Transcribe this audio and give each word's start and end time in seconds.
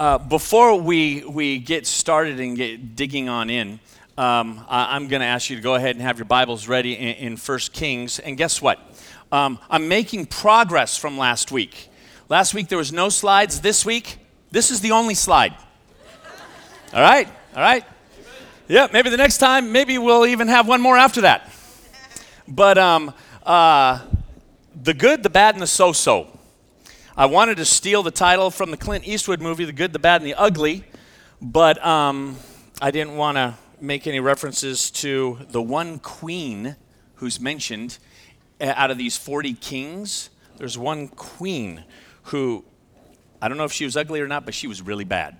Uh, 0.00 0.16
before 0.16 0.80
we, 0.80 1.22
we 1.24 1.58
get 1.58 1.86
started 1.86 2.40
and 2.40 2.56
get 2.56 2.96
digging 2.96 3.28
on 3.28 3.50
in, 3.50 3.78
um, 4.16 4.64
I, 4.66 4.96
am 4.96 5.08
going 5.08 5.20
to 5.20 5.26
ask 5.26 5.50
you 5.50 5.56
to 5.56 5.62
go 5.62 5.74
ahead 5.74 5.94
and 5.94 6.00
have 6.00 6.16
your 6.16 6.24
Bibles 6.24 6.66
ready 6.66 6.94
in, 6.94 7.32
in 7.32 7.36
1 7.36 7.58
Kings. 7.74 8.18
And 8.18 8.38
guess 8.38 8.62
what? 8.62 8.78
Um, 9.30 9.58
I'm 9.68 9.88
making 9.88 10.24
progress 10.24 10.96
from 10.96 11.18
last 11.18 11.52
week. 11.52 11.90
Last 12.30 12.54
week 12.54 12.68
there 12.68 12.78
was 12.78 12.94
no 12.94 13.10
slides. 13.10 13.60
This 13.60 13.84
week, 13.84 14.16
this 14.50 14.70
is 14.70 14.80
the 14.80 14.92
only 14.92 15.14
slide. 15.14 15.54
All 16.94 17.02
right? 17.02 17.28
All 17.54 17.60
right? 17.60 17.84
Yeah, 18.68 18.88
maybe 18.94 19.10
the 19.10 19.18
next 19.18 19.36
time, 19.36 19.70
maybe 19.70 19.98
we'll 19.98 20.24
even 20.24 20.48
have 20.48 20.66
one 20.66 20.80
more 20.80 20.96
after 20.96 21.20
that. 21.20 21.52
But 22.48 22.78
um, 22.78 23.12
uh, 23.42 24.00
the 24.82 24.94
good, 24.94 25.22
the 25.22 25.28
bad, 25.28 25.56
and 25.56 25.60
the 25.60 25.66
so 25.66 25.92
so. 25.92 26.39
I 27.20 27.26
wanted 27.26 27.58
to 27.58 27.66
steal 27.66 28.02
the 28.02 28.10
title 28.10 28.50
from 28.50 28.70
the 28.70 28.78
Clint 28.78 29.06
Eastwood 29.06 29.42
movie, 29.42 29.66
The 29.66 29.74
Good, 29.74 29.92
the 29.92 29.98
Bad, 29.98 30.22
and 30.22 30.26
the 30.26 30.32
Ugly, 30.36 30.84
but 31.42 31.84
um, 31.84 32.38
I 32.80 32.90
didn't 32.90 33.14
want 33.14 33.36
to 33.36 33.56
make 33.78 34.06
any 34.06 34.20
references 34.20 34.90
to 34.92 35.38
the 35.50 35.60
one 35.60 35.98
queen 35.98 36.76
who's 37.16 37.38
mentioned 37.38 37.98
uh, 38.58 38.72
out 38.74 38.90
of 38.90 38.96
these 38.96 39.18
40 39.18 39.52
kings. 39.52 40.30
There's 40.56 40.78
one 40.78 41.08
queen 41.08 41.84
who, 42.22 42.64
I 43.42 43.48
don't 43.48 43.58
know 43.58 43.64
if 43.64 43.72
she 43.74 43.84
was 43.84 43.98
ugly 43.98 44.22
or 44.22 44.26
not, 44.26 44.46
but 44.46 44.54
she 44.54 44.66
was 44.66 44.80
really 44.80 45.04
bad. 45.04 45.36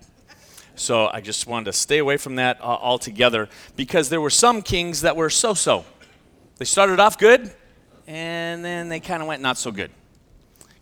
So 0.75 1.07
I 1.07 1.19
just 1.19 1.47
wanted 1.47 1.65
to 1.65 1.73
stay 1.73 1.97
away 1.97 2.17
from 2.17 2.35
that 2.35 2.61
uh, 2.61 2.65
altogether 2.65 3.49
because 3.75 4.09
there 4.09 4.21
were 4.21 4.29
some 4.29 4.61
kings 4.61 5.01
that 5.01 5.15
were 5.15 5.31
so 5.31 5.55
so. 5.55 5.83
They 6.57 6.65
started 6.65 6.99
off 6.99 7.17
good, 7.17 7.51
and 8.05 8.63
then 8.63 8.87
they 8.87 8.99
kind 8.99 9.23
of 9.23 9.27
went 9.27 9.41
not 9.41 9.57
so 9.57 9.71
good 9.71 9.89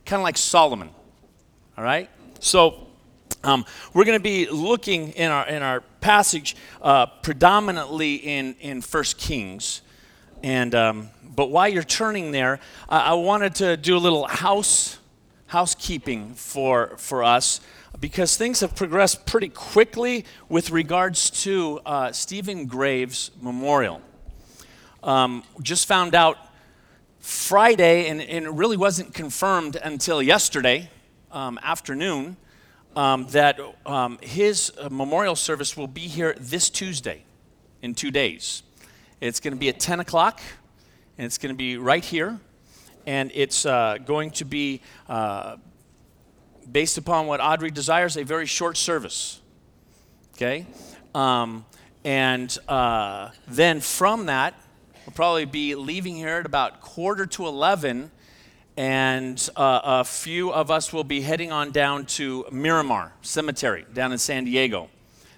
kind 0.10 0.20
of 0.20 0.24
like 0.24 0.38
Solomon. 0.38 0.90
All 1.78 1.84
right? 1.84 2.10
So, 2.40 2.88
um, 3.44 3.64
we're 3.94 4.06
going 4.06 4.18
to 4.18 4.24
be 4.24 4.50
looking 4.50 5.12
in 5.12 5.30
our, 5.30 5.48
in 5.48 5.62
our 5.62 5.82
passage 6.02 6.56
uh, 6.82 7.06
predominantly 7.06 8.16
in, 8.16 8.56
in 8.60 8.82
1 8.82 9.04
Kings. 9.18 9.82
And, 10.42 10.74
um, 10.74 11.10
but 11.24 11.52
while 11.52 11.70
you're 11.70 11.84
turning 11.84 12.32
there, 12.32 12.60
I, 12.90 13.12
I 13.12 13.14
wanted 13.14 13.54
to 13.56 13.78
do 13.78 13.96
a 13.96 14.00
little 14.00 14.26
house 14.28 14.98
housekeeping 15.46 16.34
for, 16.36 16.96
for 16.98 17.24
us 17.24 17.60
because 18.00 18.38
things 18.38 18.60
have 18.60 18.76
progressed 18.76 19.26
pretty 19.26 19.50
quickly 19.50 20.26
with 20.48 20.70
regards 20.70 21.30
to 21.44 21.80
uh, 21.86 22.12
Stephen 22.12 22.66
Graves' 22.66 23.32
memorial. 23.42 24.02
Um, 25.04 25.44
just 25.62 25.88
found 25.88 26.14
out 26.14 26.38
Friday, 27.20 28.08
and, 28.08 28.22
and, 28.22 28.46
it 28.46 28.52
really 28.52 28.78
wasn't 28.78 29.14
confirmed 29.14 29.76
until 29.76 30.22
yesterday 30.22 30.90
um, 31.32 31.60
afternoon, 31.62 32.38
um, 32.96 33.28
that 33.28 33.60
um, 33.86 34.18
his 34.22 34.72
uh, 34.80 34.90
memorial 34.90 35.36
service 35.36 35.76
will 35.76 35.88
be 35.88 36.08
here 36.08 36.36
this 36.40 36.70
Tuesday 36.70 37.24
in 37.82 37.94
two 37.94 38.12
days. 38.12 38.64
It's 39.22 39.40
going 39.40 39.54
to 39.54 39.60
be 39.60 39.70
at 39.70 39.80
10 39.80 40.00
o'clock, 40.00 40.40
and 41.18 41.26
it's 41.26 41.38
going 41.38 41.54
to 41.54 41.58
be 41.58 41.78
right 41.78 42.04
here, 42.04 42.40
and 43.06 43.32
it's 43.34 43.66
uh, 43.66 43.98
going 44.06 44.32
to 44.32 44.46
be, 44.46 44.82
uh, 45.08 45.58
based 46.72 46.98
upon 46.98 47.28
what 47.28 47.42
Audrey 47.42 47.72
desires, 47.72 48.16
a 48.16 48.24
very 48.24 48.46
short 48.46 48.78
service. 48.78 49.42
Okay? 50.36 50.66
Um, 51.14 51.66
and 52.06 52.58
uh, 52.68 53.30
then 53.48 53.82
from 53.82 54.28
that, 54.28 54.54
We'll 55.10 55.16
probably 55.16 55.46
be 55.46 55.74
leaving 55.74 56.16
here 56.16 56.38
at 56.38 56.46
about 56.46 56.82
quarter 56.82 57.26
to 57.26 57.48
11, 57.48 58.12
and 58.78 59.50
uh, 59.56 59.82
a 59.84 60.04
few 60.04 60.54
of 60.54 60.70
us 60.70 60.94
will 60.94 61.04
be 61.04 61.22
heading 61.22 61.52
on 61.52 61.72
down 61.72 62.06
to 62.06 62.46
Miramar 62.52 63.12
Cemetery 63.24 63.88
down 63.92 64.12
in 64.12 64.20
San 64.20 64.44
Diego. 64.44 64.88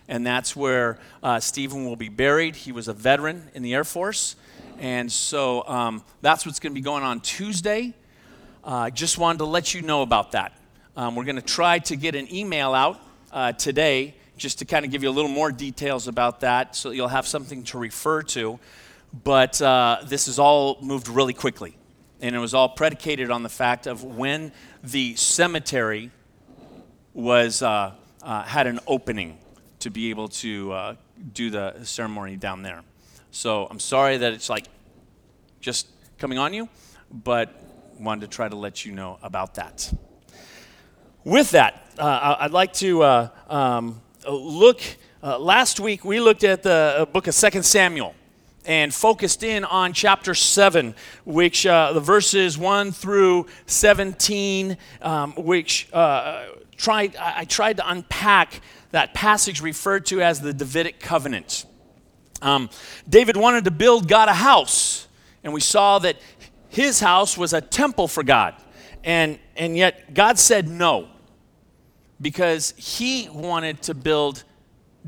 And 0.10 0.28
that's 0.28 0.58
where 0.58 1.00
uh, 1.24 1.40
Stephen 1.40 1.86
will 1.86 1.96
be 1.96 2.10
buried. 2.10 2.58
He 2.58 2.74
was 2.74 2.90
a 2.90 2.94
veteran 2.94 3.50
in 3.54 3.64
the 3.64 3.74
Air 3.74 3.86
Force. 3.86 4.36
And 4.78 5.10
so 5.10 5.66
um, 5.66 6.04
that's 6.20 6.46
what's 6.46 6.60
going 6.60 6.74
to 6.74 6.76
be 6.76 6.84
going 6.84 7.04
on 7.04 7.22
Tuesday. 7.22 7.94
I 8.66 8.88
uh, 8.88 8.90
just 8.90 9.18
wanted 9.18 9.38
to 9.38 9.46
let 9.46 9.74
you 9.74 9.84
know 9.84 10.02
about 10.02 10.34
that. 10.34 10.52
Um, 10.98 11.16
we're 11.16 11.24
going 11.24 11.38
to 11.38 11.42
try 11.42 11.80
to 11.80 11.96
get 11.96 12.16
an 12.16 12.28
email 12.36 12.74
out 12.74 13.00
uh, 13.32 13.54
today 13.54 14.16
just 14.36 14.60
to 14.60 14.66
kind 14.66 14.84
of 14.84 14.92
give 14.92 15.02
you 15.02 15.10
a 15.10 15.16
little 15.16 15.32
more 15.32 15.50
details 15.50 16.10
about 16.10 16.42
that 16.42 16.76
so 16.76 16.92
you'll 16.92 17.08
have 17.08 17.26
something 17.26 17.64
to 17.64 17.78
refer 17.78 18.22
to. 18.24 18.60
But 19.14 19.62
uh, 19.62 20.00
this 20.06 20.28
has 20.28 20.40
all 20.40 20.78
moved 20.82 21.08
really 21.08 21.34
quickly. 21.34 21.78
And 22.22 22.36
it 22.36 22.40
was 22.40 22.54
all 22.54 22.70
predicated 22.70 23.32
on 23.32 23.44
the 23.44 23.50
fact 23.50 23.88
of 23.88 24.04
when 24.04 24.52
the 24.84 25.16
cemetery 25.16 26.12
was, 27.14 27.62
uh, 27.62 27.94
uh, 28.22 28.44
had 28.44 28.68
an 28.68 28.80
opening 28.88 29.38
to 29.80 29.90
be 29.90 30.12
able 30.12 30.28
to 30.28 30.72
uh, 30.72 30.96
do 31.34 31.50
the 31.50 31.84
ceremony 31.84 32.38
down 32.38 32.62
there. 32.62 32.84
So 33.32 33.66
I'm 33.66 33.80
sorry 33.80 34.18
that 34.18 34.34
it's 34.34 34.50
like 34.50 34.68
just 35.60 35.88
coming 36.18 36.38
on 36.38 36.54
you, 36.54 36.70
but 37.12 37.50
wanted 38.00 38.22
to 38.22 38.28
try 38.28 38.48
to 38.48 38.56
let 38.56 38.86
you 38.86 38.92
know 38.92 39.18
about 39.24 39.56
that. 39.56 39.92
With 41.24 41.52
that, 41.52 41.86
uh, 41.98 42.36
I'd 42.40 42.52
like 42.52 42.74
to 42.74 43.04
uh, 43.04 43.30
um, 43.48 44.02
look. 44.30 44.82
last 45.22 45.80
week 45.80 46.06
we 46.06 46.20
looked 46.20 46.44
at 46.44 46.64
the 46.64 47.08
book 47.12 47.28
of 47.28 47.34
Second 47.34 47.64
Samuel 47.64 48.16
and 48.66 48.94
focused 48.94 49.44
in 49.44 49.64
on 49.66 49.94
chapter 49.94 50.34
7, 50.34 50.94
which 51.26 51.66
uh, 51.66 51.94
the 51.94 52.00
verses 52.00 52.58
1 52.58 52.92
through 52.92 53.48
17, 53.66 54.78
um, 55.02 55.34
which 55.34 55.90
uh, 55.94 56.46
tried, 56.78 57.16
I 57.16 57.46
tried 57.46 57.78
to 57.78 57.90
unpack 57.90 58.62
that 58.92 59.14
passage 59.14 59.62
referred 59.62 60.06
to 60.08 60.22
as 60.22 60.42
the 60.42 60.54
Davidic 60.54 61.00
covenant. 61.00 61.66
Um, 62.42 62.70
David 63.08 63.38
wanted 63.38 63.66
to 63.66 63.72
build 63.72 64.08
God 64.08 64.28
a 64.28 64.34
house, 64.34 65.08
and 65.44 65.54
we 65.54 65.62
saw 65.62 66.00
that 66.00 66.18
his 66.70 67.00
house 67.00 67.38
was 67.38 67.54
a 67.54 67.62
temple 67.62 68.08
for 68.08 68.24
God. 68.24 68.56
And, 69.04 69.40
and 69.56 69.76
yet 69.76 70.14
God 70.14 70.38
said 70.38 70.68
no, 70.68 71.08
because 72.20 72.74
he 72.78 73.30
wanted 73.30 73.82
to 73.84 73.94
build 73.94 74.44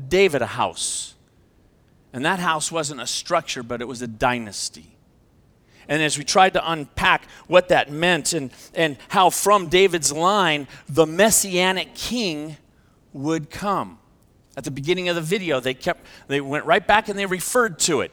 David 0.08 0.42
a 0.42 0.46
house. 0.46 1.13
And 2.14 2.24
that 2.24 2.38
house 2.38 2.70
wasn't 2.70 3.00
a 3.00 3.08
structure, 3.08 3.64
but 3.64 3.80
it 3.80 3.88
was 3.88 4.00
a 4.00 4.06
dynasty. 4.06 4.96
And 5.88 6.00
as 6.00 6.16
we 6.16 6.22
tried 6.22 6.52
to 6.52 6.70
unpack 6.70 7.26
what 7.48 7.68
that 7.70 7.90
meant 7.90 8.32
and, 8.32 8.52
and 8.72 8.96
how 9.08 9.30
from 9.30 9.68
David's 9.68 10.12
line 10.12 10.68
the 10.88 11.06
messianic 11.06 11.94
king 11.96 12.56
would 13.12 13.50
come. 13.50 13.98
At 14.56 14.62
the 14.62 14.70
beginning 14.70 15.08
of 15.08 15.16
the 15.16 15.22
video, 15.22 15.58
they 15.58 15.74
kept 15.74 16.06
they 16.28 16.40
went 16.40 16.64
right 16.64 16.86
back 16.86 17.08
and 17.08 17.18
they 17.18 17.26
referred 17.26 17.80
to 17.80 18.00
it. 18.00 18.12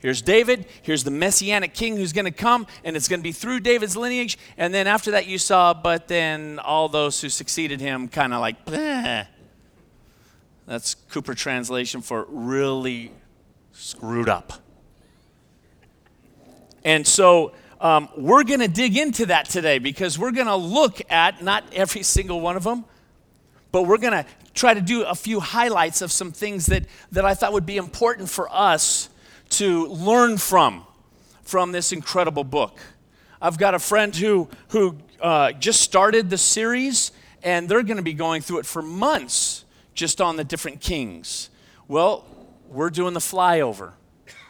Here's 0.00 0.20
David, 0.20 0.66
here's 0.82 1.04
the 1.04 1.12
messianic 1.12 1.72
king 1.72 1.96
who's 1.96 2.12
going 2.12 2.26
to 2.26 2.32
come, 2.32 2.66
and 2.82 2.96
it's 2.96 3.08
going 3.08 3.20
to 3.20 3.24
be 3.24 3.32
through 3.32 3.60
David's 3.60 3.96
lineage. 3.96 4.36
And 4.58 4.74
then 4.74 4.86
after 4.86 5.12
that, 5.12 5.26
you 5.26 5.38
saw, 5.38 5.72
but 5.72 6.08
then 6.08 6.58
all 6.58 6.88
those 6.90 7.20
who 7.22 7.30
succeeded 7.30 7.80
him 7.80 8.08
kind 8.08 8.34
of 8.34 8.40
like, 8.40 8.66
Bleh. 8.66 9.28
That's 10.66 10.94
Cooper 10.94 11.34
translation 11.34 12.00
for 12.00 12.26
really 12.28 13.12
screwed 13.72 14.28
up. 14.28 14.54
And 16.84 17.06
so 17.06 17.52
um, 17.80 18.08
we're 18.16 18.44
going 18.44 18.60
to 18.60 18.68
dig 18.68 18.96
into 18.96 19.26
that 19.26 19.48
today 19.48 19.78
because 19.78 20.18
we're 20.18 20.32
going 20.32 20.46
to 20.46 20.56
look 20.56 21.00
at 21.10 21.42
not 21.42 21.64
every 21.74 22.02
single 22.02 22.40
one 22.40 22.56
of 22.56 22.64
them, 22.64 22.84
but 23.72 23.82
we're 23.82 23.98
going 23.98 24.12
to 24.12 24.26
try 24.54 24.72
to 24.72 24.80
do 24.80 25.02
a 25.02 25.14
few 25.14 25.40
highlights 25.40 26.00
of 26.00 26.12
some 26.12 26.32
things 26.32 26.66
that, 26.66 26.84
that 27.12 27.24
I 27.24 27.34
thought 27.34 27.52
would 27.52 27.66
be 27.66 27.76
important 27.76 28.30
for 28.30 28.48
us 28.50 29.10
to 29.50 29.86
learn 29.88 30.38
from, 30.38 30.86
from 31.42 31.72
this 31.72 31.92
incredible 31.92 32.44
book. 32.44 32.78
I've 33.42 33.58
got 33.58 33.74
a 33.74 33.78
friend 33.78 34.14
who, 34.14 34.48
who 34.68 34.96
uh, 35.20 35.52
just 35.52 35.82
started 35.82 36.30
the 36.30 36.38
series, 36.38 37.12
and 37.42 37.68
they're 37.68 37.82
going 37.82 37.98
to 37.98 38.02
be 38.02 38.14
going 38.14 38.40
through 38.40 38.60
it 38.60 38.66
for 38.66 38.80
months 38.80 39.63
just 39.94 40.20
on 40.20 40.36
the 40.36 40.44
different 40.44 40.80
kings? 40.80 41.50
Well, 41.88 42.24
we're 42.68 42.90
doing 42.90 43.14
the 43.14 43.20
flyover. 43.20 43.92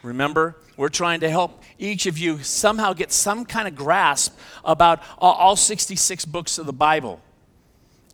Remember, 0.03 0.55
we're 0.77 0.89
trying 0.89 1.21
to 1.21 1.29
help 1.29 1.63
each 1.79 2.05
of 2.05 2.17
you 2.17 2.43
somehow 2.43 2.93
get 2.93 3.11
some 3.11 3.45
kind 3.45 3.67
of 3.67 3.75
grasp 3.75 4.37
about 4.63 5.01
all 5.17 5.55
66 5.55 6.25
books 6.25 6.57
of 6.57 6.65
the 6.65 6.73
Bible. 6.73 7.21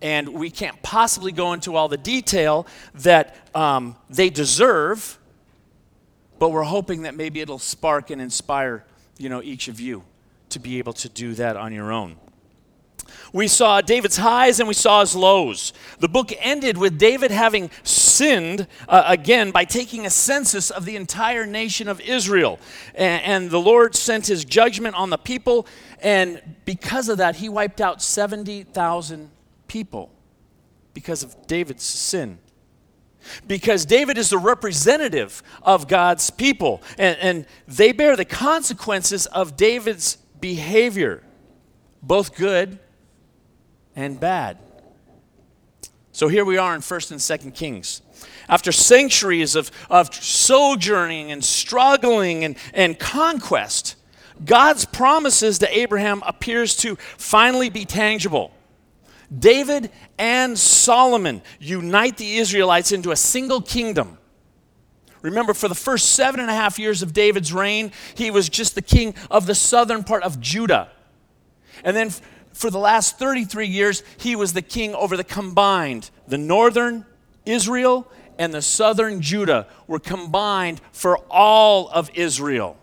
And 0.02 0.30
we 0.30 0.50
can't 0.50 0.82
possibly 0.82 1.32
go 1.32 1.54
into 1.54 1.76
all 1.76 1.88
the 1.88 1.98
detail 1.98 2.66
that 2.96 3.36
um, 3.54 3.96
they 4.10 4.30
deserve, 4.30 5.20
but 6.40 6.50
we're 6.50 6.64
hoping 6.64 7.04
that 7.04 7.16
maybe 7.16 7.40
it'll 7.40 7.60
spark 7.60 8.10
and 8.10 8.22
inspire, 8.22 8.84
you 9.18 9.30
know, 9.30 9.44
each 9.44 9.68
of 9.68 9.80
you 9.80 10.04
to 10.50 10.60
be 10.60 10.80
able 10.80 10.94
to 10.94 11.10
do 11.10 11.34
that 11.36 11.56
on 11.56 11.72
your 11.72 11.92
own. 11.92 12.16
We 13.34 13.48
saw 13.48 13.82
David's 13.82 14.18
highs 14.18 14.60
and 14.60 14.68
we 14.68 14.74
saw 14.74 15.02
his 15.02 15.16
lows. 15.16 15.74
The 16.00 16.10
book 16.10 16.32
ended 16.40 16.78
with 16.78 16.98
David 16.98 17.32
having 17.32 17.72
sinned 17.84 18.68
uh, 18.88 19.04
again 19.08 19.52
by 19.52 19.66
taking 19.66 20.06
a 20.06 20.10
census 20.10 20.70
of 20.70 20.86
the 20.86 20.96
entire 20.96 21.46
nation 21.46 21.88
of 21.88 22.02
Israel. 22.02 22.60
And, 22.96 23.24
and 23.24 23.52
the 23.52 23.60
Lord 23.60 23.96
sent 23.96 24.28
his 24.28 24.46
judgment 24.46 24.96
on 24.96 25.10
the 25.10 25.18
people, 25.18 25.68
and 26.02 26.42
because 26.66 27.10
of 27.10 27.18
that, 27.20 27.38
he 27.38 27.50
wiped 27.50 27.82
out 27.82 28.02
70,000 28.02 29.30
people. 29.68 30.12
Because 30.94 31.24
of 31.24 31.48
David's 31.48 31.84
sin. 31.84 32.38
Because 33.48 33.86
David 33.86 34.18
is 34.18 34.30
the 34.30 34.38
representative 34.38 35.42
of 35.62 35.88
God's 35.88 36.30
people, 36.30 36.82
and, 36.98 37.18
and 37.20 37.46
they 37.68 37.92
bear 37.92 38.16
the 38.16 38.26
consequences 38.26 39.26
of 39.28 39.56
David's 39.56 40.18
behavior, 40.40 41.24
both 42.02 42.36
good 42.36 42.80
and 43.96 44.20
bad. 44.20 44.58
So 46.12 46.28
here 46.28 46.44
we 46.44 46.58
are 46.58 46.76
in 46.76 46.82
1st 46.82 47.12
and 47.12 47.20
2nd 47.20 47.56
Kings. 47.56 48.02
After 48.50 48.72
centuries 48.72 49.56
of, 49.56 49.72
of 49.90 50.14
sojourning 50.14 51.32
and 51.32 51.44
struggling 51.44 52.44
and, 52.44 52.58
and 52.74 53.00
conquest, 53.00 53.96
God's 54.44 54.86
promises 54.86 55.60
to 55.60 55.78
Abraham 55.78 56.22
appears 56.26 56.76
to 56.78 56.96
finally 56.96 57.70
be 57.70 57.86
tangible. 57.86 58.52
David 59.38 59.90
and 60.18 60.60
Solomon 60.60 61.42
unite 61.60 62.18
the 62.18 62.38
Israelites 62.38 62.92
into 62.92 63.12
a 63.12 63.16
single 63.16 63.62
kingdom. 63.62 64.18
Remember, 65.22 65.54
for 65.54 65.68
the 65.68 65.76
first 65.76 66.10
seven 66.14 66.40
and 66.40 66.50
a 66.50 66.54
half 66.54 66.80
years 66.80 67.02
of 67.02 67.14
David's 67.14 67.54
reign, 67.54 67.92
he 68.16 68.32
was 68.32 68.50
just 68.50 68.76
the 68.76 68.82
king 68.82 69.14
of 69.30 69.46
the 69.46 69.56
southern 69.56 70.04
part 70.04 70.24
of 70.24 70.42
Judah. 70.42 70.90
And 71.84 71.96
then 71.96 72.12
for 72.54 72.70
the 72.70 72.80
last 72.80 73.18
33 73.18 73.68
years, 73.68 74.04
he 74.18 74.36
was 74.36 74.54
the 74.54 74.62
king 74.62 74.94
over 74.96 75.16
the 75.16 75.24
combined, 75.24 76.10
the 76.28 76.38
northern 76.38 77.06
Israel 77.46 78.12
and 78.38 78.54
the 78.54 78.62
southern 78.62 79.22
Judah 79.22 79.68
were 79.88 80.00
combined 80.00 80.82
for 80.92 81.18
all 81.30 81.90
of 81.90 82.10
Israel. 82.14 82.78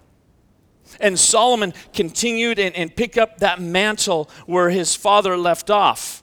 And 1.01 1.19
Solomon 1.19 1.75
continued 1.93 2.59
and, 2.59 2.75
and 2.75 2.95
picked 2.95 3.19
up 3.19 3.39
that 3.39 3.61
mantle 3.61 4.31
where 4.47 4.71
his 4.71 4.95
father 4.95 5.37
left 5.37 5.69
off. 5.69 6.23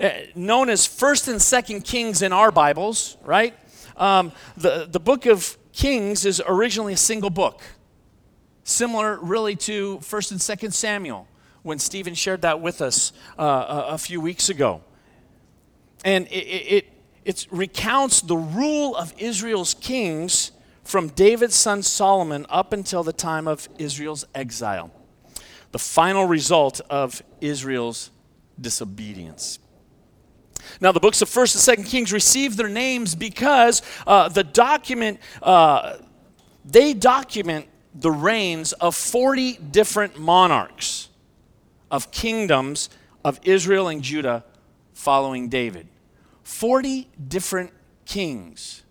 Uh, 0.00 0.10
known 0.34 0.68
as 0.70 0.88
1st 0.88 1.28
and 1.28 1.38
2nd 1.38 1.84
Kings 1.84 2.22
in 2.22 2.32
our 2.32 2.50
Bibles, 2.50 3.16
right? 3.22 3.54
Um, 3.96 4.32
the, 4.56 4.88
the 4.90 4.98
book 4.98 5.26
of 5.26 5.56
Kings 5.72 6.24
is 6.24 6.42
originally 6.46 6.94
a 6.94 6.96
single 6.96 7.30
book, 7.30 7.62
similar 8.64 9.18
really 9.20 9.54
to 9.56 9.98
1st 9.98 10.30
and 10.32 10.40
2nd 10.40 10.72
Samuel 10.72 11.28
when 11.62 11.78
Stephen 11.78 12.14
shared 12.14 12.42
that 12.42 12.60
with 12.60 12.80
us 12.80 13.12
uh, 13.38 13.42
a, 13.88 13.94
a, 13.94 13.98
few 13.98 14.20
weeks 14.20 14.48
ago. 14.48 14.82
And 16.04 16.26
it, 16.26 16.30
it, 16.34 16.86
it 17.24 17.46
recounts 17.50 18.20
the 18.20 18.36
rule 18.36 18.96
of 18.96 19.14
Israel's 19.18 19.74
kings 19.74 20.52
from 20.82 21.08
David's 21.08 21.54
son 21.54 21.82
Solomon 21.82 22.46
up 22.48 22.72
until 22.72 23.04
the 23.04 23.12
time 23.12 23.46
of 23.46 23.68
Israel's 23.78 24.24
exile, 24.34 24.90
the 25.70 25.78
final 25.78 26.26
result 26.26 26.80
of 26.90 27.22
Israel's 27.40 28.10
disobedience. 28.60 29.60
Now, 30.80 30.92
the 30.92 31.00
books 31.00 31.22
of 31.22 31.28
1st 31.28 31.78
and 31.78 31.86
2nd 31.86 31.90
Kings 31.90 32.12
received 32.12 32.56
their 32.56 32.68
names 32.68 33.14
because 33.14 33.82
uh, 34.06 34.28
the 34.28 34.44
document, 34.44 35.20
uh, 35.42 35.98
they 36.64 36.94
document 36.94 37.66
the 37.94 38.10
reigns 38.10 38.72
of 38.74 38.94
40 38.94 39.54
different 39.56 40.18
monarchs 40.18 41.08
of 41.92 42.10
kingdoms 42.10 42.88
of 43.24 43.38
Israel 43.44 43.86
and 43.86 44.02
Judah 44.02 44.44
following 44.94 45.48
David. 45.48 45.86
40 46.42 47.08
different 47.28 47.70
kings 48.04 48.82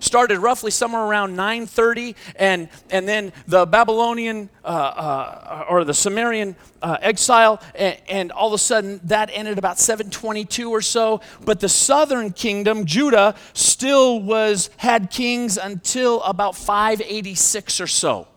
started 0.00 0.38
roughly 0.38 0.70
somewhere 0.70 1.02
around 1.02 1.36
930 1.36 2.16
and, 2.36 2.68
and 2.90 3.08
then 3.08 3.32
the 3.46 3.64
babylonian 3.64 4.48
uh, 4.64 4.68
uh, 4.68 5.64
or 5.68 5.84
the 5.84 5.94
sumerian 5.94 6.56
uh, 6.82 6.96
exile 7.00 7.60
and, 7.74 7.96
and, 8.08 8.32
all 8.32 8.48
of 8.48 8.54
a 8.54 8.58
sudden 8.58 9.00
that 9.04 9.30
ended 9.32 9.58
about 9.58 9.78
722 9.78 10.70
or 10.70 10.80
so 10.80 11.20
but 11.44 11.60
the 11.60 11.68
southern 11.68 12.32
kingdom 12.32 12.84
judah 12.84 13.34
still 13.52 14.20
was 14.20 14.70
had 14.78 15.10
kings 15.10 15.56
until 15.56 16.22
about 16.22 16.56
586 16.56 17.80
or 17.80 17.86
so 17.86 18.28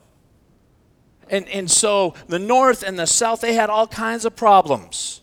and, 1.29 1.47
and 1.50 1.69
so 1.69 2.13
the 2.27 2.39
north 2.39 2.83
and 2.83 2.97
the 2.97 3.07
south 3.07 3.41
they 3.41 3.53
had 3.53 3.69
all 3.69 3.88
kinds 3.88 4.25
of 4.25 4.35
problems 4.35 5.21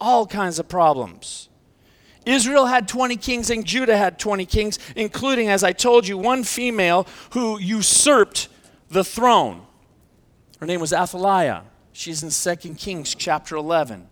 all 0.00 0.26
kinds 0.26 0.58
of 0.58 0.68
problems 0.68 1.48
Israel 2.26 2.66
had 2.66 2.88
20 2.88 3.16
kings 3.16 3.50
and 3.50 3.64
Judah 3.64 3.96
had 3.96 4.18
20 4.18 4.44
kings, 4.46 4.80
including, 4.96 5.48
as 5.48 5.62
I 5.62 5.72
told 5.72 6.08
you, 6.08 6.18
one 6.18 6.42
female 6.42 7.06
who 7.30 7.58
usurped 7.58 8.48
the 8.88 9.04
throne. 9.04 9.64
Her 10.58 10.66
name 10.66 10.80
was 10.80 10.92
Athaliah. 10.92 11.62
She's 11.92 12.22
in 12.22 12.56
2 12.58 12.74
Kings 12.74 13.14
chapter 13.14 13.56
11. 13.56 14.08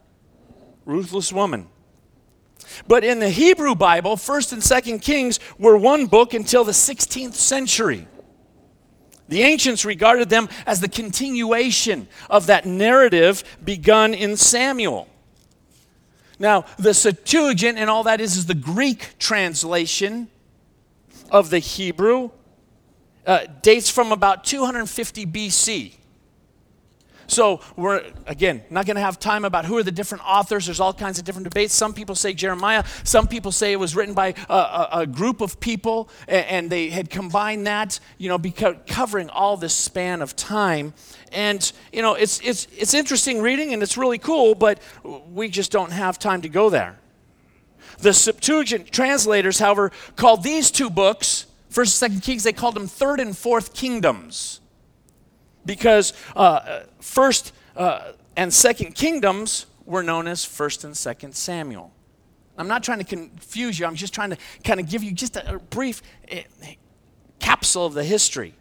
Ruthless 0.87 1.32
woman. 1.32 1.66
But 2.87 3.04
in 3.04 3.19
the 3.19 3.28
Hebrew 3.28 3.75
Bible, 3.75 4.16
1st 4.16 4.52
and 4.54 4.62
2nd 4.62 5.02
Kings 5.02 5.40
were 5.58 5.76
one 5.76 6.06
book 6.06 6.34
until 6.34 6.64
the 6.64 6.72
16th 6.72 7.34
century. 7.34 8.06
The 9.29 9.43
ancients 9.43 9.85
regarded 9.85 10.29
them 10.29 10.49
as 10.67 10.81
the 10.81 10.88
continuation 10.88 12.09
of 12.29 12.47
that 12.47 12.67
narrative 12.67 13.43
begun 13.65 14.12
in 14.15 14.37
Samuel. 14.37 15.09
Now, 16.38 16.67
the 16.79 16.94
Septuagint 16.94 17.79
and 17.79 17.88
all 17.88 18.03
that 18.05 18.21
is 18.21 18.37
is 18.37 18.47
the 18.47 18.55
Greek 18.55 19.19
translation 19.19 20.29
of 21.31 21.50
the 21.50 21.59
Hebrew. 21.59 22.31
Uh, 23.26 23.47
dates 23.62 23.88
from 23.88 24.12
about 24.12 24.44
250 24.44 25.25
BC. 25.26 25.94
So 27.26 27.61
we're 27.76 28.05
again 28.26 28.62
not 28.71 28.87
going 28.87 28.97
to 28.97 29.03
have 29.03 29.19
time 29.19 29.44
about 29.44 29.65
who 29.65 29.79
are 29.79 29.82
the 29.82 29.93
different 29.93 30.25
authors. 30.26 30.67
There's 30.67 30.81
all 30.81 30.93
kinds 30.93 31.19
of 31.19 31.25
different 31.25 31.44
debates. 31.44 31.75
Some 31.75 31.94
people 31.94 32.15
say 32.15 32.35
Jeremiah. 32.35 32.85
Some 33.03 33.26
people 33.26 33.53
say 33.53 33.73
it 33.73 33.81
was 33.81 33.97
written 33.97 34.15
by 34.15 34.35
a, 34.49 34.55
a, 34.55 34.88
a 34.93 35.06
group 35.06 35.41
of 35.41 35.61
people, 35.61 36.09
and, 36.29 36.47
and, 36.47 36.71
they 36.71 36.88
had 36.88 37.11
combined 37.11 37.67
that, 37.67 38.00
you 38.19 38.29
know, 38.29 38.38
because 38.38 38.76
covering 38.87 39.29
all 39.31 39.56
this 39.56 39.75
span 39.75 40.23
of 40.23 40.35
time. 40.35 40.94
And 41.31 41.71
you 41.93 42.03
know, 42.03 42.15
it's 42.15 42.41
it's 42.41 42.67
it's 42.76 42.94
interesting 42.94 43.41
reading, 43.41 43.73
and 43.73 43.82
it's 43.82 43.97
really 43.97 44.19
cool. 44.19 44.55
But 44.55 44.81
we 45.31 45.49
just 45.49 45.71
don't 45.71 45.93
have 45.93 46.19
time 46.19 46.43
to 46.43 46.49
go 46.49 46.71
there. 46.71 46.99
The 47.99 48.12
Septuagint 48.12 48.91
translators, 48.91 49.59
however, 49.59 49.93
called 50.17 50.43
these 50.43 50.71
two 50.71 50.91
books, 50.91 51.47
First 51.69 52.03
and 52.03 52.12
Second 52.12 52.23
Kings, 52.23 52.43
they 52.43 52.53
called 52.53 52.75
them 52.75 52.87
Third 52.87 53.21
and 53.21 53.37
Fourth 53.37 53.75
Kingdoms 53.75 54.61
because 55.66 56.12
uh, 56.37 56.81
first 57.00 57.52
uh, 57.76 58.12
and 58.37 58.52
second 58.52 58.94
kingdoms 58.94 59.66
were 59.84 60.02
known 60.02 60.26
as 60.26 60.44
first 60.44 60.84
and 60.84 60.96
second 60.96 61.34
Samuel. 61.34 61.93
I'm 62.56 62.69
not 62.69 62.84
trying 62.84 62.99
to 62.99 63.05
confuse 63.05 63.78
you, 63.78 63.87
I'm 63.87 63.96
just 63.96 64.14
trying 64.14 64.31
to 64.31 64.37
kind 64.62 64.78
of 64.78 64.88
give 64.88 65.02
you 65.02 65.12
just 65.12 65.37
a, 65.37 65.61
brief 65.71 66.02
uh, 66.30 66.37
capsule 67.40 67.87
of 67.87 67.94
the 67.94 68.04
history. 68.04 68.54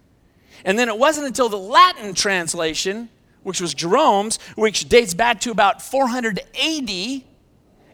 And 0.65 0.79
then 0.79 0.89
it 0.89 0.97
wasn't 0.97 1.27
until 1.27 1.49
the 1.49 1.57
Latin 1.57 2.13
translation, 2.13 3.09
which 3.43 3.61
was 3.61 3.73
Jerome's, 3.73 4.39
which 4.55 4.89
dates 4.89 5.13
back 5.13 5.41
to 5.41 5.51
about 5.51 5.81
400 5.81 6.39
AD, 6.39 7.21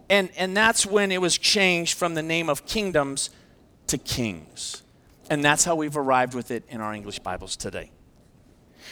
and, 0.09 0.29
and 0.37 0.55
that's 0.55 0.85
when 0.85 1.11
it 1.11 1.21
was 1.21 1.37
changed 1.37 1.97
from 1.97 2.13
the 2.13 2.23
name 2.23 2.49
of 2.49 2.65
kingdoms 2.65 3.29
to 3.87 3.97
kings. 3.97 4.83
And 5.29 5.43
that's 5.43 5.63
how 5.63 5.75
we've 5.75 5.97
arrived 5.97 6.33
with 6.33 6.49
it 6.49 6.63
in 6.69 6.81
our 6.81 6.93
English 6.93 7.19
Bibles 7.19 7.55
today. 7.55 7.91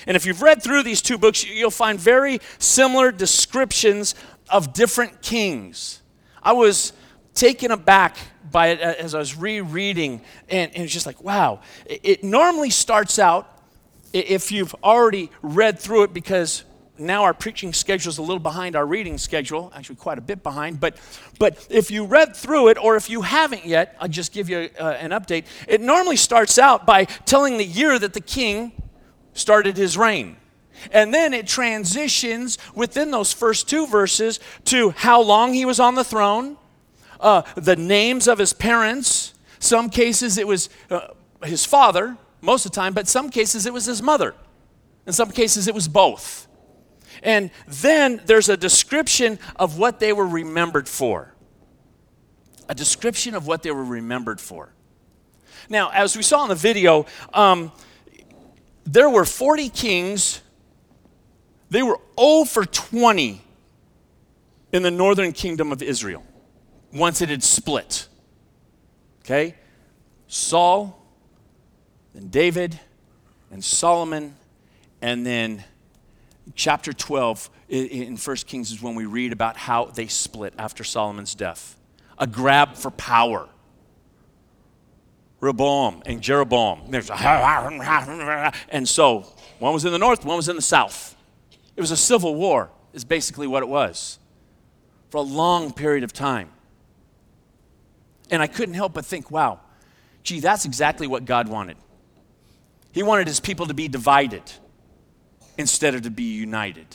And 0.05 0.15
if 0.15 0.25
you've 0.25 0.41
read 0.41 0.61
through 0.61 0.83
these 0.83 1.01
two 1.01 1.17
books, 1.17 1.45
you'll 1.45 1.71
find 1.71 1.99
very 1.99 2.39
similar 2.59 3.11
descriptions 3.11 4.15
of 4.49 4.73
different 4.73 5.21
kings. 5.21 6.01
I 6.43 6.53
was 6.53 6.93
taken 7.33 7.71
aback 7.71 8.17
by 8.51 8.67
it 8.67 8.79
as 8.79 9.13
I 9.13 9.19
was 9.19 9.35
rereading, 9.35 10.21
and, 10.49 10.73
and 10.73 10.83
it's 10.83 10.93
just 10.93 11.05
like, 11.05 11.21
wow. 11.23 11.61
It, 11.85 12.01
it 12.03 12.23
normally 12.23 12.69
starts 12.69 13.19
out, 13.19 13.61
if 14.13 14.51
you've 14.51 14.73
already 14.83 15.29
read 15.41 15.79
through 15.79 16.03
it, 16.03 16.13
because 16.13 16.63
now 16.97 17.23
our 17.23 17.33
preaching 17.33 17.73
schedule 17.73 18.09
is 18.09 18.17
a 18.17 18.21
little 18.21 18.39
behind 18.39 18.75
our 18.75 18.85
reading 18.85 19.17
schedule, 19.17 19.71
actually 19.75 19.97
quite 19.97 20.17
a 20.17 20.21
bit 20.21 20.41
behind. 20.41 20.79
But, 20.79 20.97
but 21.37 21.67
if 21.69 21.91
you 21.91 22.05
read 22.05 22.35
through 22.35 22.69
it, 22.69 22.77
or 22.77 22.95
if 22.95 23.09
you 23.09 23.21
haven't 23.21 23.65
yet, 23.65 23.95
I'll 23.99 24.07
just 24.07 24.31
give 24.31 24.49
you 24.49 24.69
uh, 24.79 24.97
an 24.99 25.11
update. 25.11 25.43
It 25.67 25.81
normally 25.81 26.15
starts 26.15 26.57
out 26.57 26.85
by 26.85 27.03
telling 27.03 27.57
the 27.57 27.65
year 27.65 27.99
that 27.99 28.13
the 28.13 28.21
king 28.21 28.71
started 29.37 29.77
his 29.77 29.97
reign. 29.97 30.37
And 30.91 31.13
then 31.13 31.33
it 31.33 31.47
transitions 31.47 32.57
within 32.75 33.11
those 33.11 33.33
first 33.33 33.67
two 33.67 33.87
verses 33.87 34.39
to 34.65 34.91
how 34.91 35.21
long 35.21 35.53
he 35.53 35.65
was 35.65 35.79
on 35.79 35.95
the 35.95 36.03
throne, 36.03 36.57
uh, 37.19 37.41
the 37.55 37.75
names 37.75 38.27
of 38.27 38.37
his 38.37 38.53
parents. 38.53 39.33
Some 39.59 39.89
cases 39.89 40.37
it 40.37 40.47
was 40.47 40.69
uh, 40.91 41.07
his 41.43 41.65
father, 41.65 42.17
most 42.41 42.65
of 42.65 42.71
the 42.71 42.75
time, 42.75 42.93
but 42.93 43.07
some 43.07 43.29
cases 43.29 43.65
it 43.65 43.73
was 43.73 43.85
his 43.85 44.01
mother. 44.01 44.35
In 45.07 45.13
some 45.13 45.31
cases 45.31 45.67
it 45.67 45.73
was 45.73 45.87
both. 45.87 46.47
And 47.23 47.49
then 47.67 48.21
there's 48.25 48.49
a 48.49 48.57
description 48.57 49.39
of 49.55 49.79
what 49.79 49.99
they 49.99 50.13
were 50.13 50.27
remembered 50.27 50.87
for. 50.87 51.33
A 52.69 52.75
description 52.75 53.33
of 53.33 53.47
what 53.47 53.63
they 53.63 53.71
were 53.71 53.83
remembered 53.83 54.39
for. 54.39 54.73
Now, 55.69 55.89
as 55.89 56.15
we 56.15 56.21
saw 56.21 56.43
in 56.43 56.49
the 56.49 56.55
video, 56.55 57.05
um, 57.33 57.71
there 58.87 59.09
were 59.09 59.25
40 59.25 59.67
kings. 59.69 60.41
They 61.69 61.83
were 61.83 61.99
0 62.17 62.45
for 62.45 62.65
20 62.65 63.41
in 64.71 64.81
the 64.81 64.91
northern 64.91 65.33
kingdom 65.33 65.71
of 65.71 65.83
Israel. 65.83 66.23
once 66.93 67.21
it 67.21 67.27
had 67.27 67.43
split. 67.43 68.07
Okay? 69.19 69.55
Saul, 70.27 71.05
then 72.15 72.29
David, 72.29 72.79
and 73.51 73.61
Solomon, 73.61 74.35
and 75.01 75.25
then 75.25 75.65
chapter 76.55 76.93
12 76.93 77.49
in 77.67 78.15
1 78.15 78.35
Kings 78.37 78.71
is 78.71 78.81
when 78.81 78.95
we 78.95 79.05
read 79.05 79.33
about 79.33 79.57
how 79.57 79.85
they 79.85 80.07
split 80.07 80.53
after 80.57 80.85
Solomon's 80.85 81.35
death. 81.35 81.77
A 82.17 82.25
grab 82.25 82.75
for 82.75 82.91
power. 82.91 83.49
Rehoboam 85.39 86.01
and 86.05 86.21
Jeroboam. 86.21 86.81
And 88.69 88.87
so 88.87 89.25
one 89.59 89.73
was 89.73 89.85
in 89.85 89.91
the 89.91 89.99
north, 89.99 90.25
one 90.25 90.37
was 90.37 90.49
in 90.49 90.55
the 90.55 90.61
south. 90.61 91.15
It 91.75 91.81
was 91.81 91.91
a 91.91 91.97
civil 91.97 92.33
war, 92.35 92.71
is 92.93 93.05
basically 93.05 93.45
what 93.45 93.61
it 93.61 93.69
was, 93.69 94.17
for 95.09 95.17
a 95.17 95.21
long 95.21 95.71
period 95.73 96.03
of 96.03 96.11
time. 96.11 96.49
And 98.31 98.41
I 98.41 98.47
couldn't 98.47 98.73
help 98.73 98.93
but 98.93 99.05
think, 99.05 99.29
wow, 99.29 99.59
gee, 100.23 100.39
that's 100.39 100.65
exactly 100.65 101.05
what 101.07 101.25
God 101.25 101.47
wanted. 101.47 101.77
He 102.91 103.03
wanted 103.03 103.27
his 103.27 103.39
people 103.39 103.67
to 103.67 103.75
be 103.75 103.87
divided 103.87 104.41
instead 105.55 105.93
of 105.93 106.01
to 106.01 106.09
be 106.09 106.23
united. 106.23 106.87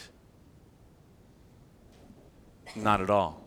Not 2.74 3.00
at 3.00 3.08
all. 3.08 3.44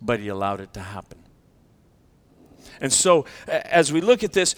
But 0.00 0.20
he 0.20 0.28
allowed 0.28 0.60
it 0.60 0.72
to 0.74 0.80
happen. 0.80 1.18
And 2.80 2.92
so, 2.92 3.26
as 3.46 3.92
we 3.92 4.00
look 4.00 4.22
at 4.22 4.32
this, 4.32 4.54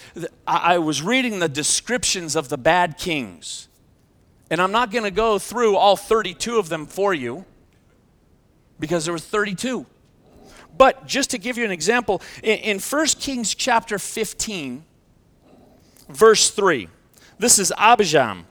I 0.46 0.78
was 0.78 1.02
reading 1.02 1.38
the 1.38 1.48
descriptions 1.48 2.36
of 2.36 2.48
the 2.48 2.58
bad 2.58 2.98
kings. 2.98 3.68
And 4.50 4.60
I'm 4.60 4.72
not 4.72 4.90
going 4.90 5.04
to 5.04 5.10
go 5.10 5.38
through 5.38 5.76
all 5.76 5.96
32 5.96 6.58
of 6.58 6.68
them 6.68 6.86
for 6.86 7.12
you 7.12 7.44
because 8.78 9.04
there 9.04 9.12
were 9.12 9.18
32. 9.18 9.86
But 10.76 11.06
just 11.06 11.30
to 11.30 11.38
give 11.38 11.56
you 11.56 11.64
an 11.64 11.70
example, 11.70 12.22
in 12.42 12.78
1 12.78 13.06
Kings 13.18 13.54
chapter 13.54 13.98
15, 13.98 14.84
verse 16.08 16.50
3, 16.50 16.88
this 17.38 17.58
is 17.58 17.72
Abijam. 17.76 18.44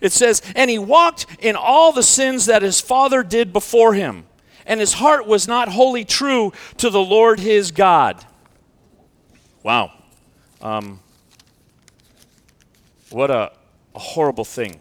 It 0.00 0.12
says, 0.12 0.42
And 0.56 0.70
he 0.70 0.78
walked 0.78 1.26
in 1.38 1.54
all 1.54 1.92
the 1.92 2.02
sins 2.02 2.46
that 2.46 2.62
his 2.62 2.80
father 2.80 3.22
did 3.22 3.52
before 3.52 3.94
him, 3.94 4.26
and 4.66 4.80
his 4.80 4.94
heart 4.94 5.26
was 5.26 5.46
not 5.46 5.68
wholly 5.68 6.04
true 6.04 6.52
to 6.78 6.90
the 6.90 7.00
Lord 7.00 7.38
his 7.38 7.70
God. 7.70 8.24
Wow. 9.62 9.92
Um, 10.60 11.00
what 13.10 13.30
a, 13.30 13.52
a 13.94 13.98
horrible 13.98 14.44
thing 14.44 14.80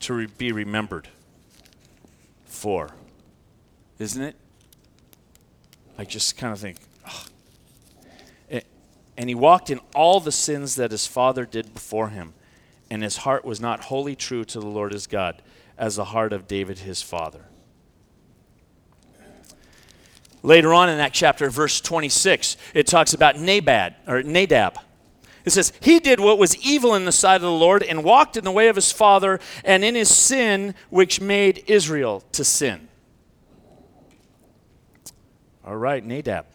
to 0.00 0.14
re- 0.14 0.26
be 0.26 0.52
remembered 0.52 1.08
for, 2.44 2.90
isn't 3.98 4.22
it? 4.22 4.36
I 5.98 6.04
just 6.04 6.36
kind 6.36 6.52
of 6.52 6.58
think, 6.58 6.78
and 9.16 9.30
he 9.30 9.34
walked 9.34 9.70
in 9.70 9.80
all 9.94 10.20
the 10.20 10.32
sins 10.32 10.74
that 10.74 10.90
his 10.90 11.06
father 11.06 11.46
did 11.46 11.72
before 11.72 12.10
him, 12.10 12.34
and 12.90 13.02
his 13.02 13.18
heart 13.18 13.44
was 13.44 13.60
not 13.60 13.84
wholly 13.84 14.14
true 14.14 14.44
to 14.44 14.60
the 14.60 14.66
Lord 14.66 14.92
his 14.92 15.06
God, 15.06 15.42
as 15.78 15.96
the 15.96 16.06
heart 16.06 16.32
of 16.32 16.46
David 16.46 16.80
his 16.80 17.02
father. 17.02 17.46
Later 20.46 20.72
on 20.72 20.88
in 20.88 20.98
that 20.98 21.12
chapter, 21.12 21.50
verse 21.50 21.80
26, 21.80 22.56
it 22.72 22.86
talks 22.86 23.12
about 23.12 23.34
Nabad 23.34 23.96
or 24.06 24.22
Nadab. 24.22 24.78
It 25.44 25.50
says, 25.50 25.72
He 25.80 25.98
did 25.98 26.20
what 26.20 26.38
was 26.38 26.56
evil 26.58 26.94
in 26.94 27.04
the 27.04 27.10
sight 27.10 27.34
of 27.34 27.42
the 27.42 27.50
Lord 27.50 27.82
and 27.82 28.04
walked 28.04 28.36
in 28.36 28.44
the 28.44 28.52
way 28.52 28.68
of 28.68 28.76
his 28.76 28.92
father 28.92 29.40
and 29.64 29.84
in 29.84 29.96
his 29.96 30.08
sin, 30.08 30.76
which 30.88 31.20
made 31.20 31.64
Israel 31.66 32.22
to 32.30 32.44
sin. 32.44 32.86
All 35.64 35.76
right, 35.76 36.04
Nadab. 36.04 36.46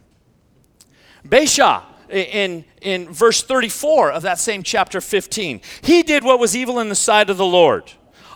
Baasha 1.28 1.84
in, 2.10 2.64
in 2.82 3.10
verse 3.10 3.44
34 3.44 4.14
of 4.14 4.22
that 4.22 4.40
same 4.40 4.64
chapter 4.64 5.02
15. 5.02 5.60
He 5.82 6.02
did 6.02 6.24
what 6.24 6.40
was 6.40 6.56
evil 6.56 6.80
in 6.80 6.88
the 6.88 6.96
sight 6.96 7.30
of 7.30 7.36
the 7.36 7.46
Lord. 7.46 7.92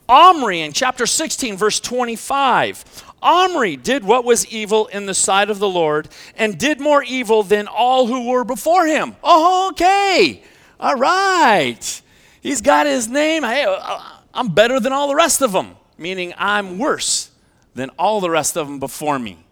Omri 0.09 0.59
in 0.59 0.73
chapter 0.73 1.05
16, 1.05 1.55
verse 1.55 1.79
25. 1.79 3.05
Omri 3.25 3.75
did 3.75 4.03
what 4.03 4.23
was 4.23 4.45
evil 4.47 4.85
in 4.87 5.07
the 5.07 5.15
sight 5.15 5.49
of 5.49 5.57
the 5.57 5.67
Lord 5.67 6.07
and 6.37 6.57
did 6.57 6.79
more 6.79 7.03
evil 7.03 7.41
than 7.41 7.67
all 7.67 8.05
who 8.05 8.29
were 8.29 8.43
before 8.43 8.85
him. 8.85 9.15
Oh, 9.23 9.69
okay. 9.71 10.43
All 10.79 10.95
right. 10.95 12.01
He's 12.41 12.61
got 12.61 12.85
his 12.85 13.07
name. 13.09 13.41
Hey, 13.41 13.65
uh, 13.67 13.99
I'm 14.33 14.49
better 14.49 14.79
than 14.79 14.93
all 14.93 15.07
the 15.07 15.15
rest 15.15 15.41
of 15.41 15.51
them, 15.51 15.75
meaning 15.97 16.35
I'm 16.37 16.77
worse 16.77 17.31
than 17.73 17.89
all 17.97 18.21
the 18.21 18.29
rest 18.29 18.55
of 18.55 18.67
them 18.67 18.79
before 18.79 19.17
me 19.17 19.43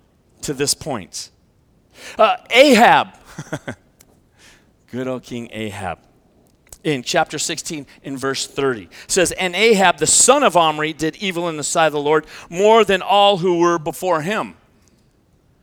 to 0.43 0.53
this 0.53 0.75
point. 0.75 1.31
Uh, 2.17 2.37
Ahab. 2.51 3.15
Good 4.91 5.07
old 5.07 5.23
King 5.23 5.49
Ahab 5.51 5.97
in 6.83 7.01
chapter 7.01 7.39
16 7.39 7.85
in 8.03 8.17
verse 8.17 8.45
30 8.45 8.89
says 9.07 9.31
and 9.33 9.55
ahab 9.55 9.97
the 9.97 10.07
son 10.07 10.43
of 10.43 10.57
omri 10.57 10.91
did 10.91 11.15
evil 11.17 11.47
in 11.47 11.55
the 11.55 11.63
sight 11.63 11.87
of 11.87 11.93
the 11.93 11.99
lord 11.99 12.25
more 12.49 12.83
than 12.83 13.01
all 13.01 13.37
who 13.37 13.59
were 13.59 13.79
before 13.79 14.21
him. 14.21 14.55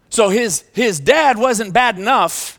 So 0.08 0.28
his 0.28 0.64
his 0.72 1.00
dad 1.00 1.38
wasn't 1.38 1.72
bad 1.72 1.98
enough. 1.98 2.58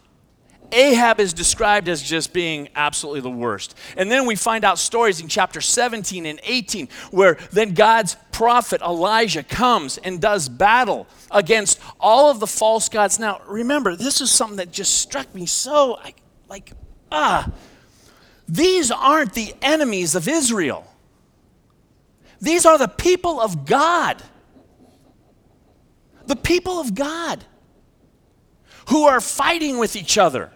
Ahab 0.73 1.19
is 1.19 1.33
described 1.33 1.89
as 1.89 2.01
just 2.01 2.31
being 2.31 2.69
absolutely 2.75 3.19
the 3.19 3.29
worst. 3.29 3.77
And 3.97 4.09
then 4.09 4.25
we 4.25 4.37
find 4.37 4.63
out 4.63 4.79
stories 4.79 5.19
in 5.19 5.27
chapter 5.27 5.59
17 5.59 6.25
and 6.25 6.39
18 6.43 6.87
where 7.11 7.37
then 7.51 7.73
god's 7.73 8.15
prophet 8.31 8.81
elijah 8.81 9.43
comes 9.43 9.97
and 9.97 10.21
does 10.21 10.47
battle 10.47 11.07
against 11.29 11.77
all 11.99 12.31
of 12.31 12.39
the 12.39 12.47
false 12.47 12.87
gods. 12.87 13.19
Now 13.19 13.41
remember 13.47 13.97
this 13.97 14.21
is 14.21 14.31
something 14.31 14.57
that 14.57 14.71
just 14.71 14.99
struck 14.99 15.33
me 15.35 15.45
so 15.45 15.99
like, 16.03 16.15
like 16.47 16.71
ah 17.11 17.51
these 18.51 18.91
aren't 18.91 19.34
the 19.34 19.55
enemies 19.62 20.13
of 20.13 20.27
Israel. 20.27 20.86
These 22.41 22.65
are 22.65 22.77
the 22.77 22.89
people 22.89 23.39
of 23.39 23.65
God. 23.65 24.22
The 26.27 26.36
people 26.36 26.81
of 26.81 26.93
God 26.93 27.46
who 28.89 29.05
are 29.05 29.22
fighting 29.22 29.77
with 29.77 29.96
each 29.96 30.17
other, 30.17 30.51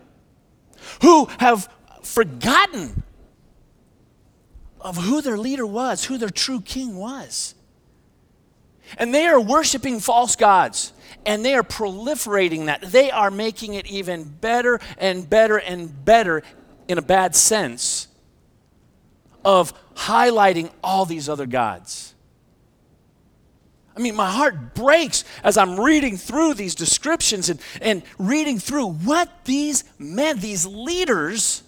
who 1.03 1.29
have 1.39 1.69
forgotten 2.03 3.03
of 4.81 4.97
who 4.97 5.21
their 5.21 5.37
leader 5.37 5.65
was, 5.65 6.03
who 6.03 6.17
their 6.17 6.29
true 6.29 6.59
king 6.59 6.97
was. 6.97 7.55
And 8.97 9.15
they 9.15 9.25
are 9.25 9.39
worshiping 9.39 10.01
false 10.01 10.35
gods 10.35 10.91
and 11.25 11.45
they 11.45 11.53
are 11.53 11.63
proliferating 11.63 12.65
that. 12.65 12.81
They 12.81 13.09
are 13.09 13.31
making 13.31 13.75
it 13.75 13.87
even 13.87 14.25
better 14.25 14.81
and 14.97 15.29
better 15.29 15.57
and 15.57 16.03
better 16.03 16.43
in 16.87 16.97
a 16.97 17.01
bad 17.01 17.35
sense 17.35 18.07
of 19.43 19.73
highlighting 19.95 20.71
all 20.83 21.05
these 21.05 21.29
other 21.29 21.45
gods. 21.45 22.13
I 23.95 24.01
mean, 24.01 24.15
my 24.15 24.29
heart 24.29 24.75
breaks 24.75 25.23
as 25.43 25.57
I'm 25.57 25.79
reading 25.79 26.17
through 26.17 26.55
these 26.55 26.75
descriptions 26.75 27.49
and, 27.49 27.61
and 27.81 28.03
reading 28.17 28.59
through 28.59 28.87
what 28.87 29.45
these 29.45 29.85
men, 29.97 30.39
these 30.39 30.65
leaders, 30.65 31.63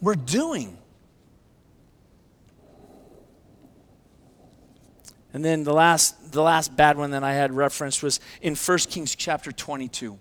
were 0.00 0.14
doing. 0.14 0.78
And 5.34 5.44
then 5.44 5.62
the 5.62 5.74
last, 5.74 6.32
the 6.32 6.42
last 6.42 6.74
bad 6.74 6.96
one 6.96 7.10
that 7.10 7.22
I 7.22 7.34
had 7.34 7.52
referenced 7.54 8.02
was 8.02 8.18
in 8.40 8.54
1 8.54 8.78
Kings 8.78 9.14
chapter 9.14 9.52
22, 9.52 10.18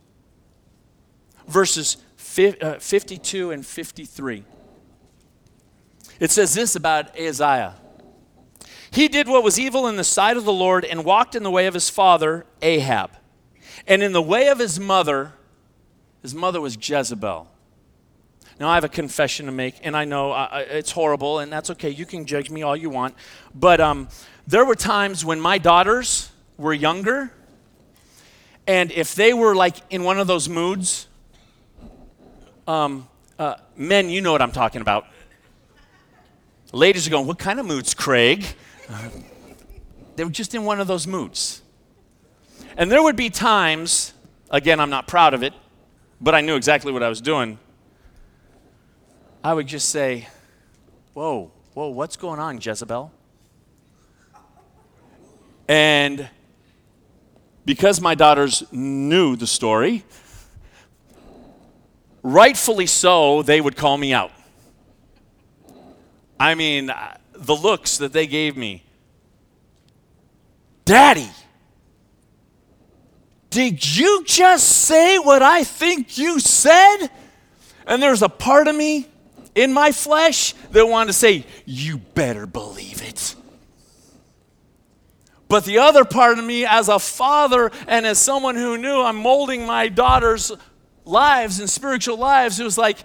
verses 1.48 1.98
52 2.39 3.51
and 3.51 3.65
53. 3.65 4.43
It 6.19 6.31
says 6.31 6.53
this 6.53 6.75
about 6.75 7.17
Ahaziah. 7.17 7.75
He 8.91 9.08
did 9.08 9.27
what 9.27 9.43
was 9.43 9.60
evil 9.60 9.88
in 9.88 9.98
the 9.98 10.03
sight 10.03 10.38
of 10.38 10.46
the 10.46 10.53
Lord 10.53 10.84
and 10.84 11.05
walked 11.05 11.36
in 11.36 11.43
the 11.43 11.51
way 11.51 11.67
of 11.67 11.74
his 11.74 11.89
father, 11.89 12.46
Ahab, 12.62 13.12
and 13.88 14.01
in 14.01 14.13
the 14.13 14.22
way 14.22 14.48
of 14.48 14.60
his 14.60 14.79
mother. 14.79 15.34
His 16.22 16.34
mother 16.34 16.60
was 16.60 16.75
Jezebel. 16.75 17.48
Now, 18.60 18.69
I 18.69 18.75
have 18.75 18.84
a 18.84 18.89
confession 18.89 19.46
to 19.46 19.53
make, 19.53 19.75
and 19.84 19.96
I 19.96 20.03
know 20.03 20.31
uh, 20.34 20.65
it's 20.69 20.91
horrible, 20.91 21.39
and 21.39 21.51
that's 21.51 21.69
okay. 21.69 21.89
You 21.89 22.05
can 22.05 22.25
judge 22.25 22.50
me 22.50 22.62
all 22.62 22.75
you 22.75 22.89
want. 22.89 23.15
But 23.55 23.79
um, 23.79 24.10
there 24.48 24.65
were 24.65 24.75
times 24.75 25.24
when 25.24 25.39
my 25.39 25.58
daughters 25.60 26.29
were 26.58 26.74
younger, 26.74 27.31
and 28.67 28.91
if 28.91 29.15
they 29.15 29.34
were 29.34 29.55
like 29.55 29.77
in 29.89 30.03
one 30.03 30.19
of 30.19 30.27
those 30.27 30.50
moods 30.50 31.08
um, 32.70 33.08
uh, 33.40 33.56
men, 33.76 34.10
you 34.12 34.22
know 34.22 34.32
what 34.32 34.44
I'm 34.44 34.52
talking 34.52 34.82
about. 34.82 35.08
Ladies 36.72 37.08
are 37.08 37.10
going, 37.10 37.26
What 37.26 37.40
kind 37.40 37.60
of 37.60 37.66
moods, 37.66 37.96
Craig? 37.96 38.46
Uh, 38.88 39.10
they 40.16 40.24
were 40.24 40.30
just 40.30 40.54
in 40.54 40.66
one 40.66 40.80
of 40.80 40.88
those 40.88 41.08
moods. 41.08 41.64
And 42.78 42.92
there 42.92 43.02
would 43.02 43.16
be 43.16 43.32
times, 43.32 44.14
again, 44.52 44.80
I'm 44.80 44.92
not 44.92 45.08
proud 45.08 45.34
of 45.34 45.42
it, 45.42 45.54
but 46.22 46.36
I 46.36 46.42
knew 46.42 46.56
exactly 46.56 46.92
what 46.92 47.02
I 47.02 47.10
was 47.10 47.22
doing. 47.22 47.58
I 49.44 49.54
would 49.54 49.68
just 49.68 49.90
say, 49.90 50.28
Whoa, 51.14 51.52
whoa, 51.74 51.88
what's 51.88 52.18
going 52.18 52.40
on, 52.40 52.60
Jezebel? 52.62 53.12
And 55.68 56.30
because 57.66 58.00
my 58.00 58.14
daughters 58.14 58.64
knew 58.72 59.36
the 59.36 59.48
story, 59.48 60.04
rightfully 62.24 62.86
so, 62.86 63.42
they 63.42 63.62
would 63.62 63.76
call 63.76 63.98
me 63.98 64.14
out. 64.14 64.32
I 66.40 66.56
mean, 66.56 66.90
uh, 66.90 67.18
the 67.34 67.56
looks 67.56 67.98
that 67.98 68.14
they 68.14 68.28
gave 68.28 68.56
me. 68.56 68.84
Daddy, 70.86 71.30
did 73.50 73.98
you 73.98 74.24
just 74.26 74.68
say 74.68 75.18
what 75.18 75.42
I 75.42 75.64
think 75.64 76.18
you 76.18 76.40
said? 76.40 77.08
And 77.86 78.02
there's 78.02 78.22
a 78.22 78.30
part 78.30 78.68
of 78.68 78.76
me 78.76 79.08
in 79.56 79.74
my 79.74 79.92
flesh 79.92 80.54
that 80.72 80.88
wanted 80.88 81.08
to 81.08 81.14
say, 81.14 81.46
You 81.66 81.98
better 81.98 82.46
believe 82.46 83.02
it. 83.02 83.36
But 85.48 85.66
the 85.66 85.80
other 85.80 86.06
part 86.06 86.38
of 86.38 86.46
me, 86.46 86.64
as 86.66 86.90
a 86.90 87.00
father 87.00 87.72
and 87.88 88.06
as 88.06 88.20
someone 88.20 88.56
who 88.56 88.78
knew 88.78 89.02
I'm 89.02 89.16
molding 89.16 89.66
my 89.66 89.90
daughter's 89.90 90.52
lives 91.10 91.60
and 91.60 91.70
spiritual 91.70 92.18
lives, 92.18 92.60
it 92.60 92.63
was 92.63 92.78
like, 92.78 92.98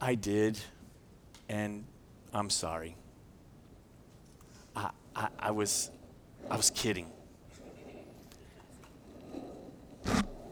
I 0.00 0.14
did, 0.14 0.58
and 1.48 1.84
I'm 2.32 2.50
sorry. 2.50 2.96
I, 4.74 4.90
I, 5.14 5.28
I 5.38 5.50
was, 5.50 5.90
I 6.50 6.56
was 6.56 6.70
kidding. 6.70 7.06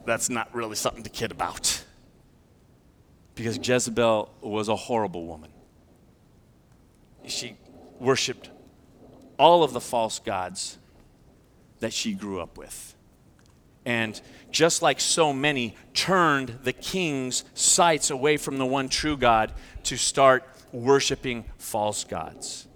That's 0.04 0.30
not 0.30 0.54
really 0.54 0.76
something 0.76 1.02
to 1.02 1.10
kid 1.10 1.30
about. 1.30 1.84
Because 3.34 3.58
Jezebel 3.58 4.34
was 4.40 4.68
a 4.68 4.76
horrible 4.76 5.26
woman. 5.26 5.50
She 7.26 7.56
worshiped 8.00 8.50
all 9.38 9.62
of 9.62 9.72
the 9.72 9.80
false 9.80 10.18
gods 10.18 10.78
that 11.80 11.92
she 11.92 12.14
grew 12.14 12.40
up 12.40 12.58
with. 12.58 12.94
And 13.88 14.20
just 14.50 14.82
like 14.82 15.00
so 15.00 15.32
many, 15.32 15.74
turned 15.94 16.58
the 16.62 16.74
king's 16.74 17.42
sights 17.54 18.10
away 18.10 18.36
from 18.36 18.58
the 18.58 18.66
one 18.66 18.90
true 18.90 19.16
God 19.16 19.54
to 19.84 19.96
start 19.96 20.44
worshiping 20.72 21.46
false 21.56 22.04
gods. 22.04 22.66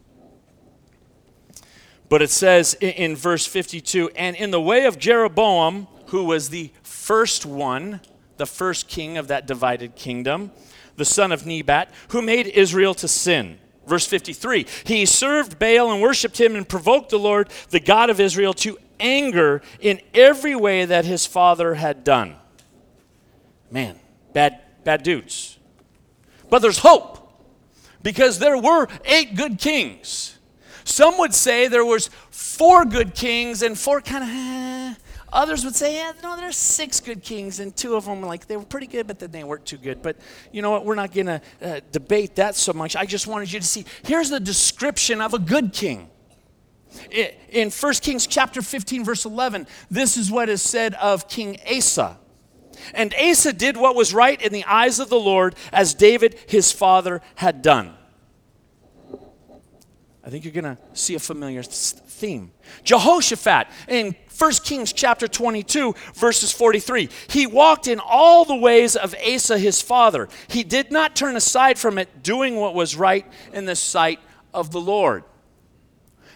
But 2.09 2.23
it 2.23 2.31
says 2.31 2.73
in, 2.81 3.15
verse 3.15 3.47
52 3.47 4.09
and 4.17 4.35
in 4.37 4.53
the 4.53 4.61
way 4.61 4.87
of 4.87 4.99
Jeroboam, 4.99 5.87
who 6.07 6.25
was 6.25 6.49
the 6.49 6.71
first 6.83 7.45
one, 7.45 8.01
the 8.39 8.47
first 8.47 8.89
king 8.89 9.19
of 9.19 9.29
that 9.29 9.47
divided 9.47 9.97
kingdom, 9.97 10.51
the 10.97 11.05
son 11.05 11.31
of 11.31 11.45
Nebat, 11.45 11.93
who 12.09 12.23
made 12.23 12.47
Israel 12.47 12.95
to 12.95 13.07
sin 13.07 13.59
Verse 13.87 14.07
53 14.07 14.67
He 14.85 15.07
served 15.07 15.59
Baal 15.59 15.93
and 15.93 16.01
worshiped 16.01 16.41
him 16.41 16.57
and 16.57 16.69
provoked 16.69 17.11
the 17.11 17.19
Lord, 17.19 17.49
the 17.71 17.81
God 17.81 18.11
of 18.11 18.21
Israel, 18.21 18.55
to 18.55 18.79
anger 19.03 19.61
in 19.81 20.01
every 20.15 20.55
way 20.57 20.85
that 20.85 21.05
his 21.05 21.27
father 21.27 21.75
had 21.75 22.05
done. 22.05 22.37
Man, 23.71 23.99
bad, 24.33 24.61
bad 24.85 25.03
dudes. 25.03 25.59
But 26.49 26.61
there's 26.61 26.79
hope 26.79 27.19
because 28.03 28.39
there 28.39 28.57
were 28.57 28.89
eight 29.05 29.35
good 29.37 29.59
kings. 29.59 30.39
Some 30.85 31.19
would 31.19 31.35
say 31.35 31.69
there 31.69 31.85
was 31.85 32.11
four 32.31 32.85
good 32.85 33.15
kings 33.15 33.63
and 33.63 33.79
four 33.79 34.01
kind 34.01 34.25
of 34.25 34.31
eh, 34.31 34.95
Others 35.33 35.65
would 35.65 35.75
say, 35.75 35.95
yeah, 35.95 36.13
no, 36.23 36.37
there's 36.37 36.59
six 36.59 37.01
good 37.01 37.23
kings, 37.23 37.59
and 37.59 37.75
two 37.75 37.97
of 37.97 38.05
them 38.05 38.21
were 38.21 38.27
like, 38.27 38.47
they 38.47 38.57
were 38.57 38.65
pretty 38.65 38.87
good, 38.87 39.07
but 39.07 39.19
then 39.19 39.31
they 39.31 39.43
weren't 39.43 39.65
too 39.65 39.79
good. 39.79 40.03
But 40.03 40.19
you 40.53 40.61
know 40.61 40.71
what? 40.71 40.85
We're 40.85 40.95
not 40.95 41.13
going 41.13 41.27
to 41.27 41.41
uh, 41.63 41.81
debate 41.91 42.35
that 42.37 42.55
so 42.55 42.75
much. 42.75 42.97
I 42.97 43.07
just 43.07 43.27
wanted 43.27 43.51
you 43.51 43.59
to 43.59 43.67
see 43.67 43.87
here's 44.05 44.29
the 44.29 44.41
description 44.41 45.23
of 45.23 45.33
a 45.33 45.39
good 45.39 45.73
king. 45.73 46.11
In 47.51 47.71
1 47.71 47.93
Kings 47.95 48.27
chapter 48.27 48.63
15, 48.63 49.05
verse 49.05 49.25
11, 49.25 49.67
this 49.91 50.17
is 50.17 50.31
what 50.31 50.49
is 50.49 50.63
said 50.63 50.95
of 50.95 51.29
King 51.29 51.59
Asa. 51.71 52.19
And 52.95 53.15
Asa 53.15 53.53
did 53.53 53.77
what 53.77 53.95
was 53.95 54.15
right 54.15 54.41
in 54.41 54.53
the 54.53 54.65
eyes 54.65 54.99
of 54.99 55.09
the 55.09 55.21
Lord, 55.21 55.55
as 55.73 55.95
David 55.95 56.39
his 56.47 56.73
father 56.73 57.21
had 57.37 57.63
done. 57.63 57.95
I 60.25 60.31
think 60.31 60.45
you're 60.45 60.53
going 60.53 60.77
to 60.77 60.79
see 60.93 61.15
a 61.17 61.19
familiar 61.19 61.63
theme. 61.63 62.53
Jehoshaphat 62.85 63.67
in 63.89 64.15
1 64.39 64.53
Kings 64.65 64.93
chapter 64.93 65.27
22, 65.27 65.95
verses 66.15 66.53
43. 66.53 67.09
He 67.27 67.47
walked 67.47 67.89
in 67.89 67.99
all 67.99 68.45
the 68.45 68.55
ways 68.55 68.95
of 68.95 69.15
Asa 69.27 69.59
his 69.59 69.83
father. 69.83 70.29
He 70.47 70.63
did 70.63 70.93
not 70.93 71.17
turn 71.17 71.35
aside 71.35 71.79
from 71.79 71.99
it, 71.99 72.23
doing 72.23 72.57
what 72.57 72.75
was 72.75 72.97
right 72.97 73.27
in 73.53 73.65
the 73.65 73.75
sight 73.75 74.21
of 74.55 74.71
the 74.71 74.81
Lord. 74.81 75.25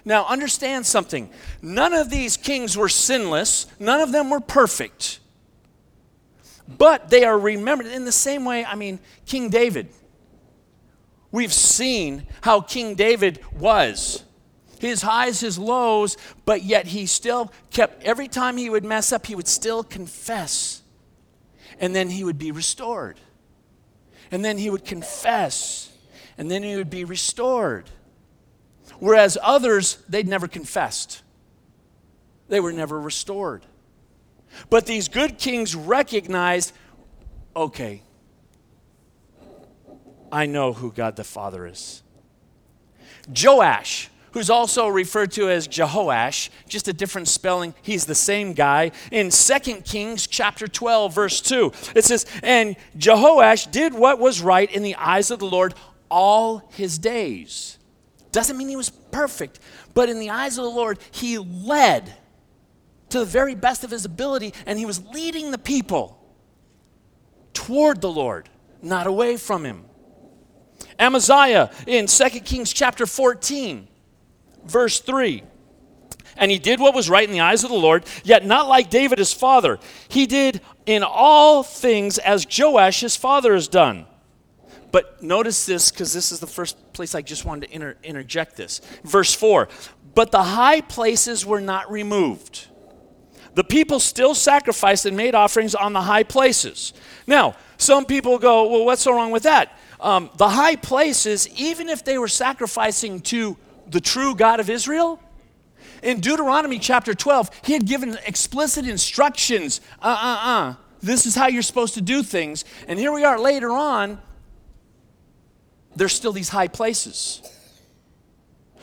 Now, 0.07 0.25
understand 0.27 0.87
something. 0.87 1.29
None 1.61 1.93
of 1.93 2.11
these 2.11 2.37
kings 2.37 2.77
were 2.77 2.89
sinless, 2.89 3.67
none 3.81 4.01
of 4.01 4.13
them 4.13 4.31
were 4.31 4.41
perfect. 4.41 5.19
But 6.69 7.11
they 7.11 7.25
are 7.25 7.39
remembered 7.39 7.89
in 7.89 8.05
the 8.05 8.13
same 8.13 8.45
way, 8.45 8.65
I 8.65 8.77
mean, 8.77 9.01
King 9.27 9.51
David. 9.51 9.89
We've 11.33 11.53
seen 11.53 12.27
how 12.41 12.61
King 12.61 12.95
David 12.95 13.41
was 13.59 14.23
his 14.79 15.03
highs, 15.03 15.41
his 15.41 15.59
lows, 15.59 16.17
but 16.45 16.63
yet 16.63 16.87
he 16.87 17.07
still 17.07 17.53
kept, 17.71 18.03
every 18.05 18.29
time 18.29 18.57
he 18.57 18.71
would 18.71 18.85
mess 18.85 19.11
up, 19.13 19.27
he 19.27 19.35
would 19.35 19.49
still 19.49 19.83
confess. 19.83 20.83
And 21.81 21.97
then 21.97 22.11
he 22.11 22.25
would 22.25 22.39
be 22.39 22.53
restored. 22.53 23.19
And 24.31 24.45
then 24.45 24.59
he 24.59 24.71
would 24.71 24.85
confess. 24.85 25.91
And 26.39 26.51
then 26.51 26.63
he 26.63 26.77
would 26.77 26.91
be 26.91 27.05
restored. 27.05 27.89
Whereas 28.99 29.39
others, 29.43 29.99
they'd 30.09 30.29
never 30.29 30.49
confessed, 30.49 31.23
they 32.49 32.61
were 32.61 32.73
never 32.73 33.01
restored. 33.01 33.67
But 34.71 34.87
these 34.87 35.09
good 35.09 35.39
kings 35.39 35.75
recognized 35.75 36.73
okay, 37.55 38.03
I 40.31 40.47
know 40.47 40.73
who 40.73 40.93
God 40.93 41.17
the 41.17 41.25
Father 41.25 41.67
is. 41.67 42.03
Joash 43.35 44.11
who's 44.37 44.51
also 44.51 44.87
referred 44.87 45.33
to 45.33 45.49
as 45.49 45.67
Jehoash, 45.67 46.51
just 46.69 46.89
a 46.89 46.93
different 46.93 47.27
spelling. 47.27 47.75
He's 47.81 48.05
the 48.05 48.15
same 48.15 48.53
guy. 48.53 48.93
In 49.11 49.31
2 49.31 49.59
Kings 49.81 50.27
chapter 50.27 50.69
12, 50.69 51.15
verse 51.15 51.41
2, 51.41 51.73
it 51.95 52.05
says, 52.05 52.27
And 52.43 52.77
Jehoash 52.99 53.71
did 53.71 53.95
what 53.95 54.19
was 54.19 54.43
right 54.43 54.71
in 54.71 54.83
the 54.83 54.95
eyes 54.97 55.31
of 55.31 55.39
the 55.39 55.47
Lord 55.47 55.73
all 56.11 56.69
his 56.75 56.99
days. 56.99 57.76
Doesn't 58.37 58.59
mean 58.59 58.69
he 58.69 58.77
was 58.77 58.91
perfect, 58.91 59.61
but 59.95 60.11
in 60.11 60.19
the 60.19 60.29
eyes 60.29 60.59
of 60.59 60.65
the 60.65 60.71
Lord, 60.71 60.99
he 61.11 61.39
led 61.39 62.13
to 63.09 63.21
the 63.21 63.25
very 63.25 63.55
best 63.55 63.83
of 63.83 63.91
his 63.91 64.05
ability, 64.05 64.53
and 64.67 64.79
he 64.79 64.85
was 64.85 65.03
leading 65.07 65.53
the 65.53 65.57
people 65.59 66.23
toward 67.55 68.03
the 68.03 68.11
Lord, 68.11 68.51
not 68.83 69.07
away 69.07 69.39
from 69.39 69.65
him. 69.65 69.87
Amaziah 70.99 71.71
in 71.87 72.09
2 72.09 72.29
Kings 72.41 72.75
chapter 72.75 73.07
14 73.07 73.89
verse 74.67 75.01
3. 75.01 75.43
And 76.37 76.51
he 76.51 76.59
did 76.59 76.79
what 76.79 76.95
was 76.95 77.09
right 77.09 77.27
in 77.27 77.33
the 77.33 77.41
eyes 77.41 77.65
of 77.65 77.71
the 77.71 77.77
Lord, 77.77 78.05
yet 78.23 78.45
not 78.45 78.69
like 78.69 78.91
David 78.91 79.19
his 79.19 79.33
father. 79.33 79.79
He 80.09 80.27
did 80.27 80.61
in 80.85 81.03
all 81.03 81.63
things 81.63 82.19
as 82.19 82.47
Joash 82.47 83.01
his 83.01 83.17
father 83.17 83.55
has 83.55 83.67
done. 83.67 84.05
But 84.93 85.23
notice 85.23 85.67
this, 85.67 85.91
because 85.91 86.13
this 86.13 86.33
is 86.33 86.41
the 86.41 86.47
first 86.47 86.93
place 86.93 87.15
I 87.15 87.23
just 87.23 87.45
wanted 87.45 87.69
to 87.69 87.75
inter- 87.75 87.97
interject 88.03 88.57
this. 88.57 88.81
Verse 89.05 89.35
4 89.35 89.69
But 90.15 90.31
the 90.31 90.43
high 90.43 90.81
places 90.81 91.45
were 91.45 91.61
not 91.61 91.91
removed. 91.91 92.69
The 93.55 93.65
people 93.65 94.01
still 94.01 94.35
sacrificed 94.35 95.07
and 95.07 95.17
made 95.17 95.35
offerings 95.35 95.75
on 95.75 95.95
the 95.95 96.03
high 96.03 96.25
places. 96.25 96.93
Now, 97.27 97.57
some 97.79 98.05
people 98.05 98.39
go, 98.39 98.71
well, 98.71 98.85
what's 98.85 99.03
so 99.03 99.15
wrong 99.15 99.31
with 99.31 99.45
that? 99.45 99.79
Um, 99.99 100.29
the 100.37 100.51
high 100.51 100.77
places, 100.77 101.49
even 101.57 101.89
if 101.89 102.05
they 102.05 102.19
were 102.19 102.29
sacrificing 102.29 103.21
to 103.23 103.57
the 103.89 104.01
true 104.01 104.35
God 104.35 104.61
of 104.61 104.69
Israel? 104.69 105.21
In 106.03 106.21
Deuteronomy 106.21 106.79
chapter 106.79 107.15
12, 107.15 107.51
he 107.65 107.73
had 107.73 107.87
given 107.87 108.19
explicit 108.27 108.87
instructions. 108.87 109.81
Uh 110.03 110.07
uh 110.09 110.39
uh. 110.49 110.75
This 111.01 111.27
is 111.27 111.35
how 111.35 111.47
you're 111.47 111.63
supposed 111.63 111.95
to 111.95 112.01
do 112.01 112.23
things. 112.23 112.65
And 112.89 112.99
here 112.99 113.13
we 113.13 113.25
are 113.25 113.39
later 113.39 113.71
on, 113.71 114.21
there's 115.97 116.13
still 116.13 116.33
these 116.33 116.51
high 116.51 116.69
places. 116.69 117.43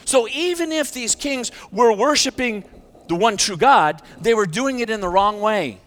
So 0.06 0.28
even 0.30 0.72
if 0.72 0.92
these 0.92 1.16
kings 1.16 1.52
were 1.72 1.94
worshiping 1.94 2.66
the 3.08 3.16
one 3.16 3.38
true 3.38 3.58
God, 3.58 4.02
they 4.20 4.34
were 4.34 4.46
doing 4.46 4.80
it 4.80 4.90
in 4.90 5.00
the 5.00 5.10
wrong 5.10 5.40
way. 5.40 5.80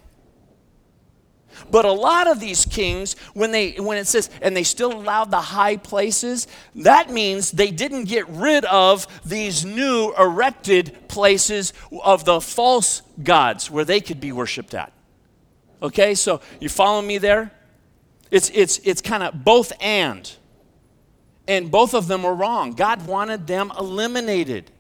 But 1.71 1.85
a 1.85 1.93
lot 1.93 2.27
of 2.27 2.39
these 2.39 2.65
kings, 2.67 3.17
when 3.33 3.51
they 3.51 3.73
when 3.73 3.97
it 3.97 4.07
says 4.07 4.29
and 4.43 4.57
they 4.57 4.63
still 4.63 4.93
allowed 4.93 5.31
the 5.31 5.41
high 5.41 5.77
places, 5.77 6.47
that 6.75 7.11
means 7.11 7.51
they 7.51 7.71
didn't 7.71 8.05
get 8.05 8.29
rid 8.29 8.65
of 8.67 9.07
these 9.25 9.65
new 9.65 10.13
erected 10.19 11.09
places 11.09 11.73
of 12.03 12.25
the 12.25 12.41
false 12.41 13.03
gods 13.23 13.71
where 13.71 13.85
they 13.85 14.01
could 14.01 14.21
be 14.21 14.33
worshiped 14.33 14.75
at. 14.75 14.93
Okay, 15.83 16.15
so 16.15 16.41
you 16.61 16.69
follow 16.69 17.01
me 17.01 17.19
there? 17.19 17.51
It's 18.31 18.51
it's 18.51 18.79
it's 18.85 19.01
kind 19.01 19.23
of 19.23 19.45
both 19.45 19.73
and. 19.81 20.31
And 21.49 21.71
both 21.71 21.95
of 21.95 22.09
them 22.09 22.23
were 22.23 22.35
wrong. 22.35 22.73
God 22.73 23.07
wanted 23.07 23.47
them 23.47 23.73
eliminated. 23.79 24.71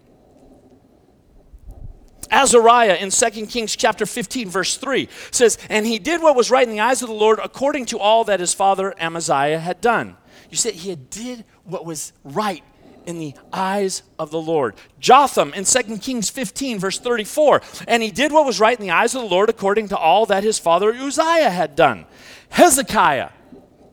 Azariah 2.30 2.96
in 2.96 3.10
2 3.10 3.46
Kings 3.46 3.76
chapter 3.76 4.04
15 4.04 4.50
verse 4.50 4.76
3 4.76 5.08
says, 5.30 5.58
"And 5.68 5.86
he 5.86 5.98
did 5.98 6.22
what 6.22 6.34
was 6.34 6.50
right 6.50 6.66
in 6.66 6.72
the 6.72 6.80
eyes 6.80 7.02
of 7.02 7.08
the 7.08 7.14
Lord 7.14 7.38
according 7.42 7.86
to 7.86 7.98
all 7.98 8.24
that 8.24 8.40
his 8.40 8.52
father 8.52 8.94
Amaziah 8.98 9.60
had 9.60 9.80
done." 9.80 10.16
You 10.50 10.56
said 10.56 10.74
he 10.74 10.94
did 10.94 11.44
what 11.64 11.84
was 11.84 12.12
right 12.24 12.62
in 13.06 13.18
the 13.18 13.34
eyes 13.52 14.02
of 14.18 14.30
the 14.30 14.40
Lord. 14.40 14.74
Jotham 14.98 15.54
in 15.54 15.64
2 15.64 15.98
Kings 15.98 16.28
15, 16.28 16.78
verse 16.78 16.98
34. 16.98 17.62
And 17.86 18.02
he 18.02 18.10
did 18.10 18.32
what 18.32 18.44
was 18.44 18.60
right 18.60 18.78
in 18.78 18.84
the 18.84 18.92
eyes 18.92 19.14
of 19.14 19.22
the 19.22 19.28
Lord 19.28 19.48
according 19.48 19.88
to 19.88 19.96
all 19.96 20.26
that 20.26 20.42
his 20.42 20.58
father 20.58 20.92
Uzziah 20.92 21.50
had 21.50 21.76
done. 21.76 22.04
Hezekiah, 22.50 23.30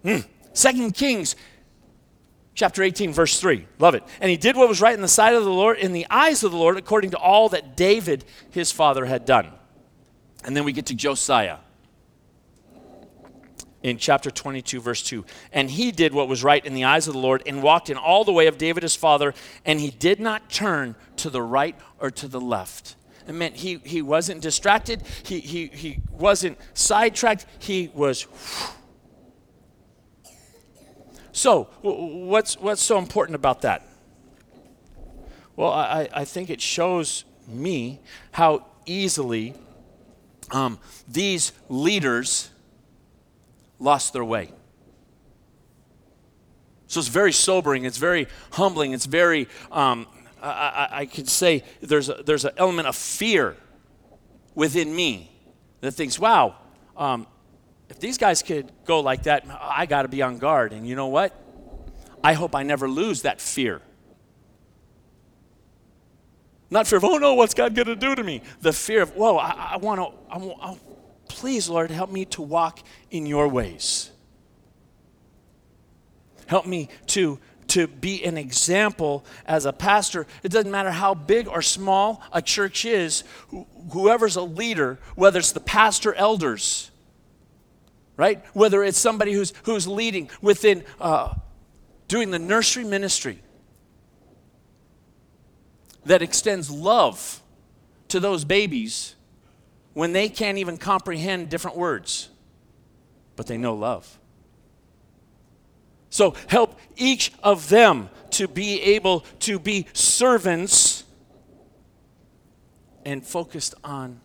mm, 0.04 0.26
2 0.54 0.92
Kings 0.92 1.36
chapter 2.56 2.84
18, 2.84 3.14
verse 3.14 3.40
3. 3.40 3.66
Love 3.80 3.96
it. 3.96 4.04
And 4.22 4.30
he 4.30 4.38
did 4.38 4.56
what 4.56 4.70
was 4.70 4.82
right 4.82 4.94
in 4.94 5.02
the 5.02 5.08
sight 5.08 5.36
of 5.36 5.44
the 5.44 5.52
Lord, 5.52 5.78
in 5.78 5.94
the 5.94 6.08
eyes 6.10 6.44
of 6.44 6.52
the 6.52 6.58
Lord, 6.58 6.78
according 6.78 7.12
to 7.12 7.18
all 7.18 7.50
that 7.50 7.76
David, 7.76 8.26
his 8.52 8.72
father, 8.72 9.06
had 9.06 9.26
done. 9.26 9.52
And 10.44 10.56
then 10.56 10.64
we 10.64 10.74
get 10.74 10.88
to 10.88 10.96
Josiah 10.96 11.58
in 13.84 13.98
chapter 13.98 14.32
22, 14.32 14.80
verse 14.82 15.04
2. 15.04 15.26
And 15.52 15.70
he 15.70 15.92
did 15.92 16.14
what 16.14 16.28
was 16.28 16.44
right 16.44 16.66
in 16.66 16.74
the 16.74 16.86
eyes 16.86 17.08
of 17.08 17.14
the 17.14 17.20
Lord 17.20 17.44
and 17.46 17.62
walked 17.62 17.90
in 17.90 17.98
all 17.98 18.24
the 18.24 18.32
way 18.32 18.48
of 18.48 18.58
David 18.58 18.82
his 18.82 18.96
father, 18.96 19.34
and 19.66 19.80
he 19.80 19.92
did 19.92 20.20
not 20.20 20.50
turn 20.50 20.96
to 21.18 21.30
the 21.30 21.42
right 21.42 21.76
or 22.00 22.10
to 22.12 22.28
the 22.28 22.42
left. 22.42 22.96
It 23.28 23.34
meant 23.34 23.58
he, 23.58 23.80
he 23.84 24.02
wasn't 24.02 24.42
distracted, 24.42 25.04
he, 25.24 25.40
he, 25.40 25.68
he 25.68 26.00
wasn't 26.12 26.58
sidetracked, 26.74 27.46
he 27.60 27.90
was. 27.94 28.28
So, 31.34 31.64
what's, 31.82 32.60
what's 32.60 32.82
so 32.82 33.00
important 33.00 33.36
about 33.36 33.64
that? 33.64 33.86
Well, 35.56 35.72
I, 35.72 36.08
I 36.14 36.26
think 36.26 36.52
it 36.52 36.62
shows 36.62 37.26
me 37.48 38.00
how 38.32 38.68
easily 38.86 39.56
um, 40.52 40.80
these 41.08 41.52
leaders 41.70 42.52
lost 43.80 44.14
their 44.14 44.24
way. 44.24 44.52
So 46.86 47.00
it's 47.00 47.10
very 47.10 47.32
sobering, 47.32 47.86
it's 47.86 47.98
very 47.98 48.28
humbling, 48.52 48.94
it's 48.94 49.08
very, 49.08 49.48
um, 49.72 50.06
I, 50.40 50.50
I, 50.50 50.90
I 51.00 51.06
could 51.08 51.28
say 51.28 51.64
there's, 51.82 52.10
a, 52.10 52.22
there's 52.24 52.46
an 52.46 52.52
element 52.58 52.88
of 52.88 52.96
fear 52.96 53.58
within 54.54 54.96
me 54.96 55.32
that 55.82 55.94
thinks, 55.94 56.20
wow, 56.20 56.56
um, 56.96 57.26
if 57.90 58.00
these 58.00 58.18
guys 58.18 58.42
could 58.42 58.72
go 58.86 59.00
like 59.00 59.24
that, 59.24 59.46
I 59.50 59.86
got 59.86 60.04
to 60.04 60.08
be 60.08 60.22
on 60.22 60.38
guard. 60.38 60.74
And 60.74 60.88
you 60.88 60.96
know 60.96 61.08
what? 61.08 61.40
I 62.24 62.34
hope 62.34 62.56
I 62.56 62.64
never 62.64 62.90
lose 62.90 63.24
that 63.24 63.42
fear. 63.42 63.82
Not 66.70 66.88
fear 66.88 66.98
of, 66.98 67.04
oh 67.04 67.18
no, 67.18 67.36
what's 67.36 67.54
God 67.54 67.76
going 67.76 67.88
to 67.88 67.96
do 67.96 68.16
to 68.16 68.24
me? 68.24 68.42
The 68.62 68.74
fear 68.74 69.04
of, 69.04 69.16
whoa, 69.16 69.38
I, 69.38 69.74
I 69.74 69.78
want 69.78 70.00
to, 70.00 70.34
I, 70.34 70.40
oh, 70.40 70.80
please, 71.28 71.70
Lord, 71.70 71.92
help 71.92 72.10
me 72.12 72.26
to 72.26 72.42
walk 72.42 72.80
in 73.12 73.26
your 73.26 73.48
ways. 73.48 74.10
Help 76.48 76.66
me 76.66 76.90
to, 77.08 77.40
to 77.68 77.88
be 77.88 78.24
an 78.24 78.38
example 78.38 79.24
as 79.46 79.66
a 79.66 79.74
pastor. 79.74 80.26
It 80.42 80.52
doesn't 80.52 80.72
matter 80.72 80.92
how 80.92 81.14
big 81.14 81.48
or 81.48 81.62
small 81.62 82.24
a 82.32 82.42
church 82.42 82.86
is, 82.86 83.24
whoever's 83.92 84.36
a 84.36 84.42
leader, 84.42 84.98
whether 85.16 85.40
it's 85.40 85.52
the 85.52 85.60
pastor, 85.60 86.14
elders, 86.16 86.90
right? 88.24 88.42
Whether 88.54 88.86
it's 88.86 88.98
somebody 88.98 89.34
who's, 89.34 89.52
who's 89.64 89.86
leading 89.86 90.30
within 90.42 90.86
uh, 91.02 91.34
doing 92.08 92.32
the 92.32 92.40
nursery 92.40 92.86
ministry 92.86 93.38
that 96.06 96.22
extends 96.22 96.72
love 96.72 97.42
to 98.08 98.22
those 98.22 98.46
babies 98.46 99.16
when 99.92 100.14
they 100.14 100.30
can't 100.30 100.58
even 100.58 100.78
comprehend 100.78 101.50
different 101.50 101.76
words, 101.76 102.30
but 103.36 103.46
they 103.48 103.58
know 103.58 103.76
love. 103.76 104.18
So 106.10 106.34
help 106.48 106.80
each 106.96 107.34
of 107.44 107.68
them 107.68 108.10
to 108.32 108.48
be 108.48 108.82
able 108.84 109.26
to 109.42 109.60
be 109.60 109.86
servants 109.92 111.04
and 113.04 113.26
focused 113.28 113.76
on, 113.84 114.22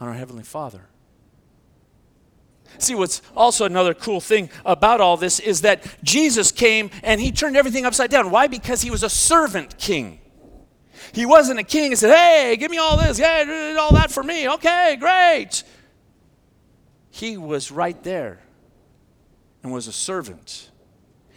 on 0.00 0.08
our 0.08 0.14
Heavenly 0.14 0.42
Father. 0.42 0.86
See, 2.78 2.94
what's 2.94 3.22
also 3.36 3.64
another 3.64 3.94
cool 3.94 4.20
thing 4.20 4.50
about 4.64 5.00
all 5.00 5.16
this 5.16 5.40
is 5.40 5.62
that 5.62 5.86
Jesus 6.02 6.52
came 6.52 6.90
and 7.02 7.20
he 7.20 7.32
turned 7.32 7.56
everything 7.56 7.86
upside 7.86 8.10
down. 8.10 8.30
Why? 8.30 8.46
Because 8.46 8.82
he 8.82 8.90
was 8.90 9.02
a 9.02 9.10
servant 9.10 9.78
king. 9.78 10.20
He 11.12 11.26
wasn't 11.26 11.58
a 11.58 11.64
king 11.64 11.92
and 11.92 11.98
said, 11.98 12.14
Hey, 12.14 12.56
give 12.56 12.70
me 12.70 12.78
all 12.78 12.96
this, 12.96 13.18
yeah, 13.18 13.76
all 13.78 13.92
that 13.94 14.10
for 14.10 14.22
me. 14.22 14.48
Okay, 14.48 14.96
great. 15.00 15.62
He 17.10 17.36
was 17.36 17.70
right 17.70 18.00
there 18.02 18.40
and 19.62 19.72
was 19.72 19.88
a 19.88 19.92
servant 19.92 20.70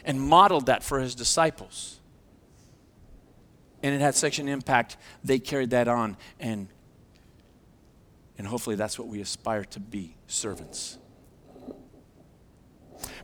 and 0.05 0.21
modeled 0.21 0.67
that 0.67 0.83
for 0.83 0.99
his 0.99 1.15
disciples. 1.15 1.99
And 3.81 3.95
it 3.95 4.01
had 4.01 4.13
such 4.13 4.37
an 4.37 4.47
impact, 4.47 4.97
they 5.23 5.39
carried 5.39 5.71
that 5.71 5.87
on, 5.87 6.17
and, 6.39 6.67
and 8.37 8.45
hopefully 8.45 8.75
that's 8.75 8.99
what 8.99 9.07
we 9.07 9.19
aspire 9.19 9.63
to 9.65 9.79
be 9.79 10.15
servants. 10.27 10.98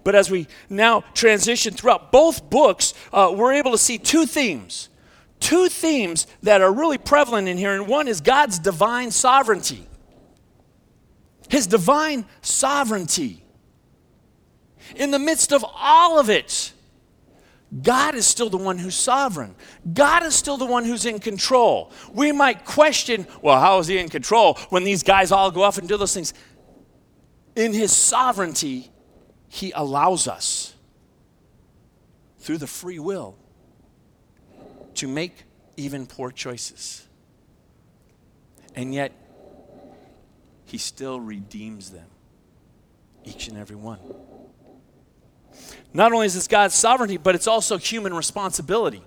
But 0.03 0.15
as 0.15 0.29
we 0.29 0.47
now 0.69 1.01
transition 1.13 1.73
throughout 1.73 2.11
both 2.11 2.49
books, 2.49 2.93
uh, 3.11 3.33
we're 3.35 3.53
able 3.53 3.71
to 3.71 3.77
see 3.77 3.97
two 3.97 4.25
themes 4.25 4.89
two 5.39 5.69
themes 5.69 6.25
that 6.43 6.61
are 6.61 6.71
really 6.71 6.97
prevalent 6.97 7.47
in 7.47 7.57
here, 7.57 7.75
and 7.75 7.87
one 7.87 8.07
is 8.07 8.21
God's 8.21 8.57
divine 8.57 9.11
sovereignty. 9.11 9.87
His 11.49 11.67
divine 11.67 12.25
sovereignty. 12.41 13.43
In 14.95 15.11
the 15.11 15.19
midst 15.19 15.51
of 15.51 15.63
all 15.75 16.19
of 16.19 16.29
it, 16.29 16.73
God 17.81 18.15
is 18.15 18.25
still 18.25 18.49
the 18.49 18.57
one 18.57 18.77
who's 18.77 18.95
sovereign. 18.95 19.55
God 19.93 20.23
is 20.23 20.33
still 20.33 20.57
the 20.57 20.65
one 20.65 20.85
who's 20.85 21.05
in 21.05 21.19
control. 21.19 21.91
We 22.13 22.31
might 22.31 22.65
question, 22.65 23.27
well, 23.41 23.59
how 23.59 23.79
is 23.79 23.87
he 23.87 23.97
in 23.97 24.09
control 24.09 24.55
when 24.69 24.83
these 24.83 25.03
guys 25.03 25.31
all 25.31 25.51
go 25.51 25.63
off 25.63 25.77
and 25.77 25.87
do 25.87 25.97
those 25.97 26.13
things? 26.13 26.33
In 27.55 27.73
his 27.73 27.91
sovereignty, 27.91 28.91
he 29.55 29.71
allows 29.71 30.27
us 30.27 30.73
through 32.39 32.57
the 32.57 32.67
free 32.67 32.99
will 32.99 33.37
to 34.95 35.07
make 35.07 35.45
even 35.77 36.05
poor 36.05 36.29
choices. 36.29 37.07
And 38.75 38.93
yet, 38.93 39.13
He 40.65 40.77
still 40.77 41.21
redeems 41.21 41.91
them, 41.91 42.07
each 43.23 43.47
and 43.47 43.57
every 43.57 43.77
one. 43.77 43.99
Not 45.93 46.11
only 46.11 46.25
is 46.25 46.33
this 46.33 46.49
God's 46.49 46.75
sovereignty, 46.75 47.15
but 47.15 47.33
it's 47.33 47.47
also 47.47 47.77
human 47.77 48.13
responsibility. 48.13 49.03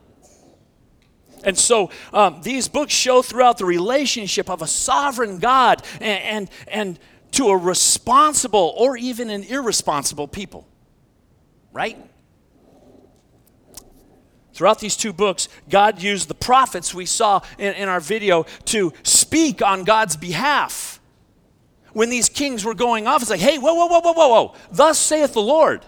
And 1.44 1.58
so 1.58 1.90
um, 2.14 2.40
these 2.40 2.68
books 2.68 2.94
show 2.94 3.20
throughout 3.20 3.58
the 3.58 3.66
relationship 3.66 4.48
of 4.48 4.62
a 4.62 4.66
sovereign 4.66 5.40
God 5.40 5.84
and, 6.00 6.22
and, 6.22 6.50
and 6.68 6.98
to 7.33 7.49
a 7.49 7.57
responsible 7.57 8.75
or 8.77 8.97
even 8.97 9.31
an 9.31 9.45
irresponsible 9.45 10.29
people, 10.29 10.67
right? 11.73 11.97
Throughout 14.53 14.81
these 14.81 14.97
two 14.97 15.12
books, 15.12 15.49
God 15.69 16.03
used 16.03 16.27
the 16.27 16.35
prophets 16.35 16.93
we 16.93 17.07
saw 17.07 17.43
in, 17.59 17.75
in 17.75 17.88
our 17.88 18.01
video 18.01 18.45
to 18.67 18.93
speak 19.05 19.62
on 19.62 19.85
God's 19.85 20.17
behalf. 20.17 21.01
When 21.93 22.11
these 22.11 22.29
kings 22.29 22.64
were 22.64 22.75
going 22.75 23.07
off, 23.07 23.23
it's 23.23 23.31
like, 23.31 23.38
hey, 23.38 23.59
whoa, 23.59 23.75
whoa, 23.75 23.87
whoa, 23.87 24.01
whoa, 24.01 24.12
whoa, 24.12 24.29
whoa. 24.29 24.55
Thus 24.73 24.99
saith 24.99 25.33
the 25.33 25.43
Lord. 25.43 25.85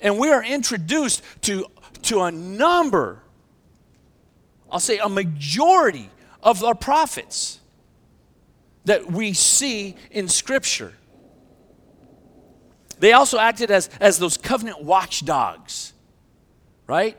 And 0.00 0.18
we 0.18 0.30
are 0.30 0.42
introduced 0.42 1.22
to, 1.42 1.66
to 2.02 2.22
a 2.22 2.32
number, 2.32 3.22
I'll 4.68 4.80
say 4.80 4.98
a 4.98 5.08
majority 5.08 6.10
of 6.42 6.64
our 6.64 6.74
prophets 6.74 7.60
that 8.84 9.10
we 9.10 9.32
see 9.32 9.96
in 10.10 10.28
Scripture. 10.28 10.92
They 12.98 13.12
also 13.12 13.38
acted 13.38 13.70
as, 13.70 13.90
as 14.00 14.18
those 14.18 14.36
covenant 14.36 14.82
watchdogs, 14.84 15.92
right? 16.86 17.16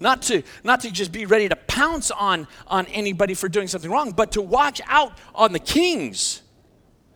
Not 0.00 0.22
to, 0.22 0.42
not 0.62 0.80
to 0.80 0.90
just 0.90 1.12
be 1.12 1.26
ready 1.26 1.48
to 1.48 1.56
pounce 1.56 2.10
on, 2.10 2.46
on 2.66 2.86
anybody 2.86 3.34
for 3.34 3.48
doing 3.48 3.66
something 3.66 3.90
wrong, 3.90 4.12
but 4.12 4.32
to 4.32 4.42
watch 4.42 4.80
out 4.86 5.12
on 5.34 5.52
the 5.52 5.58
kings 5.58 6.42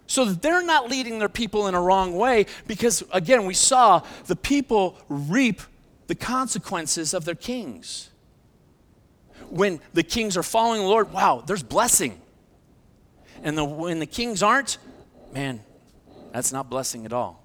so 0.07 0.25
that 0.25 0.43
they're 0.43 0.65
not 0.65 0.89
leading 0.89 1.19
their 1.19 1.29
people 1.29 1.69
in 1.69 1.75
a 1.75 1.81
wrong 1.81 2.17
way. 2.17 2.47
Because, 2.67 3.05
again, 3.13 3.47
we 3.47 3.55
saw 3.55 4.03
the 4.27 4.37
people 4.37 4.99
reap 5.09 5.61
the 6.07 6.15
consequences 6.15 7.15
of 7.15 7.25
their 7.25 7.35
kings. 7.35 8.11
When 9.51 9.81
the 9.93 10.03
kings 10.03 10.37
are 10.37 10.43
following 10.43 10.81
the 10.81 10.89
Lord, 10.89 11.13
wow, 11.13 11.45
there's 11.47 11.63
blessing. 11.63 12.21
And 13.43 13.57
the, 13.57 13.65
when 13.65 13.99
the 13.99 14.07
kings 14.07 14.43
aren't, 14.43 14.79
man, 15.33 15.61
that's 16.33 16.53
not 16.53 16.69
blessing 16.69 17.05
at 17.05 17.13
all. 17.13 17.45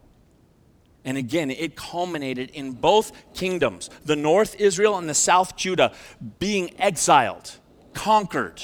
And 1.05 1.17
again, 1.17 1.51
it 1.51 1.75
culminated 1.75 2.49
in 2.51 2.73
both 2.73 3.11
kingdoms, 3.33 3.89
the 4.05 4.15
north 4.15 4.55
Israel 4.59 4.97
and 4.97 5.09
the 5.09 5.13
south 5.13 5.57
Judah, 5.57 5.93
being 6.39 6.73
exiled, 6.79 7.57
conquered, 7.93 8.63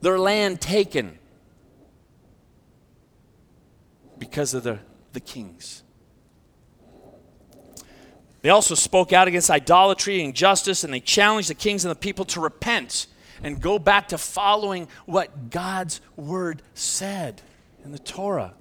their 0.00 0.18
land 0.18 0.60
taken 0.60 1.18
because 4.18 4.52
of 4.54 4.64
the, 4.64 4.78
the 5.12 5.20
kings. 5.20 5.82
They 8.42 8.48
also 8.48 8.74
spoke 8.74 9.12
out 9.12 9.28
against 9.28 9.50
idolatry 9.50 10.20
and 10.20 10.28
injustice, 10.28 10.82
and 10.82 10.92
they 10.92 11.00
challenged 11.00 11.50
the 11.50 11.54
kings 11.54 11.84
and 11.84 11.90
the 11.90 11.98
people 11.98 12.24
to 12.26 12.40
repent 12.40 13.06
and 13.42 13.60
go 13.60 13.78
back 13.78 14.08
to 14.08 14.18
following 14.18 14.88
what 15.06 15.50
God's 15.50 16.00
word 16.16 16.62
said 16.74 17.42
in 17.84 17.92
the 17.92 17.98
Torah. 17.98 18.54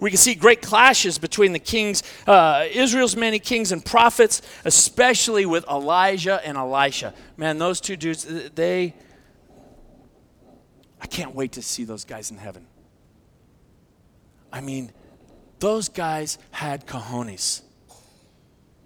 We 0.00 0.10
can 0.10 0.18
see 0.18 0.34
great 0.34 0.62
clashes 0.62 1.18
between 1.18 1.52
the 1.52 1.58
kings, 1.58 2.02
uh, 2.26 2.66
Israel's 2.70 3.16
many 3.16 3.38
kings 3.38 3.72
and 3.72 3.84
prophets, 3.84 4.42
especially 4.64 5.46
with 5.46 5.66
Elijah 5.68 6.40
and 6.44 6.56
Elisha. 6.56 7.14
Man, 7.36 7.58
those 7.58 7.80
two 7.80 7.96
dudes, 7.96 8.24
they, 8.50 8.94
I 11.00 11.06
can't 11.06 11.34
wait 11.34 11.52
to 11.52 11.62
see 11.62 11.84
those 11.84 12.04
guys 12.04 12.30
in 12.30 12.36
heaven. 12.36 12.66
I 14.52 14.60
mean, 14.60 14.92
those 15.58 15.88
guys 15.88 16.38
had 16.50 16.86
cojones. 16.86 17.62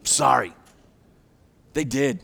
Sorry. 0.04 0.54
They 1.72 1.84
did. 1.84 2.20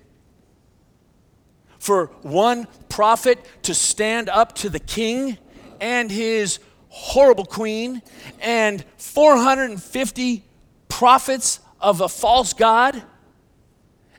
For 1.82 2.06
one 2.22 2.68
prophet 2.88 3.44
to 3.64 3.74
stand 3.74 4.28
up 4.28 4.54
to 4.58 4.68
the 4.68 4.78
king 4.78 5.36
and 5.80 6.12
his 6.12 6.60
horrible 6.86 7.44
queen 7.44 8.02
and 8.38 8.84
450 8.98 10.44
prophets 10.88 11.58
of 11.80 12.00
a 12.00 12.08
false 12.08 12.52
God 12.52 13.02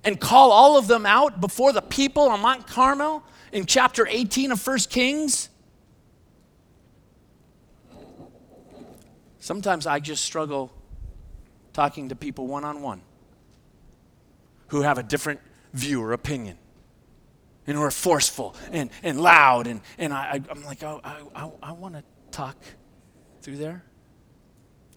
and 0.04 0.20
call 0.20 0.52
all 0.52 0.76
of 0.78 0.88
them 0.88 1.06
out 1.06 1.40
before 1.40 1.72
the 1.72 1.82
people 1.82 2.24
on 2.24 2.42
Mount 2.42 2.68
Carmel 2.68 3.24
in 3.54 3.66
chapter 3.66 4.06
18 4.10 4.52
of 4.52 4.68
1 4.68 4.80
Kings? 4.90 5.48
Sometimes 9.40 9.88
I 9.88 10.02
just 10.02 10.26
struggle 10.26 10.70
talking 11.72 12.10
to 12.10 12.16
people 12.18 12.46
one 12.46 12.66
on 12.66 12.82
one 12.82 13.02
who 14.68 14.82
have 14.82 14.98
a 14.98 15.04
different 15.04 15.40
view 15.72 16.04
or 16.04 16.12
opinion 16.12 16.58
and 17.68 17.78
who 17.78 17.84
are 17.84 17.92
forceful 17.92 18.56
and, 18.72 18.90
and 19.04 19.20
loud. 19.20 19.68
And, 19.68 19.82
and 19.98 20.14
I, 20.14 20.42
I'm 20.50 20.64
like, 20.64 20.84
oh, 20.84 21.02
I, 21.04 21.22
I, 21.36 21.52
I 21.62 21.72
want 21.72 21.96
to 21.96 22.04
talk 22.32 22.58
through 23.42 23.58
there. 23.58 23.84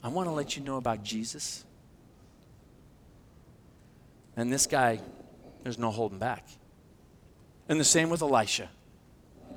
I 0.02 0.09
want 0.09 0.29
to 0.29 0.33
let 0.33 0.57
you 0.57 0.62
know 0.62 0.76
about 0.76 1.02
Jesus. 1.02 1.64
And 4.37 4.52
this 4.52 4.66
guy, 4.66 5.00
there's 5.62 5.79
no 5.79 5.90
holding 5.90 6.18
back. 6.18 6.46
And 7.68 7.81
the 7.81 7.85
same 7.85 8.11
with 8.11 8.22
Elisha. 8.22 8.68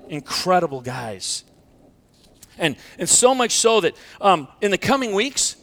Incredible 0.07 0.81
guys. 0.81 1.43
And, 2.57 2.75
and 2.97 3.07
so 3.07 3.35
much 3.35 3.51
so 3.51 3.81
that 3.81 3.95
um, 4.19 4.47
in 4.61 4.71
the 4.71 4.77
coming 4.77 5.13
weeks, 5.13 5.55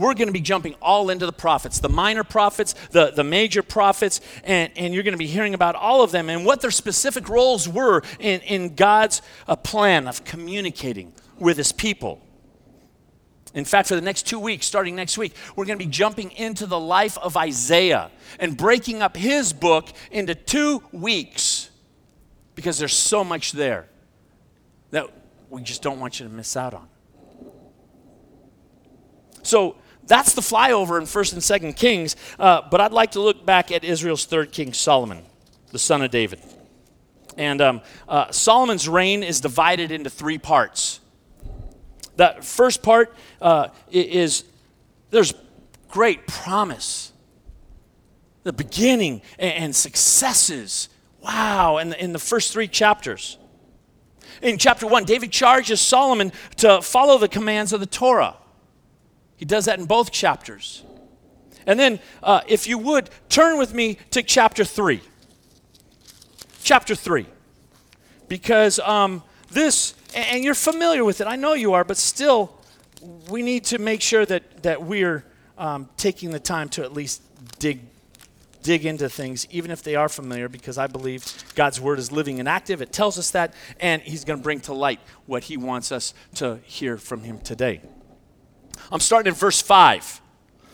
we're 0.00 0.14
going 0.14 0.28
to 0.28 0.32
be 0.32 0.40
jumping 0.40 0.74
all 0.80 1.10
into 1.10 1.26
the 1.26 1.32
prophets, 1.32 1.78
the 1.78 1.88
minor 1.88 2.24
prophets, 2.24 2.74
the, 2.90 3.10
the 3.10 3.24
major 3.24 3.62
prophets, 3.62 4.20
and, 4.44 4.72
and 4.76 4.94
you're 4.94 5.02
going 5.02 5.12
to 5.12 5.18
be 5.18 5.26
hearing 5.26 5.54
about 5.54 5.74
all 5.74 6.02
of 6.02 6.10
them 6.10 6.30
and 6.30 6.44
what 6.44 6.60
their 6.60 6.70
specific 6.70 7.28
roles 7.28 7.68
were 7.68 8.02
in, 8.18 8.40
in 8.42 8.74
God's 8.74 9.22
uh, 9.46 9.56
plan 9.56 10.08
of 10.08 10.24
communicating 10.24 11.12
with 11.38 11.56
his 11.56 11.72
people. 11.72 12.20
In 13.52 13.64
fact, 13.64 13.88
for 13.88 13.96
the 13.96 14.00
next 14.00 14.26
two 14.26 14.38
weeks, 14.38 14.66
starting 14.66 14.94
next 14.94 15.18
week, 15.18 15.34
we're 15.56 15.64
going 15.64 15.78
to 15.78 15.84
be 15.84 15.90
jumping 15.90 16.30
into 16.32 16.66
the 16.66 16.78
life 16.78 17.18
of 17.18 17.36
Isaiah 17.36 18.10
and 18.38 18.56
breaking 18.56 19.02
up 19.02 19.16
his 19.16 19.52
book 19.52 19.88
into 20.12 20.34
two 20.34 20.82
weeks 20.92 21.70
because 22.54 22.78
there's 22.78 22.96
so 22.96 23.24
much 23.24 23.52
there 23.52 23.88
that 24.92 25.06
we 25.48 25.62
just 25.62 25.82
don't 25.82 25.98
want 25.98 26.20
you 26.20 26.28
to 26.28 26.32
miss 26.32 26.56
out 26.56 26.74
on. 26.74 26.88
So, 29.42 29.76
that's 30.10 30.34
the 30.34 30.40
flyover 30.40 30.98
in 30.98 31.04
1st 31.04 31.34
and 31.34 31.72
2nd 31.72 31.76
Kings. 31.76 32.16
Uh, 32.36 32.62
but 32.68 32.80
I'd 32.80 32.92
like 32.92 33.12
to 33.12 33.20
look 33.20 33.46
back 33.46 33.70
at 33.70 33.84
Israel's 33.84 34.24
third 34.24 34.50
king, 34.50 34.72
Solomon, 34.72 35.22
the 35.70 35.78
son 35.78 36.02
of 36.02 36.10
David. 36.10 36.40
And 37.36 37.62
um, 37.62 37.80
uh, 38.08 38.32
Solomon's 38.32 38.88
reign 38.88 39.22
is 39.22 39.40
divided 39.40 39.92
into 39.92 40.10
three 40.10 40.36
parts. 40.36 40.98
That 42.16 42.44
first 42.44 42.82
part 42.82 43.14
uh, 43.40 43.68
is 43.92 44.44
there's 45.10 45.32
great 45.88 46.26
promise, 46.26 47.12
the 48.42 48.52
beginning 48.52 49.22
and 49.38 49.74
successes. 49.74 50.88
Wow, 51.22 51.78
in 51.78 51.90
the, 51.90 52.02
in 52.02 52.12
the 52.12 52.18
first 52.18 52.52
three 52.52 52.66
chapters. 52.66 53.38
In 54.42 54.58
chapter 54.58 54.88
one, 54.88 55.04
David 55.04 55.30
charges 55.30 55.80
Solomon 55.80 56.32
to 56.56 56.82
follow 56.82 57.16
the 57.16 57.28
commands 57.28 57.72
of 57.72 57.78
the 57.78 57.86
Torah. 57.86 58.36
He 59.40 59.46
does 59.46 59.64
that 59.64 59.78
in 59.78 59.86
both 59.86 60.12
chapters. 60.12 60.82
And 61.66 61.80
then, 61.80 61.98
uh, 62.22 62.42
if 62.46 62.66
you 62.66 62.76
would, 62.76 63.08
turn 63.30 63.56
with 63.58 63.72
me 63.72 63.96
to 64.10 64.22
chapter 64.22 64.64
3. 64.64 65.00
Chapter 66.62 66.94
3. 66.94 67.24
Because 68.28 68.78
um, 68.80 69.22
this, 69.50 69.94
and 70.14 70.44
you're 70.44 70.52
familiar 70.52 71.06
with 71.06 71.22
it, 71.22 71.26
I 71.26 71.36
know 71.36 71.54
you 71.54 71.72
are, 71.72 71.84
but 71.84 71.96
still, 71.96 72.54
we 73.30 73.40
need 73.40 73.64
to 73.64 73.78
make 73.78 74.02
sure 74.02 74.26
that, 74.26 74.62
that 74.62 74.82
we're 74.82 75.24
um, 75.56 75.88
taking 75.96 76.32
the 76.32 76.38
time 76.38 76.68
to 76.70 76.82
at 76.82 76.92
least 76.92 77.22
dig, 77.58 77.80
dig 78.62 78.84
into 78.84 79.08
things, 79.08 79.46
even 79.50 79.70
if 79.70 79.82
they 79.82 79.94
are 79.94 80.10
familiar, 80.10 80.50
because 80.50 80.76
I 80.76 80.86
believe 80.86 81.24
God's 81.54 81.80
word 81.80 81.98
is 81.98 82.12
living 82.12 82.40
and 82.40 82.46
active. 82.46 82.82
It 82.82 82.92
tells 82.92 83.18
us 83.18 83.30
that, 83.30 83.54
and 83.80 84.02
He's 84.02 84.22
going 84.22 84.38
to 84.38 84.42
bring 84.42 84.60
to 84.60 84.74
light 84.74 85.00
what 85.24 85.44
He 85.44 85.56
wants 85.56 85.92
us 85.92 86.12
to 86.34 86.58
hear 86.66 86.98
from 86.98 87.22
Him 87.22 87.38
today. 87.38 87.80
I'm 88.92 89.00
starting 89.00 89.30
in 89.30 89.34
verse 89.34 89.60
5. 89.60 90.20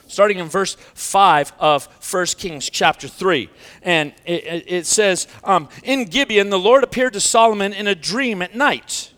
Starting 0.09 0.39
in 0.39 0.47
verse 0.47 0.77
5 0.95 1.53
of 1.59 1.87
1 2.13 2.27
Kings 2.39 2.71
chapter 2.71 3.09
3. 3.09 3.51
And 3.83 4.13
it, 4.25 4.65
it 4.67 4.87
says, 4.87 5.27
um, 5.43 5.69
In 5.83 6.05
Gibeon, 6.05 6.51
the 6.51 6.59
Lord 6.59 6.85
appeared 6.85 7.15
to 7.15 7.21
Solomon 7.21 7.73
in 7.73 7.87
a 7.87 7.95
dream 7.95 8.41
at 8.41 8.55
night. 8.55 9.13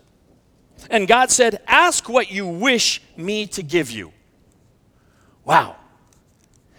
And 0.91 1.07
God 1.07 1.31
said, 1.31 1.61
Ask 1.67 2.09
what 2.09 2.31
you 2.31 2.47
wish 2.47 3.03
me 3.17 3.47
to 3.49 3.63
give 3.63 3.91
you. 3.91 4.13
Wow. 5.45 5.77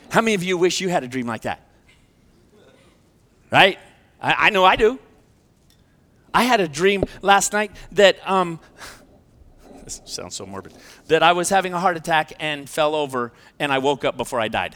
How 0.10 0.22
many 0.22 0.34
of 0.34 0.44
you 0.44 0.58
wish 0.58 0.82
you 0.82 0.90
had 0.90 1.04
a 1.04 1.08
dream 1.08 1.28
like 1.28 1.44
that? 1.44 1.62
Right? 3.52 3.78
I, 4.22 4.48
I 4.48 4.50
know 4.50 4.66
I 4.66 4.76
do. 4.76 5.00
I 6.34 6.44
had 6.44 6.60
a 6.60 6.68
dream 6.68 7.04
last 7.22 7.54
night 7.54 7.72
that 7.94 8.18
um, 8.30 8.60
this 9.84 10.02
sounds 10.06 10.36
so 10.36 10.46
morbid, 10.46 10.74
that 11.10 11.24
I 11.24 11.34
was 11.34 11.50
having 11.50 11.74
a 11.74 11.80
heart 11.80 11.98
attack 11.98 12.34
and 12.39 12.69
fell 12.69 12.95
over 12.95 13.34
and 13.60 13.72
I 13.72 13.80
woke 13.80 14.06
up 14.06 14.15
before 14.15 14.39
I 14.39 14.48
died. 14.48 14.76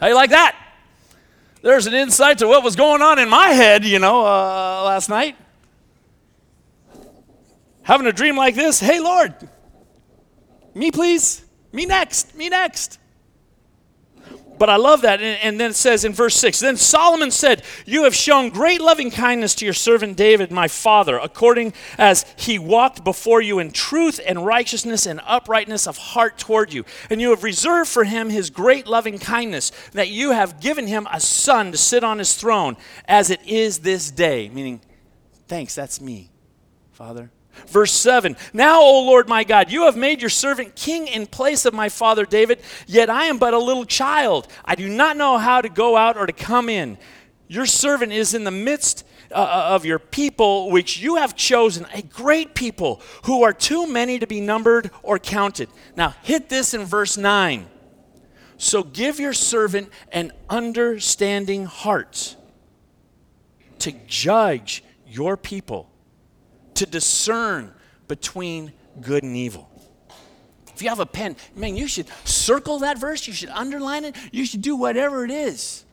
How 0.00 0.06
you 0.06 0.14
like 0.14 0.30
that? 0.30 0.56
There's 1.60 1.86
an 1.86 1.94
insight 1.94 2.38
to 2.38 2.46
what 2.46 2.62
was 2.62 2.76
going 2.76 3.02
on 3.02 3.18
in 3.18 3.28
my 3.28 3.48
head, 3.48 3.84
you 3.84 3.98
know, 3.98 4.20
uh, 4.20 4.84
last 4.84 5.08
night. 5.08 5.36
Having 7.82 8.06
a 8.06 8.12
dream 8.12 8.36
like 8.36 8.54
this, 8.54 8.78
hey, 8.78 9.00
Lord, 9.00 9.34
me 10.72 10.92
please, 10.92 11.44
me 11.72 11.84
next, 11.84 12.36
me 12.36 12.48
next. 12.48 12.99
But 14.60 14.68
I 14.68 14.76
love 14.76 15.00
that. 15.00 15.22
And, 15.22 15.38
and, 15.42 15.58
then 15.58 15.70
it 15.70 15.76
says 15.76 16.04
in 16.04 16.12
verse 16.12 16.36
6 16.36 16.60
Then 16.60 16.76
Solomon 16.76 17.30
said, 17.30 17.62
You 17.86 18.04
have 18.04 18.14
shown 18.14 18.50
great 18.50 18.82
loving 18.82 19.10
kindness 19.10 19.54
to 19.54 19.64
your 19.64 19.72
servant 19.72 20.18
David, 20.18 20.52
my 20.52 20.68
father, 20.68 21.16
according 21.16 21.72
as 21.96 22.26
he 22.36 22.58
walked 22.58 23.02
before 23.02 23.40
you 23.40 23.58
in 23.58 23.70
truth 23.70 24.20
and 24.24 24.44
righteousness 24.44 25.06
and 25.06 25.18
uprightness 25.24 25.88
of 25.88 25.96
heart 25.96 26.36
toward 26.36 26.74
you. 26.74 26.84
And 27.08 27.22
you 27.22 27.30
have 27.30 27.42
reserved 27.42 27.88
for 27.88 28.04
him 28.04 28.28
his 28.28 28.50
great 28.50 28.86
loving 28.86 29.18
kindness, 29.18 29.72
that 29.92 30.10
you 30.10 30.32
have 30.32 30.60
given 30.60 30.86
him 30.86 31.08
a 31.10 31.20
son 31.20 31.72
to 31.72 31.78
sit 31.78 32.04
on 32.04 32.18
his 32.18 32.34
throne, 32.34 32.76
as 33.06 33.30
it 33.30 33.40
is 33.46 33.78
this 33.78 34.10
day. 34.10 34.50
Meaning, 34.50 34.82
thanks, 35.48 35.74
that's 35.74 36.02
me, 36.02 36.28
Father. 36.92 37.30
Verse 37.66 37.92
7 37.92 38.36
Now, 38.52 38.80
O 38.80 39.04
Lord 39.04 39.28
my 39.28 39.44
God, 39.44 39.70
you 39.70 39.82
have 39.84 39.96
made 39.96 40.20
your 40.20 40.30
servant 40.30 40.74
king 40.76 41.06
in 41.06 41.26
place 41.26 41.64
of 41.64 41.74
my 41.74 41.88
father 41.88 42.24
David, 42.24 42.60
yet 42.86 43.10
I 43.10 43.24
am 43.24 43.38
but 43.38 43.54
a 43.54 43.58
little 43.58 43.84
child. 43.84 44.48
I 44.64 44.74
do 44.74 44.88
not 44.88 45.16
know 45.16 45.38
how 45.38 45.60
to 45.60 45.68
go 45.68 45.96
out 45.96 46.16
or 46.16 46.26
to 46.26 46.32
come 46.32 46.68
in. 46.68 46.98
Your 47.48 47.66
servant 47.66 48.12
is 48.12 48.34
in 48.34 48.44
the 48.44 48.50
midst 48.50 49.04
uh, 49.32 49.34
uh, 49.34 49.74
of 49.74 49.84
your 49.84 49.98
people, 49.98 50.70
which 50.70 50.98
you 50.98 51.16
have 51.16 51.36
chosen, 51.36 51.86
a 51.92 52.02
great 52.02 52.54
people 52.54 53.00
who 53.24 53.42
are 53.42 53.52
too 53.52 53.86
many 53.86 54.18
to 54.18 54.26
be 54.26 54.40
numbered 54.40 54.90
or 55.02 55.18
counted. 55.18 55.68
Now, 55.96 56.14
hit 56.22 56.48
this 56.48 56.74
in 56.74 56.84
verse 56.84 57.16
9. 57.16 57.66
So 58.56 58.82
give 58.82 59.18
your 59.18 59.32
servant 59.32 59.90
an 60.12 60.32
understanding 60.48 61.64
heart 61.64 62.36
to 63.80 63.92
judge 64.06 64.84
your 65.06 65.36
people 65.36 65.89
to 66.80 66.86
discern 66.86 67.72
between 68.08 68.72
good 69.02 69.22
and 69.22 69.36
evil. 69.36 69.70
If 70.74 70.80
you 70.80 70.88
have 70.88 70.98
a 70.98 71.04
pen, 71.04 71.36
man, 71.54 71.76
you 71.76 71.86
should 71.86 72.06
circle 72.24 72.78
that 72.78 72.98
verse, 72.98 73.28
you 73.28 73.34
should 73.34 73.50
underline 73.50 74.06
it, 74.06 74.16
you 74.32 74.46
should 74.46 74.62
do 74.62 74.76
whatever 74.76 75.22
it 75.22 75.30
is. 75.30 75.84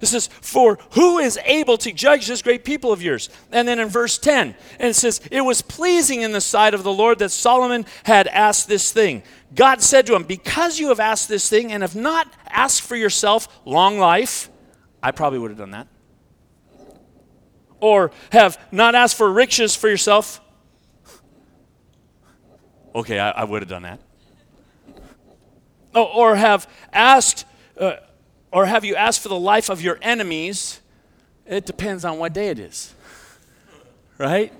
It 0.00 0.06
says, 0.06 0.28
For 0.40 0.78
who 0.92 1.18
is 1.18 1.38
able 1.44 1.76
to 1.76 1.92
judge 1.92 2.26
this 2.26 2.40
great 2.40 2.64
people 2.64 2.90
of 2.90 3.02
yours? 3.02 3.28
And 3.52 3.68
then 3.68 3.78
in 3.78 3.88
verse 3.88 4.16
10, 4.16 4.56
and 4.80 4.88
it 4.88 4.94
says, 4.94 5.20
It 5.30 5.42
was 5.42 5.60
pleasing 5.60 6.22
in 6.22 6.32
the 6.32 6.40
sight 6.40 6.72
of 6.72 6.82
the 6.82 6.92
Lord 6.92 7.18
that 7.18 7.28
Solomon 7.28 7.84
had 8.04 8.28
asked 8.28 8.66
this 8.66 8.92
thing. 8.92 9.22
God 9.54 9.82
said 9.82 10.06
to 10.06 10.14
him, 10.16 10.22
Because 10.22 10.80
you 10.80 10.88
have 10.88 11.00
asked 11.00 11.28
this 11.28 11.50
thing 11.50 11.70
and 11.70 11.82
have 11.82 11.94
not 11.94 12.32
asked 12.48 12.80
for 12.80 12.96
yourself 12.96 13.60
long 13.66 13.98
life, 13.98 14.48
I 15.02 15.10
probably 15.10 15.38
would 15.38 15.50
have 15.50 15.58
done 15.58 15.72
that. 15.72 15.86
Or 17.82 18.12
have 18.30 18.58
not 18.72 18.94
asked 18.94 19.16
for 19.16 19.30
riches 19.30 19.76
for 19.76 19.88
yourself. 19.88 20.40
Okay, 22.94 23.18
I, 23.18 23.32
I 23.32 23.44
would 23.44 23.60
have 23.60 23.68
done 23.68 23.82
that. 23.82 24.00
Oh, 25.94 26.04
or 26.04 26.36
have 26.36 26.66
asked. 26.92 27.44
Uh, 27.78 27.96
or 28.52 28.66
have 28.66 28.84
you 28.84 28.94
asked 28.94 29.20
for 29.20 29.28
the 29.28 29.38
life 29.38 29.68
of 29.68 29.82
your 29.82 29.98
enemies? 30.00 30.80
It 31.44 31.66
depends 31.66 32.04
on 32.04 32.18
what 32.18 32.32
day 32.32 32.48
it 32.48 32.58
is. 32.58 32.94
Right? 34.16 34.52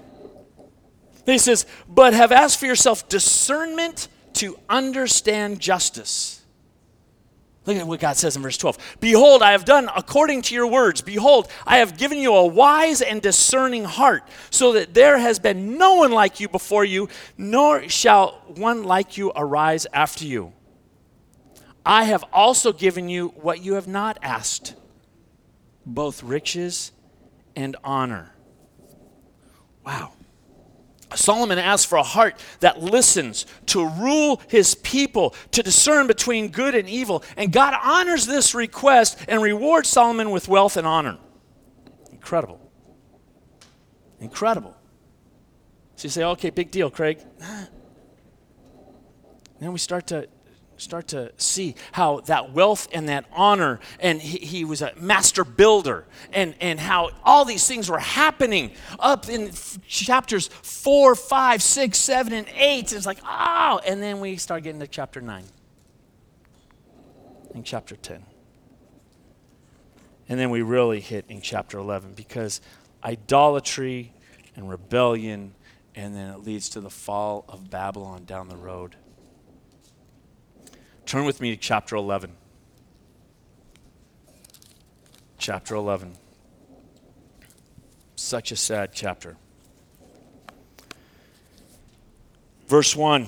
He 1.24 1.38
says, 1.38 1.64
but 1.88 2.14
have 2.14 2.32
asked 2.32 2.58
for 2.58 2.66
yourself 2.66 3.08
discernment 3.08 4.08
to 4.34 4.58
understand 4.68 5.60
justice. 5.60 6.41
Look 7.64 7.76
at 7.76 7.86
what 7.86 8.00
God 8.00 8.16
says 8.16 8.34
in 8.34 8.42
verse 8.42 8.56
12. 8.56 8.96
Behold, 8.98 9.40
I 9.40 9.52
have 9.52 9.64
done 9.64 9.88
according 9.94 10.42
to 10.42 10.54
your 10.54 10.66
words. 10.66 11.00
Behold, 11.00 11.48
I 11.64 11.78
have 11.78 11.96
given 11.96 12.18
you 12.18 12.34
a 12.34 12.46
wise 12.46 13.00
and 13.00 13.22
discerning 13.22 13.84
heart, 13.84 14.24
so 14.50 14.72
that 14.72 14.94
there 14.94 15.18
has 15.18 15.38
been 15.38 15.78
no 15.78 15.94
one 15.94 16.10
like 16.10 16.40
you 16.40 16.48
before 16.48 16.84
you, 16.84 17.08
nor 17.38 17.88
shall 17.88 18.42
one 18.48 18.82
like 18.82 19.16
you 19.16 19.30
arise 19.36 19.86
after 19.92 20.24
you. 20.24 20.52
I 21.86 22.04
have 22.04 22.24
also 22.32 22.72
given 22.72 23.08
you 23.08 23.28
what 23.28 23.62
you 23.62 23.74
have 23.74 23.88
not 23.88 24.18
asked, 24.22 24.74
both 25.86 26.22
riches 26.22 26.90
and 27.54 27.76
honor. 27.84 28.32
Wow. 29.84 30.12
Solomon 31.14 31.58
asks 31.58 31.84
for 31.84 31.96
a 31.96 32.02
heart 32.02 32.38
that 32.60 32.80
listens, 32.80 33.46
to 33.66 33.86
rule 33.86 34.40
his 34.48 34.74
people, 34.74 35.34
to 35.52 35.62
discern 35.62 36.06
between 36.06 36.48
good 36.48 36.74
and 36.74 36.88
evil. 36.88 37.22
And 37.36 37.52
God 37.52 37.74
honors 37.82 38.26
this 38.26 38.54
request 38.54 39.18
and 39.28 39.42
rewards 39.42 39.88
Solomon 39.88 40.30
with 40.30 40.48
wealth 40.48 40.76
and 40.76 40.86
honor. 40.86 41.18
Incredible. 42.10 42.60
Incredible. 44.20 44.76
So 45.96 46.06
you 46.06 46.10
say, 46.10 46.24
okay, 46.24 46.50
big 46.50 46.70
deal, 46.70 46.90
Craig. 46.90 47.18
Then 49.60 49.72
we 49.72 49.78
start 49.78 50.08
to 50.08 50.28
start 50.82 51.08
to 51.08 51.32
see 51.36 51.74
how 51.92 52.20
that 52.20 52.52
wealth 52.52 52.88
and 52.92 53.08
that 53.08 53.24
honor, 53.32 53.80
and 54.00 54.20
he, 54.20 54.38
he, 54.38 54.64
was 54.64 54.82
a 54.82 54.92
master 54.96 55.44
builder, 55.44 56.06
and, 56.32 56.54
and 56.60 56.80
how 56.80 57.10
all 57.24 57.44
these 57.44 57.66
things 57.66 57.90
were 57.90 57.98
happening 57.98 58.72
up 58.98 59.28
in 59.28 59.52
chapters 59.86 60.48
four, 60.48 61.14
five, 61.14 61.62
six, 61.62 61.98
seven, 61.98 62.32
and 62.32 62.46
eight. 62.56 62.92
It's 62.92 63.06
like, 63.06 63.18
oh, 63.24 63.80
and 63.86 64.02
then 64.02 64.20
we 64.20 64.36
start 64.36 64.62
getting 64.64 64.80
to 64.80 64.86
chapter 64.86 65.20
nine 65.20 65.44
and 67.54 67.64
chapter 67.64 67.96
10. 67.96 68.24
And 70.28 70.38
then 70.38 70.50
we 70.50 70.62
really 70.62 71.00
hit 71.00 71.24
in 71.28 71.40
chapter 71.40 71.78
11 71.78 72.14
because 72.14 72.60
idolatry 73.04 74.12
and 74.56 74.68
rebellion, 74.68 75.54
and 75.94 76.14
then 76.14 76.32
it 76.32 76.40
leads 76.40 76.70
to 76.70 76.80
the 76.80 76.90
fall 76.90 77.44
of 77.48 77.70
Babylon 77.70 78.24
down 78.24 78.48
the 78.48 78.56
road. 78.56 78.96
Turn 81.12 81.26
with 81.26 81.42
me 81.42 81.50
to 81.50 81.58
chapter 81.58 81.94
11. 81.94 82.32
Chapter 85.36 85.74
11. 85.74 86.14
Such 88.16 88.50
a 88.50 88.56
sad 88.56 88.92
chapter. 88.94 89.36
Verse 92.66 92.96
1. 92.96 93.26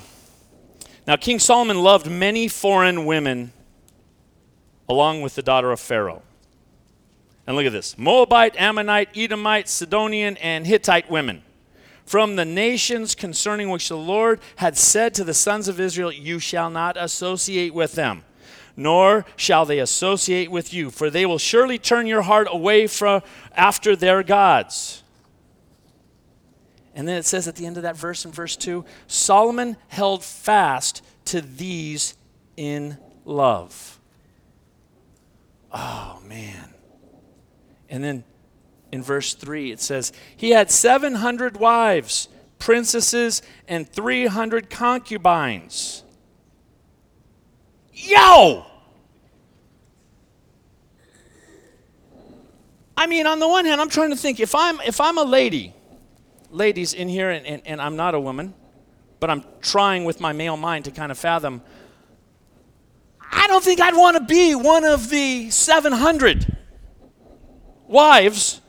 Now, 1.07 1.17
King 1.17 1.39
Solomon 1.39 1.83
loved 1.83 2.11
many 2.11 2.49
foreign 2.49 3.05
women 3.05 3.53
along 4.89 5.21
with 5.21 5.35
the 5.35 5.43
daughter 5.43 5.71
of 5.71 5.79
Pharaoh. 5.79 6.23
And 7.47 7.55
look 7.55 7.67
at 7.67 7.73
this 7.73 7.99
Moabite, 7.99 8.59
Ammonite, 8.59 9.11
Edomite, 9.15 9.69
Sidonian, 9.69 10.39
and 10.39 10.67
Hittite 10.67 11.11
women 11.11 11.43
from 12.05 12.37
the 12.37 12.45
nations 12.45 13.15
concerning 13.15 13.71
which 13.71 13.89
the 13.89 13.97
Lord 13.97 14.41
had 14.57 14.77
said 14.77 15.15
to 15.15 15.25
the 15.25 15.35
sons 15.35 15.69
of 15.69 15.81
Israel, 15.81 16.13
You 16.13 16.39
shall 16.39 16.71
not 16.71 16.97
associate 16.97 17.73
with 17.73 17.95
them, 17.95 18.25
nor 18.77 19.25
shall 19.37 19.65
they 19.65 19.79
associate 19.79 20.51
with 20.51 20.75
you, 20.75 20.91
for 20.91 21.11
they 21.11 21.27
will 21.27 21.39
surely 21.39 21.79
turn 21.79 22.07
your 22.07 22.23
heart 22.23 22.49
away 22.51 22.87
from 22.87 23.23
after 23.55 23.97
their 23.97 24.23
gods. 24.23 25.03
And 26.95 27.09
then 27.09 27.17
it 27.17 27.25
says 27.25 27.49
at 27.49 27.57
the 27.57 27.67
end 27.67 27.77
of 27.77 27.83
that 27.83 27.97
verse 27.97 28.25
in 28.25 28.31
verse 28.31 28.55
2 28.57 28.85
Solomon 29.07 29.77
held 29.89 30.23
fast 30.23 31.03
to 31.27 31.41
these 31.41 32.15
in 32.57 32.99
love. 33.25 33.99
Oh, 35.73 36.21
man. 36.27 36.73
And 37.89 38.05
then 38.05 38.25
in 38.95 39.03
verse 39.03 39.35
3, 39.35 39.73
it 39.73 39.81
says, 39.81 40.13
He 40.37 40.51
had 40.51 40.71
700 40.71 41.57
wives, 41.57 42.29
princesses, 42.61 43.43
and 43.67 43.89
300 43.89 44.71
concubines. 44.71 46.05
Yo! 47.93 48.65
I 52.97 53.09
mean, 53.09 53.27
on 53.27 53.41
the 53.41 53.49
one 53.49 53.65
hand, 53.65 53.81
I'm 53.81 53.89
trying 53.89 54.11
to 54.11 54.17
think 54.17 54.39
if 54.39 54.55
I'm 54.55 54.81
if 54.83 55.01
I'm 55.01 55.19
a 55.19 55.25
lady, 55.25 55.75
ladies 56.51 56.95
in 56.95 57.09
here, 57.09 57.31
and, 57.31 57.45
and, 57.45 57.63
and 57.67 57.83
I'm 57.83 57.97
not 57.97 58.15
a 58.15 58.21
woman, 58.21 58.55
but 59.19 59.29
I'm 59.29 59.43
trying 59.61 60.05
with 60.05 60.21
my 60.21 60.33
male 60.33 60.57
mind 60.57 60.85
to 60.85 60.93
kind 60.93 61.11
of 61.11 61.19
fathom. 61.19 61.63
I 63.21 63.49
don't 63.49 63.65
think 63.65 63.81
I'd 63.81 63.97
want 63.97 64.17
to 64.19 64.23
be 64.23 64.55
one 64.55 64.85
of 64.85 65.11
the 65.11 65.51
700 65.51 66.57
wives 67.89 68.61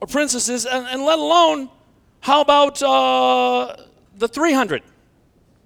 or 0.00 0.06
princesses, 0.06 0.66
and, 0.66 0.86
and 0.86 1.02
let 1.02 1.18
alone, 1.18 1.70
how 2.20 2.40
about 2.40 2.82
uh, 2.82 3.76
the 4.16 4.28
300 4.28 4.82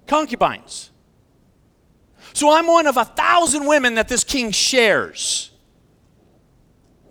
concubines? 0.07 0.91
So 2.33 2.53
I'm 2.53 2.67
one 2.67 2.87
of 2.87 2.97
a 2.97 3.05
thousand 3.05 3.65
women 3.65 3.95
that 3.95 4.07
this 4.07 4.23
king 4.23 4.51
shares. 4.51 5.51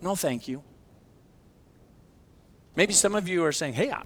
No, 0.01 0.15
thank 0.15 0.47
you. 0.47 0.63
Maybe 2.75 2.93
some 2.93 3.15
of 3.15 3.27
you 3.27 3.43
are 3.45 3.51
saying, 3.51 3.73
hey, 3.73 3.91
I, 3.91 4.03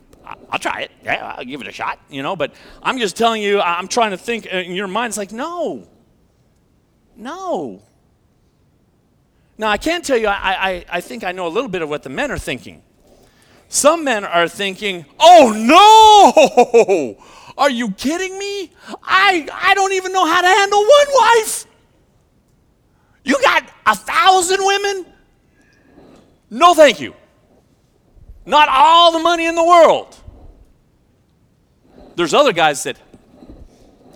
will 0.52 0.60
try 0.60 0.82
it. 0.82 0.92
Yeah, 1.04 1.36
I'll 1.38 1.46
give 1.46 1.62
it 1.62 1.68
a 1.68 1.72
shot, 1.72 2.00
you 2.10 2.24
know, 2.24 2.36
but 2.36 2.54
I'm 2.82 2.98
just 2.98 3.16
telling 3.16 3.42
you, 3.42 3.62
I'm 3.62 3.88
trying 3.88 4.12
to 4.12 4.18
think 4.18 4.46
in 4.48 4.74
your 4.74 4.88
mind, 4.88 5.12
it's 5.12 5.18
like, 5.18 5.32
no. 5.32 5.88
No. 7.16 7.82
Now, 9.58 9.70
I 9.70 9.78
can 9.78 10.02
tell 10.02 10.18
you, 10.18 10.28
I, 10.28 10.34
I, 10.70 10.86
I 10.90 11.02
think 11.02 11.24
I 11.24 11.32
know 11.32 11.48
a 11.48 11.50
little 11.50 11.70
bit 11.70 11.82
of 11.82 11.90
what 11.90 12.04
the 12.04 12.10
men 12.10 12.32
are 12.32 12.38
thinking. 12.38 12.84
Some 13.68 14.04
men 14.04 14.24
are 14.24 14.48
thinking, 14.48 15.06
oh 15.20 15.52
no! 17.18 17.24
Are 17.58 17.70
you 17.70 17.92
kidding 17.92 18.38
me? 18.38 18.72
I, 19.04 19.48
I 19.52 19.74
don't 19.76 19.94
even 19.94 20.12
know 20.12 20.26
how 20.26 20.42
to 20.42 20.48
handle 20.48 20.80
one 20.80 21.08
wife. 21.14 21.66
You 23.24 23.42
got 23.42 23.64
a 23.86 23.96
thousand 23.96 24.60
women? 24.62 25.06
No, 26.50 26.74
thank 26.74 27.00
you. 27.00 27.16
Not 28.46 28.68
all 28.70 29.12
the 29.12 29.20
money 29.20 29.46
in 29.46 29.56
the 29.56 29.64
world. 29.64 30.16
There's 32.16 32.34
other 32.34 32.54
guys 32.54 32.84
that 32.84 32.98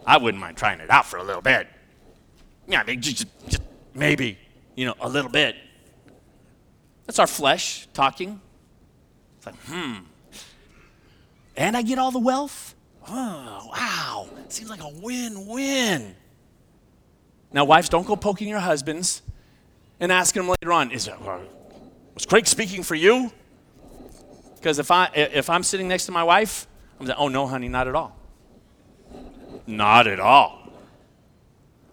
I 0.06 0.18
wouldn't 0.18 0.40
mind 0.40 0.58
trying 0.58 0.80
it 0.80 0.90
out 0.90 1.06
for 1.06 1.18
a 1.18 1.24
little 1.24 1.42
bit. 1.42 1.68
Yeah, 2.68 2.84
just, 2.84 3.26
just 3.48 3.62
maybe, 3.94 4.38
you 4.76 4.86
know, 4.86 4.96
a 5.02 5.10
little 5.10 5.32
bit. 5.32 5.56
That's 7.06 7.20
our 7.20 7.28
flesh 7.28 7.88
talking. 7.94 8.40
It's 9.40 9.46
like, 9.46 9.56
hmm. 9.68 9.94
And 11.56 11.78
I 11.78 11.82
get 11.82 11.98
all 11.98 12.12
the 12.12 12.20
wealth? 12.20 12.76
Oh, 13.08 13.70
wow. 13.72 14.30
Seems 14.50 14.70
like 14.70 14.84
a 14.84 14.90
win 14.90 15.48
win. 15.48 16.16
Now, 17.54 17.64
wives, 17.66 17.90
don't 17.90 18.06
go 18.06 18.16
poking 18.16 18.50
your 18.50 18.60
husbands 18.60 19.22
and 20.00 20.12
asking 20.12 20.44
them 20.44 20.56
later 20.62 20.74
on, 20.74 20.92
is 20.92 21.08
it, 21.08 21.14
uh, 21.26 21.40
was 22.14 22.26
Craig 22.26 22.48
speaking 22.48 22.84
for 22.84 22.96
you? 22.96 23.32
Because 24.56 24.78
if, 24.78 24.92
I, 24.92 25.10
if 25.14 25.50
I'm 25.50 25.64
sitting 25.64 25.88
next 25.88 26.06
to 26.08 26.12
my 26.12 26.24
wife, 26.24 26.68
I'm 27.00 27.08
like, 27.08 27.18
oh, 27.18 27.30
no, 27.30 27.48
honey, 27.48 27.70
not 27.70 27.88
at 27.88 27.96
all. 27.96 28.16
Not 29.66 30.06
at 30.06 30.20
all. 30.20 30.60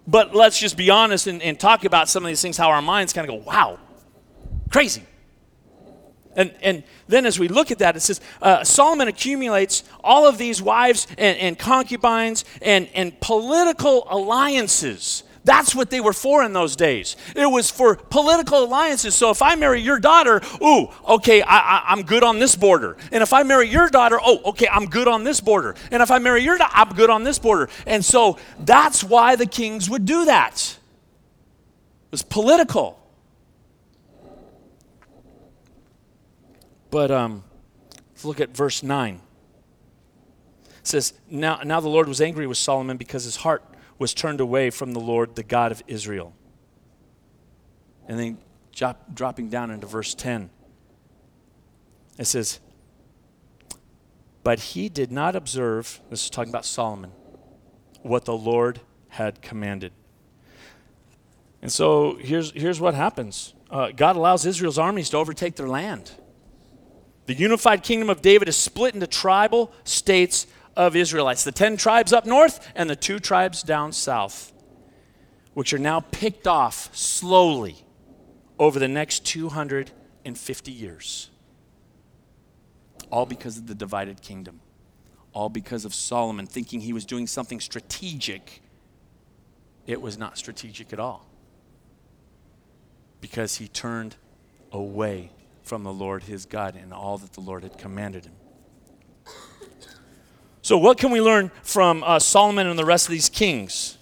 But 0.06 0.34
let's 0.34 0.58
just 0.58 0.76
be 0.76 0.90
honest 0.90 1.26
and, 1.28 1.40
and 1.42 1.58
talk 1.58 1.84
about 1.84 2.08
some 2.08 2.24
of 2.24 2.28
these 2.28 2.42
things, 2.42 2.56
how 2.56 2.70
our 2.70 2.82
minds 2.82 3.12
kind 3.12 3.28
of 3.28 3.36
go, 3.36 3.42
wow, 3.48 3.78
crazy. 4.70 5.04
And, 6.36 6.54
and 6.62 6.84
then 7.08 7.26
as 7.26 7.38
we 7.38 7.48
look 7.48 7.70
at 7.70 7.78
that, 7.80 7.96
it 7.96 8.00
says 8.00 8.20
uh, 8.40 8.62
Solomon 8.62 9.08
accumulates 9.08 9.82
all 10.04 10.28
of 10.28 10.38
these 10.38 10.62
wives 10.62 11.06
and, 11.18 11.36
and 11.38 11.58
concubines 11.58 12.44
and, 12.62 12.88
and 12.94 13.18
political 13.20 14.06
alliances 14.10 15.24
That's 15.46 15.76
what 15.76 15.90
they 15.90 16.00
were 16.00 16.12
for 16.12 16.42
in 16.42 16.52
those 16.52 16.74
days. 16.74 17.14
It 17.36 17.46
was 17.46 17.70
for 17.70 17.94
political 17.94 18.64
alliances. 18.64 19.14
So 19.14 19.30
if 19.30 19.42
I 19.42 19.54
marry 19.54 19.80
your 19.80 20.00
daughter, 20.00 20.42
ooh, 20.60 20.88
okay, 21.08 21.40
I, 21.40 21.92
am 21.92 22.02
good 22.02 22.24
on 22.24 22.40
this 22.40 22.56
border. 22.56 22.96
And 23.12 23.22
if 23.22 23.32
I 23.32 23.44
marry 23.44 23.68
your 23.68 23.88
daughter, 23.88 24.18
oh, 24.20 24.40
okay, 24.46 24.66
I'm 24.66 24.86
good 24.86 25.06
on 25.06 25.22
this 25.22 25.40
border. 25.40 25.76
And 25.92 26.02
if 26.02 26.10
I 26.10 26.18
marry 26.18 26.42
your 26.42 26.58
daughter, 26.58 26.72
I'm 26.74 26.92
good 26.94 27.10
on 27.10 27.22
this 27.22 27.38
border. 27.38 27.68
And 27.86 28.04
so 28.04 28.38
that's 28.58 29.04
why 29.04 29.36
the 29.36 29.46
kings 29.46 29.88
would 29.88 30.04
do 30.04 30.24
that. 30.24 30.78
It 32.06 32.10
was 32.10 32.22
political. 32.22 32.95
But 36.96 37.10
um, 37.10 37.44
let's 38.08 38.24
look 38.24 38.40
at 38.40 38.56
verse 38.56 38.82
9. 38.82 39.20
It 40.64 40.72
says, 40.82 41.12
now, 41.28 41.60
now 41.62 41.78
the 41.78 41.90
Lord 41.90 42.08
was 42.08 42.22
angry 42.22 42.46
with 42.46 42.56
Solomon 42.56 42.96
because 42.96 43.24
his 43.24 43.36
heart 43.36 43.62
was 43.98 44.14
turned 44.14 44.40
away 44.40 44.70
from 44.70 44.94
the 44.94 44.98
Lord, 44.98 45.34
the 45.34 45.42
God 45.42 45.72
of 45.72 45.82
Israel. 45.86 46.32
And 48.08 48.18
then 48.18 48.38
drop, 48.74 49.14
dropping 49.14 49.50
down 49.50 49.70
into 49.70 49.86
verse 49.86 50.14
10, 50.14 50.48
it 52.18 52.24
says, 52.24 52.60
But 54.42 54.58
he 54.58 54.88
did 54.88 55.12
not 55.12 55.36
observe, 55.36 56.00
this 56.08 56.24
is 56.24 56.30
talking 56.30 56.50
about 56.50 56.64
Solomon, 56.64 57.12
what 58.00 58.24
the 58.24 58.32
Lord 58.32 58.80
had 59.08 59.42
commanded. 59.42 59.92
And 61.60 61.70
so 61.70 62.16
here's, 62.16 62.52
here's 62.52 62.80
what 62.80 62.94
happens 62.94 63.52
uh, 63.70 63.90
God 63.90 64.16
allows 64.16 64.46
Israel's 64.46 64.78
armies 64.78 65.10
to 65.10 65.18
overtake 65.18 65.56
their 65.56 65.68
land. 65.68 66.12
The 67.26 67.34
unified 67.34 67.82
kingdom 67.82 68.08
of 68.08 68.22
David 68.22 68.48
is 68.48 68.56
split 68.56 68.94
into 68.94 69.06
tribal 69.06 69.72
states 69.84 70.46
of 70.76 70.94
Israelites 70.94 71.42
the 71.42 71.52
10 71.52 71.76
tribes 71.76 72.12
up 72.12 72.24
north 72.24 72.70
and 72.74 72.88
the 72.88 72.96
two 72.96 73.18
tribes 73.18 73.62
down 73.62 73.92
south, 73.92 74.52
which 75.54 75.72
are 75.72 75.78
now 75.78 76.00
picked 76.00 76.46
off 76.46 76.94
slowly 76.94 77.84
over 78.58 78.78
the 78.78 78.88
next 78.88 79.24
250 79.26 80.72
years. 80.72 81.30
All 83.10 83.26
because 83.26 83.58
of 83.58 83.66
the 83.66 83.74
divided 83.74 84.22
kingdom, 84.22 84.60
all 85.32 85.48
because 85.48 85.84
of 85.84 85.94
Solomon 85.94 86.46
thinking 86.46 86.80
he 86.80 86.92
was 86.92 87.04
doing 87.04 87.26
something 87.26 87.60
strategic. 87.60 88.62
It 89.86 90.00
was 90.00 90.16
not 90.16 90.38
strategic 90.38 90.92
at 90.92 91.00
all 91.00 91.26
because 93.20 93.56
he 93.56 93.68
turned 93.68 94.16
away 94.72 95.30
from 95.66 95.82
the 95.82 95.92
Lord 95.92 96.22
his 96.22 96.46
God 96.46 96.76
and 96.76 96.92
all 96.92 97.18
that 97.18 97.32
the 97.32 97.40
Lord 97.40 97.64
had 97.64 97.76
commanded 97.76 98.24
him. 98.24 98.34
So, 100.62 100.78
what 100.78 100.96
can 100.96 101.10
we 101.10 101.20
learn 101.20 101.50
from 101.62 102.04
uh, 102.04 102.20
Solomon 102.20 102.68
and 102.68 102.78
the 102.78 102.84
rest 102.84 103.06
of 103.06 103.10
these 103.10 103.28
kings? 103.28 103.98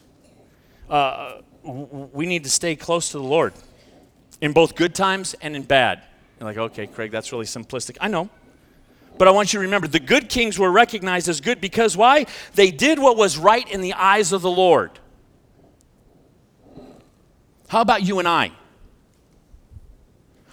Uh, 0.88 1.40
we 1.62 2.26
need 2.26 2.44
to 2.44 2.50
stay 2.50 2.76
close 2.76 3.10
to 3.12 3.18
the 3.18 3.24
Lord 3.24 3.54
in 4.42 4.52
both 4.52 4.74
good 4.74 4.94
times 4.94 5.34
and 5.40 5.56
in 5.56 5.62
bad. 5.62 6.02
You're 6.38 6.48
like, 6.48 6.58
okay, 6.58 6.86
Craig, 6.86 7.10
that's 7.10 7.32
really 7.32 7.46
simplistic. 7.46 7.96
I 7.98 8.08
know. 8.08 8.28
But 9.16 9.28
I 9.28 9.30
want 9.30 9.54
you 9.54 9.58
to 9.58 9.62
remember 9.62 9.88
the 9.88 10.00
good 10.00 10.28
kings 10.28 10.58
were 10.58 10.70
recognized 10.70 11.28
as 11.28 11.40
good 11.40 11.60
because 11.60 11.96
why? 11.96 12.26
They 12.54 12.70
did 12.70 12.98
what 12.98 13.16
was 13.16 13.38
right 13.38 13.68
in 13.70 13.80
the 13.80 13.94
eyes 13.94 14.32
of 14.32 14.42
the 14.42 14.50
Lord. 14.50 14.90
How 17.68 17.80
about 17.80 18.02
you 18.02 18.18
and 18.18 18.28
I? 18.28 18.52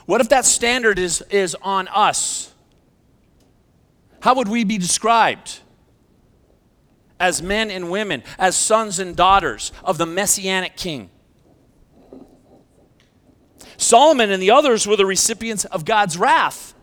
What 0.06 0.22
if 0.22 0.30
that 0.30 0.46
standard 0.46 1.00
is, 1.00 1.24
is 1.30 1.56
on 1.62 1.88
us? 1.90 2.54
How 4.22 4.36
would 4.36 4.48
we 4.48 4.64
be 4.64 4.78
described? 4.78 5.62
as 7.22 7.42
men 7.42 7.70
and 7.70 7.92
women, 7.92 8.24
as 8.40 8.56
sons 8.56 8.98
and 8.98 9.16
daughters 9.16 9.72
of 9.84 10.00
the 10.00 10.08
Messianic 10.08 10.76
King. 10.76 11.12
Solomon 13.78 14.32
and 14.32 14.42
the 14.42 14.52
others 14.52 14.88
were 14.88 14.96
the 14.96 15.06
recipients 15.06 15.64
of 15.66 15.86
God's 15.86 16.18
wrath 16.18 16.74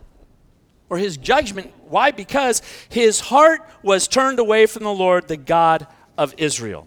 or 0.88 0.96
his 0.96 1.16
judgment. 1.16 1.72
Why? 1.88 2.12
Because 2.12 2.62
his 2.88 3.18
heart 3.20 3.60
was 3.82 4.06
turned 4.06 4.38
away 4.38 4.66
from 4.66 4.84
the 4.84 4.92
Lord, 4.92 5.26
the 5.26 5.36
God 5.36 5.88
of 6.16 6.34
Israel. 6.38 6.86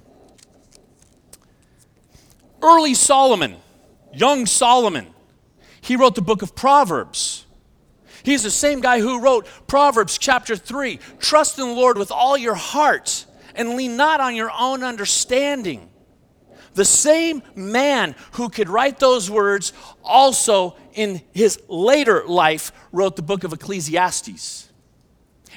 Early 2.63 2.93
Solomon, 2.93 3.57
young 4.13 4.45
Solomon, 4.45 5.07
he 5.81 5.95
wrote 5.95 6.15
the 6.15 6.21
book 6.21 6.41
of 6.41 6.55
Proverbs. 6.55 7.45
He's 8.23 8.43
the 8.43 8.51
same 8.51 8.81
guy 8.81 8.99
who 8.99 9.19
wrote 9.19 9.47
Proverbs 9.67 10.17
chapter 10.17 10.55
3 10.55 10.99
Trust 11.19 11.59
in 11.59 11.67
the 11.67 11.73
Lord 11.73 11.97
with 11.97 12.11
all 12.11 12.37
your 12.37 12.55
heart 12.55 13.25
and 13.55 13.75
lean 13.75 13.97
not 13.97 14.19
on 14.19 14.35
your 14.35 14.51
own 14.57 14.83
understanding. 14.83 15.89
The 16.73 16.85
same 16.85 17.43
man 17.53 18.15
who 18.33 18.47
could 18.47 18.69
write 18.69 18.99
those 18.99 19.29
words 19.29 19.73
also 20.03 20.77
in 20.93 21.21
his 21.33 21.59
later 21.67 22.23
life 22.25 22.71
wrote 22.91 23.15
the 23.15 23.21
book 23.21 23.43
of 23.43 23.51
Ecclesiastes. 23.51 24.69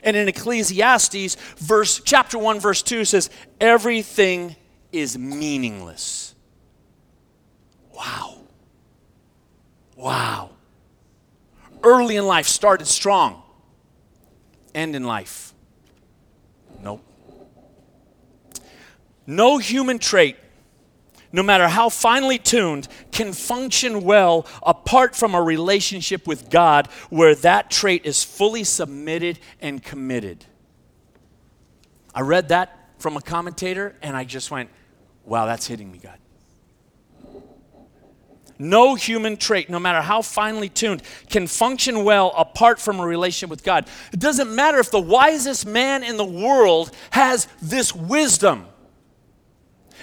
And 0.02 0.16
in 0.16 0.26
Ecclesiastes, 0.26 1.36
verse 1.56 2.00
chapter 2.04 2.36
1 2.36 2.58
verse 2.58 2.82
2 2.82 3.04
says 3.04 3.30
everything 3.60 4.56
is 4.90 5.16
meaningless. 5.16 6.34
Wow. 7.92 8.33
Wow. 10.04 10.50
Early 11.82 12.16
in 12.16 12.26
life 12.26 12.46
started 12.46 12.86
strong. 12.86 13.42
End 14.74 14.94
in 14.94 15.04
life. 15.04 15.54
Nope. 16.82 17.02
No 19.26 19.56
human 19.56 19.98
trait, 19.98 20.36
no 21.32 21.42
matter 21.42 21.68
how 21.68 21.88
finely 21.88 22.36
tuned, 22.36 22.86
can 23.12 23.32
function 23.32 24.02
well 24.02 24.46
apart 24.62 25.16
from 25.16 25.34
a 25.34 25.40
relationship 25.40 26.26
with 26.26 26.50
God 26.50 26.88
where 27.08 27.34
that 27.36 27.70
trait 27.70 28.04
is 28.04 28.22
fully 28.22 28.62
submitted 28.62 29.38
and 29.62 29.82
committed. 29.82 30.44
I 32.14 32.20
read 32.20 32.50
that 32.50 32.90
from 32.98 33.16
a 33.16 33.22
commentator 33.22 33.96
and 34.02 34.14
I 34.14 34.24
just 34.24 34.50
went, 34.50 34.68
wow, 35.24 35.46
that's 35.46 35.66
hitting 35.66 35.90
me, 35.90 35.96
God. 35.96 36.18
No 38.58 38.94
human 38.94 39.36
trait, 39.36 39.68
no 39.68 39.78
matter 39.78 40.00
how 40.00 40.22
finely 40.22 40.68
tuned, 40.68 41.02
can 41.28 41.46
function 41.46 42.04
well 42.04 42.32
apart 42.36 42.78
from 42.78 43.00
a 43.00 43.06
relationship 43.06 43.50
with 43.50 43.64
God. 43.64 43.88
It 44.12 44.20
doesn't 44.20 44.54
matter 44.54 44.78
if 44.78 44.90
the 44.90 45.00
wisest 45.00 45.66
man 45.66 46.04
in 46.04 46.16
the 46.16 46.24
world 46.24 46.92
has 47.10 47.48
this 47.60 47.94
wisdom 47.94 48.66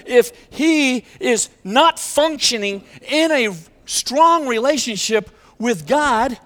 if 0.06 0.32
he 0.50 1.04
is 1.20 1.48
not 1.64 1.98
functioning 1.98 2.84
in 3.08 3.30
a 3.30 3.54
strong 3.86 4.46
relationship 4.46 5.30
with 5.58 5.86
God, 5.86 6.38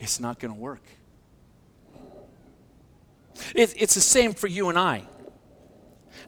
it's 0.00 0.20
not 0.20 0.38
going 0.38 0.54
to 0.54 0.60
work. 0.60 0.82
It, 3.54 3.74
it's 3.76 3.94
the 3.94 4.00
same 4.00 4.32
for 4.34 4.46
you 4.46 4.68
and 4.68 4.78
I. 4.78 5.04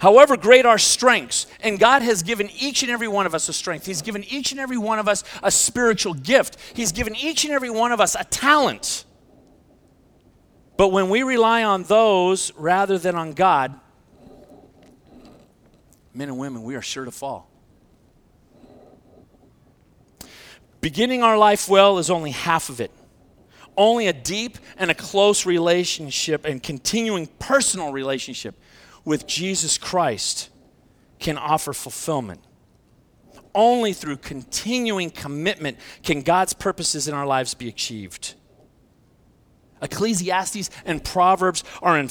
However 0.00 0.38
great 0.38 0.64
our 0.64 0.78
strengths, 0.78 1.46
and 1.60 1.78
God 1.78 2.00
has 2.00 2.22
given 2.22 2.48
each 2.58 2.82
and 2.82 2.90
every 2.90 3.06
one 3.06 3.26
of 3.26 3.34
us 3.34 3.50
a 3.50 3.52
strength. 3.52 3.84
He's 3.84 4.00
given 4.00 4.24
each 4.24 4.50
and 4.50 4.58
every 4.58 4.78
one 4.78 4.98
of 4.98 5.06
us 5.06 5.22
a 5.42 5.50
spiritual 5.50 6.14
gift. 6.14 6.56
He's 6.72 6.90
given 6.90 7.14
each 7.14 7.44
and 7.44 7.52
every 7.52 7.68
one 7.68 7.92
of 7.92 8.00
us 8.00 8.16
a 8.18 8.24
talent. 8.24 9.04
But 10.78 10.88
when 10.88 11.10
we 11.10 11.22
rely 11.22 11.64
on 11.64 11.82
those 11.82 12.50
rather 12.56 12.96
than 12.96 13.14
on 13.14 13.34
God, 13.34 13.78
men 16.14 16.28
and 16.28 16.38
women, 16.38 16.62
we 16.62 16.76
are 16.76 16.82
sure 16.82 17.04
to 17.04 17.10
fall. 17.10 17.50
Beginning 20.80 21.22
our 21.22 21.36
life 21.36 21.68
well 21.68 21.98
is 21.98 22.08
only 22.08 22.30
half 22.30 22.70
of 22.70 22.80
it. 22.80 22.90
Only 23.76 24.06
a 24.06 24.14
deep 24.14 24.56
and 24.78 24.90
a 24.90 24.94
close 24.94 25.44
relationship 25.44 26.46
and 26.46 26.62
continuing 26.62 27.26
personal 27.38 27.92
relationship 27.92 28.54
with 29.04 29.26
Jesus 29.26 29.78
Christ 29.78 30.50
can 31.18 31.38
offer 31.38 31.72
fulfillment. 31.72 32.40
Only 33.54 33.92
through 33.92 34.18
continuing 34.18 35.10
commitment 35.10 35.78
can 36.02 36.22
God's 36.22 36.52
purposes 36.52 37.08
in 37.08 37.14
our 37.14 37.26
lives 37.26 37.54
be 37.54 37.68
achieved. 37.68 38.34
Ecclesiastes 39.82 40.70
and 40.84 41.02
Proverbs 41.02 41.64
are 41.82 41.98
in, 41.98 42.08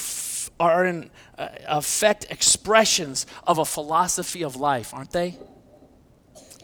are 0.59 0.85
in 0.85 1.09
uh, 1.37 1.49
effect 1.67 2.25
expressions 2.29 3.25
of 3.45 3.57
a 3.57 3.65
philosophy 3.65 4.43
of 4.43 4.55
life, 4.55 4.93
aren't 4.93 5.11
they? 5.11 5.37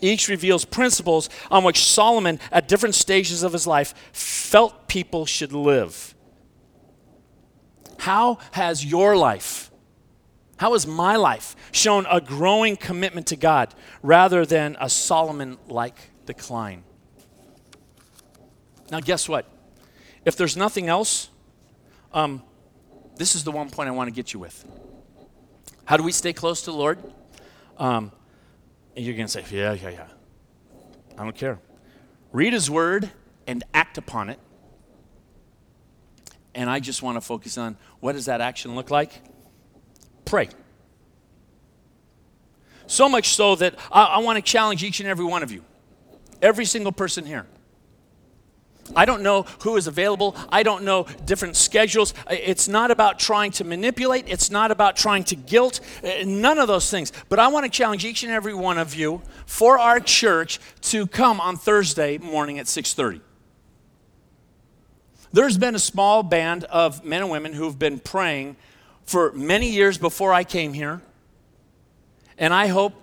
Each 0.02 0.28
reveals 0.28 0.66
principles 0.66 1.30
on 1.50 1.64
which 1.64 1.86
Solomon, 1.86 2.40
at 2.52 2.68
different 2.68 2.96
stages 2.96 3.44
of 3.44 3.54
his 3.54 3.66
life, 3.66 3.94
felt 4.12 4.88
people 4.88 5.26
should 5.26 5.54
live. 5.54 6.14
How 8.00 8.40
has 8.52 8.84
your 8.84 9.16
life, 9.16 9.72
how 10.58 10.74
has 10.74 10.88
my 10.88 11.16
life 11.16 11.56
shown 11.72 12.06
a 12.10 12.22
growing 12.22 12.78
commitment 12.78 13.28
to 13.28 13.36
God 13.36 13.74
rather 14.02 14.46
than 14.46 14.78
a 14.80 14.90
Solomon 14.90 15.58
like 15.68 15.98
decline? 16.26 16.84
Now, 18.90 19.00
guess 19.00 19.28
what? 19.28 19.46
If 20.24 20.38
there's 20.38 20.56
nothing 20.56 20.88
else, 20.88 21.30
um, 22.14 22.42
this 23.18 23.36
is 23.36 23.44
the 23.44 23.52
one 23.52 23.70
point 23.70 23.90
I 23.90 23.92
want 23.92 24.08
to 24.08 24.14
get 24.14 24.34
you 24.34 24.40
with. 24.40 24.66
How 25.86 25.98
do 25.98 26.04
we 26.04 26.12
stay 26.12 26.34
close 26.34 26.62
to 26.62 26.72
the 26.72 26.78
Lord? 26.78 27.00
Um, 27.78 28.12
and 28.96 29.06
you're 29.06 29.16
going 29.16 29.28
to 29.28 29.32
say, 29.32 29.44
yeah, 29.52 29.74
yeah, 29.74 29.90
yeah. 29.90 30.08
I 31.18 31.24
don't 31.24 31.36
care. 31.36 31.60
Read 32.32 32.54
His 32.54 32.70
Word 32.70 33.10
and 33.46 33.64
act 33.74 33.98
upon 33.98 34.30
it. 34.30 34.40
And 36.54 36.70
I 36.70 36.80
just 36.80 37.04
want 37.04 37.18
to 37.18 37.22
focus 37.22 37.58
on 37.58 37.78
what 38.00 38.14
does 38.14 38.26
that 38.26 38.40
action 38.40 38.76
look 38.76 38.90
like? 38.90 39.12
Pray. 40.26 40.50
So 42.88 43.10
much 43.10 43.36
so 43.36 43.56
that 43.56 43.76
I, 43.92 44.04
I 44.04 44.18
want 44.20 44.38
to 44.38 44.42
challenge 44.42 44.84
each 44.84 45.00
and 45.00 45.10
every 45.10 45.26
one 45.26 45.44
of 45.44 45.52
you, 45.52 45.64
every 46.42 46.66
single 46.66 46.92
person 46.92 47.26
here. 47.26 47.46
I 48.96 49.06
don't 49.06 49.24
know 49.24 49.44
who 49.62 49.78
is 49.78 49.88
available. 49.88 50.36
I 50.50 50.62
don't 50.62 50.84
know 50.84 51.08
different 51.26 51.56
schedules. 51.56 52.14
It's 52.30 52.68
not 52.68 52.92
about 52.92 53.18
trying 53.18 53.52
to 53.54 53.64
manipulate. 53.64 54.26
It's 54.28 54.52
not 54.52 54.70
about 54.70 54.96
trying 54.96 55.24
to 55.26 55.36
guilt. 55.36 55.80
Uh, 56.04 56.24
none 56.26 56.60
of 56.60 56.68
those 56.68 56.92
things. 56.92 57.12
But 57.30 57.40
I 57.40 57.48
want 57.48 57.66
to 57.66 57.72
challenge 57.72 58.06
each 58.06 58.24
and 58.24 58.32
every 58.32 58.54
one 58.54 58.78
of 58.78 58.94
you 58.94 59.22
for 59.48 59.80
our 59.80 60.00
church 60.00 60.60
to 60.82 61.08
come 61.08 61.42
on 61.42 61.58
Thursday 61.58 62.20
morning 62.20 62.60
at 62.60 62.68
6:30. 62.68 63.22
There's 65.34 65.58
been 65.58 65.76
a 65.76 65.80
small 65.80 66.22
band 66.22 66.64
of 66.66 67.04
men 67.04 67.22
and 67.22 67.32
women 67.32 67.54
who've 67.54 67.78
been 67.78 68.00
praying 68.00 68.56
for 69.06 69.32
many 69.34 69.70
years 69.70 69.98
before 69.98 70.34
I 70.34 70.44
came 70.44 70.74
here. 70.74 71.02
And 72.38 72.54
I 72.54 72.68
hope 72.68 72.94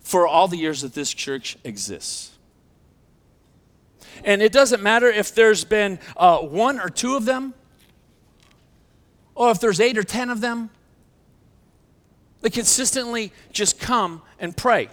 for 0.00 0.26
all 0.26 0.48
the 0.48 0.56
years 0.56 0.82
that 0.82 0.94
this 0.94 1.12
church 1.12 1.56
exists. 1.64 2.32
And 4.24 4.42
it 4.42 4.52
doesn't 4.52 4.82
matter 4.82 5.08
if 5.08 5.34
there's 5.34 5.64
been 5.64 5.98
uh, 6.16 6.38
one 6.38 6.80
or 6.80 6.88
two 6.88 7.16
of 7.16 7.24
them, 7.24 7.54
or 9.34 9.50
if 9.50 9.60
there's 9.60 9.80
eight 9.80 9.96
or 9.96 10.02
ten 10.02 10.30
of 10.30 10.40
them. 10.40 10.70
They 12.40 12.50
consistently 12.50 13.32
just 13.52 13.78
come 13.78 14.22
and 14.38 14.56
pray. 14.56 14.88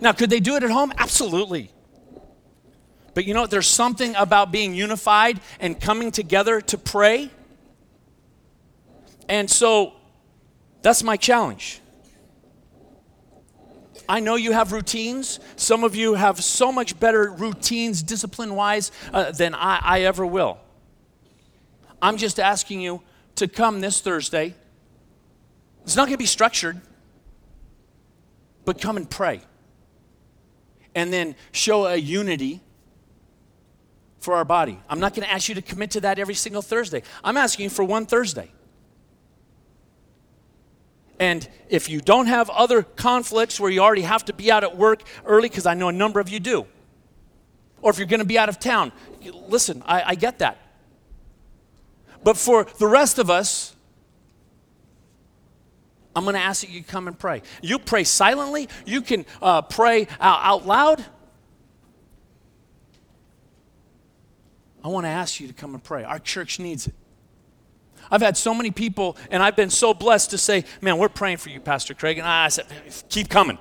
Now, 0.00 0.12
could 0.12 0.30
they 0.30 0.40
do 0.40 0.56
it 0.56 0.62
at 0.62 0.70
home? 0.70 0.92
Absolutely. 0.96 1.70
But 3.14 3.24
you 3.24 3.34
know, 3.34 3.46
there's 3.46 3.66
something 3.66 4.14
about 4.16 4.50
being 4.50 4.74
unified 4.74 5.40
and 5.60 5.80
coming 5.80 6.10
together 6.10 6.60
to 6.62 6.78
pray. 6.78 7.30
And 9.28 9.50
so 9.50 9.94
that's 10.82 11.02
my 11.02 11.16
challenge. 11.16 11.80
I 14.08 14.20
know 14.20 14.36
you 14.36 14.52
have 14.52 14.72
routines. 14.72 15.40
Some 15.56 15.82
of 15.82 15.96
you 15.96 16.14
have 16.14 16.42
so 16.42 16.70
much 16.70 16.98
better 17.00 17.30
routines, 17.30 18.02
discipline 18.02 18.54
wise, 18.54 18.92
uh, 19.12 19.32
than 19.32 19.54
I, 19.54 19.80
I 19.82 20.00
ever 20.02 20.26
will. 20.26 20.58
I'm 22.02 22.18
just 22.18 22.38
asking 22.38 22.82
you 22.82 23.02
to 23.36 23.48
come 23.48 23.80
this 23.80 24.00
Thursday. 24.00 24.54
It's 25.84 25.96
not 25.96 26.02
going 26.06 26.14
to 26.14 26.18
be 26.18 26.26
structured, 26.26 26.80
but 28.64 28.80
come 28.80 28.96
and 28.96 29.08
pray. 29.08 29.40
And 30.94 31.12
then 31.12 31.34
show 31.52 31.86
a 31.86 31.96
unity 31.96 32.60
for 34.20 34.34
our 34.34 34.44
body. 34.44 34.78
I'm 34.88 35.00
not 35.00 35.14
going 35.14 35.26
to 35.26 35.32
ask 35.32 35.48
you 35.48 35.54
to 35.54 35.62
commit 35.62 35.92
to 35.92 36.00
that 36.02 36.18
every 36.18 36.34
single 36.34 36.62
Thursday. 36.62 37.02
I'm 37.22 37.36
asking 37.36 37.64
you 37.64 37.70
for 37.70 37.84
one 37.84 38.06
Thursday. 38.06 38.50
And 41.18 41.48
if 41.68 41.88
you 41.88 42.00
don't 42.00 42.26
have 42.26 42.50
other 42.50 42.82
conflicts 42.82 43.60
where 43.60 43.70
you 43.70 43.80
already 43.80 44.02
have 44.02 44.24
to 44.26 44.32
be 44.32 44.50
out 44.50 44.64
at 44.64 44.76
work 44.76 45.02
early, 45.24 45.48
because 45.48 45.66
I 45.66 45.74
know 45.74 45.88
a 45.88 45.92
number 45.92 46.20
of 46.20 46.28
you 46.28 46.40
do, 46.40 46.66
or 47.82 47.90
if 47.90 47.98
you're 47.98 48.06
going 48.06 48.20
to 48.20 48.26
be 48.26 48.38
out 48.38 48.48
of 48.48 48.58
town, 48.58 48.92
listen, 49.48 49.82
I, 49.86 50.02
I, 50.02 50.14
get 50.14 50.40
that. 50.40 50.58
But 52.22 52.36
for 52.36 52.64
the 52.78 52.86
rest 52.86 53.18
of 53.18 53.30
us, 53.30 53.76
I'm 56.16 56.24
going 56.24 56.34
to 56.34 56.40
ask 56.40 56.62
that 56.62 56.70
you 56.70 56.82
come 56.82 57.06
and 57.08 57.18
pray. 57.18 57.42
You 57.60 57.78
pray 57.78 58.04
silently, 58.04 58.68
you 58.86 59.02
can 59.02 59.26
uh, 59.42 59.62
pray 59.62 60.08
out, 60.20 60.40
out 60.42 60.66
loud. 60.66 61.04
I 64.82 64.88
want 64.88 65.06
to 65.06 65.10
ask 65.10 65.40
you 65.40 65.46
to 65.48 65.54
come 65.54 65.74
and 65.74 65.82
pray. 65.82 66.04
Our 66.04 66.18
church 66.18 66.58
needs 66.58 66.88
it. 66.88 66.94
I've 68.10 68.22
had 68.22 68.36
so 68.36 68.54
many 68.54 68.70
people, 68.70 69.16
and 69.30 69.42
I've 69.42 69.56
been 69.56 69.70
so 69.70 69.94
blessed 69.94 70.30
to 70.30 70.38
say, 70.38 70.64
Man, 70.80 70.98
we're 70.98 71.08
praying 71.08 71.38
for 71.38 71.50
you, 71.50 71.60
Pastor 71.60 71.94
Craig. 71.94 72.18
And 72.18 72.26
I 72.26 72.48
said, 72.48 72.66
Keep 73.08 73.28
coming. 73.28 73.58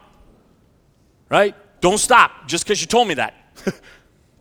Right? 1.30 1.56
Don't 1.82 1.98
stop 1.98 2.48
just 2.48 2.64
because 2.64 2.82
you 2.82 2.88
told 2.88 3.08
me 3.08 3.16
that. 3.16 3.34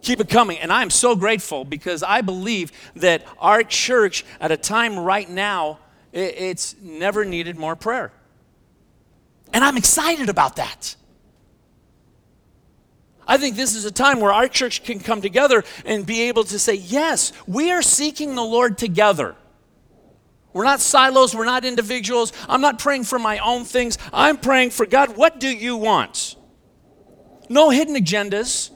Keep 0.02 0.20
it 0.20 0.28
coming. 0.28 0.58
And 0.58 0.72
I'm 0.72 0.90
so 0.90 1.14
grateful 1.14 1.64
because 1.64 2.02
I 2.02 2.20
believe 2.20 2.72
that 2.96 3.24
our 3.38 3.62
church, 3.62 4.24
at 4.40 4.50
a 4.50 4.56
time 4.56 4.98
right 4.98 5.28
now, 5.28 5.78
it's 6.12 6.74
never 6.82 7.24
needed 7.24 7.56
more 7.56 7.76
prayer. 7.76 8.12
And 9.52 9.64
I'm 9.64 9.76
excited 9.76 10.28
about 10.28 10.56
that. 10.56 10.96
I 13.26 13.38
think 13.38 13.56
this 13.56 13.74
is 13.74 13.84
a 13.84 13.90
time 13.90 14.20
where 14.20 14.32
our 14.32 14.48
church 14.48 14.82
can 14.82 14.98
come 14.98 15.22
together 15.22 15.62
and 15.84 16.04
be 16.04 16.22
able 16.22 16.44
to 16.44 16.58
say, 16.58 16.74
Yes, 16.74 17.32
we 17.46 17.70
are 17.70 17.82
seeking 17.82 18.34
the 18.34 18.42
Lord 18.42 18.76
together. 18.76 19.36
We're 20.52 20.64
not 20.64 20.80
silos, 20.80 21.34
we're 21.34 21.44
not 21.44 21.64
individuals. 21.64 22.32
I'm 22.48 22.60
not 22.60 22.78
praying 22.78 23.04
for 23.04 23.18
my 23.18 23.38
own 23.38 23.64
things. 23.64 23.96
I'm 24.12 24.36
praying 24.36 24.70
for 24.70 24.86
God, 24.86 25.16
what 25.16 25.40
do 25.40 25.48
you 25.48 25.76
want? 25.76 26.36
No 27.48 27.70
hidden 27.70 27.96
agendas. 27.96 28.70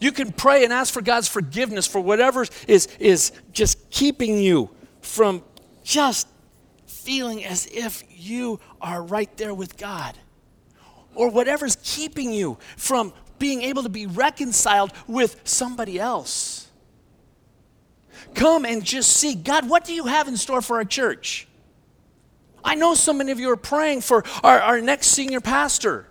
You 0.00 0.12
can 0.12 0.32
pray 0.32 0.64
and 0.64 0.72
ask 0.72 0.92
for 0.92 1.02
God's 1.02 1.28
forgiveness 1.28 1.86
for 1.86 2.00
whatever 2.00 2.46
is, 2.66 2.86
is 2.98 3.32
just 3.52 3.90
keeping 3.90 4.38
you 4.38 4.70
from 5.02 5.42
just 5.82 6.26
feeling 6.86 7.44
as 7.44 7.66
if 7.66 8.02
you 8.08 8.60
are 8.80 9.02
right 9.02 9.34
there 9.36 9.54
with 9.54 9.76
God. 9.76 10.16
Or 11.14 11.28
whatever's 11.28 11.76
keeping 11.82 12.32
you 12.32 12.58
from 12.76 13.12
being 13.38 13.62
able 13.62 13.82
to 13.82 13.88
be 13.88 14.06
reconciled 14.06 14.92
with 15.06 15.40
somebody 15.44 15.98
else. 15.98 16.59
Come 18.34 18.64
and 18.64 18.84
just 18.84 19.12
see 19.12 19.34
God, 19.34 19.68
what 19.68 19.84
do 19.84 19.92
you 19.92 20.06
have 20.06 20.28
in 20.28 20.36
store 20.36 20.62
for 20.62 20.76
our 20.76 20.84
church? 20.84 21.46
I 22.64 22.74
know 22.74 22.94
so 22.94 23.12
many 23.12 23.32
of 23.32 23.40
you 23.40 23.50
are 23.50 23.56
praying 23.56 24.02
for 24.02 24.24
our, 24.42 24.60
our 24.60 24.80
next 24.80 25.08
senior 25.08 25.40
pastor. 25.40 26.06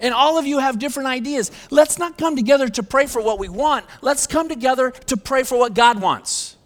And 0.00 0.12
all 0.12 0.38
of 0.38 0.46
you 0.46 0.58
have 0.58 0.78
different 0.78 1.08
ideas. 1.08 1.50
Let's 1.70 1.98
not 1.98 2.18
come 2.18 2.36
together 2.36 2.68
to 2.68 2.82
pray 2.82 3.06
for 3.06 3.22
what 3.22 3.38
we 3.38 3.48
want. 3.48 3.86
Let's 4.02 4.26
come 4.26 4.48
together 4.48 4.90
to 4.90 5.16
pray 5.16 5.44
for 5.44 5.58
what 5.58 5.74
God 5.74 6.00
wants. 6.00 6.56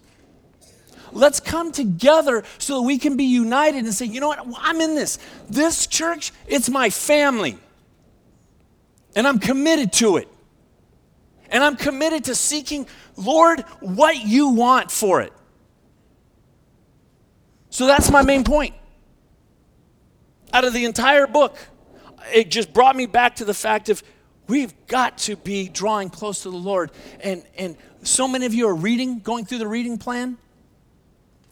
Let's 1.11 1.39
come 1.39 1.71
together 1.71 2.43
so 2.57 2.75
that 2.75 2.81
we 2.81 2.97
can 2.97 3.17
be 3.17 3.25
united 3.25 3.85
and 3.85 3.93
say, 3.93 4.05
you 4.05 4.19
know 4.19 4.27
what, 4.27 4.45
I'm 4.57 4.81
in 4.81 4.95
this. 4.95 5.17
This 5.49 5.87
church, 5.87 6.31
it's 6.47 6.69
my 6.69 6.89
family. 6.89 7.57
And 9.15 9.27
I'm 9.27 9.39
committed 9.39 9.93
to 9.93 10.17
it. 10.17 10.27
And 11.51 11.63
I'm 11.63 11.75
committed 11.75 12.25
to 12.25 12.35
seeking, 12.35 12.85
Lord, 13.19 13.61
what 13.81 14.25
you 14.25 14.49
want 14.49 14.91
for 14.91 15.21
it. 15.21 15.33
So 17.69 17.85
that's 17.85 18.09
my 18.09 18.21
main 18.21 18.43
point. 18.43 18.73
Out 20.53 20.63
of 20.63 20.73
the 20.73 20.85
entire 20.85 21.27
book, 21.27 21.55
it 22.33 22.49
just 22.49 22.73
brought 22.73 22.95
me 22.95 23.05
back 23.05 23.35
to 23.35 23.45
the 23.45 23.53
fact 23.53 23.89
of 23.89 24.01
we've 24.47 24.73
got 24.87 25.17
to 25.19 25.35
be 25.35 25.69
drawing 25.69 26.09
close 26.09 26.43
to 26.43 26.49
the 26.49 26.57
Lord. 26.57 26.91
And, 27.21 27.43
and 27.57 27.77
so 28.03 28.27
many 28.27 28.45
of 28.45 28.53
you 28.53 28.67
are 28.67 28.75
reading, 28.75 29.19
going 29.19 29.45
through 29.45 29.59
the 29.59 29.67
reading 29.67 29.97
plan. 29.97 30.37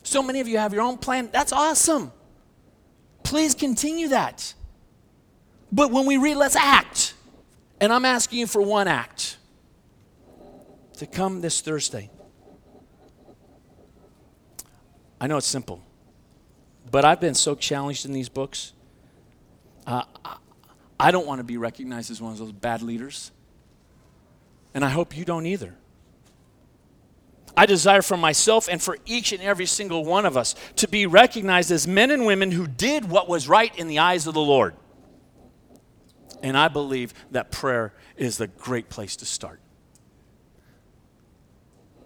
So 0.04 0.24
many 0.24 0.40
of 0.40 0.48
you 0.48 0.58
have 0.58 0.74
your 0.74 0.82
own 0.82 0.98
plan. 0.98 1.30
That's 1.32 1.52
awesome. 1.52 2.12
Please 3.24 3.54
continue 3.54 4.08
that. 4.08 4.54
But 5.72 5.92
when 5.92 6.06
we 6.06 6.18
read, 6.18 6.36
let's 6.36 6.56
act. 6.56 7.14
And 7.80 7.92
I'm 7.92 8.06
asking 8.06 8.40
you 8.40 8.48
for 8.48 8.62
one 8.62 8.88
act 8.88 9.38
to 10.98 11.06
come 11.06 11.42
this 11.42 11.62
Thursday. 11.62 12.10
I 15.20 15.28
know 15.28 15.38
it's 15.38 15.48
simple, 15.48 15.82
but 16.92 17.06
I've 17.06 17.20
been 17.20 17.34
so 17.34 17.56
challenged 17.56 18.06
in 18.06 18.14
these 18.14 18.30
books. 18.30 18.74
Uh, 19.86 20.04
I 21.00 21.12
don't 21.12 21.26
want 21.26 21.40
to 21.40 21.44
be 21.44 21.58
recognized 21.58 22.12
as 22.12 22.22
one 22.22 22.32
of 22.32 22.38
those 22.38 22.52
bad 22.52 22.82
leaders, 22.82 23.32
and 24.74 24.84
I 24.84 24.90
hope 24.90 25.16
you 25.18 25.26
don't 25.26 25.46
either. 25.46 25.76
I 27.56 27.66
desire 27.66 28.04
for 28.04 28.18
myself 28.18 28.70
and 28.70 28.80
for 28.80 28.98
each 29.08 29.32
and 29.32 29.42
every 29.42 29.66
single 29.66 30.06
one 30.06 30.28
of 30.28 30.38
us 30.38 30.54
to 30.76 30.88
be 30.88 31.08
recognized 31.08 31.72
as 31.72 31.88
men 31.88 32.12
and 32.12 32.26
women 32.26 32.52
who 32.52 32.68
did 32.68 33.10
what 33.10 33.28
was 33.28 33.48
right 33.48 33.76
in 33.80 33.88
the 33.88 33.98
eyes 33.98 34.28
of 34.28 34.36
the 34.36 34.42
Lord. 34.42 34.76
And 36.44 36.56
I 36.56 36.68
believe 36.68 37.16
that 37.32 37.52
prayer 37.52 37.94
is 38.16 38.38
the 38.38 38.46
great 38.46 38.90
place 38.90 39.16
to 39.18 39.26
start. 39.26 39.60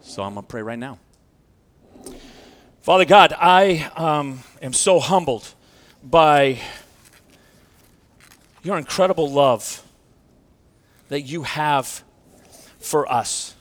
So 0.02 0.24
I'm 0.24 0.34
going 0.34 0.46
to 0.46 0.50
pray 0.50 0.62
right 0.62 0.80
now. 0.80 0.98
Father 2.82 3.06
God, 3.06 3.34
I 3.38 3.92
um, 3.96 4.40
am 4.62 4.74
so 4.74 5.00
humbled 5.00 5.54
by 6.04 6.60
your 8.64 8.78
incredible 8.78 9.30
love 9.30 9.84
that 11.10 11.22
you 11.22 11.44
have 11.44 12.04
for 12.80 13.12
us. 13.12 13.56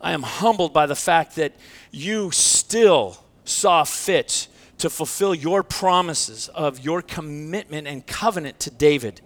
I 0.00 0.12
am 0.12 0.22
humbled 0.22 0.72
by 0.72 0.86
the 0.86 0.94
fact 0.94 1.34
that 1.36 1.56
you 1.90 2.30
still 2.30 3.18
saw 3.44 3.82
fit 3.82 4.46
to 4.78 4.88
fulfill 4.88 5.34
your 5.34 5.62
promises 5.62 6.48
of 6.48 6.78
your 6.84 7.02
commitment 7.02 7.88
and 7.88 8.06
covenant 8.06 8.60
to 8.60 8.70
David 8.70 9.20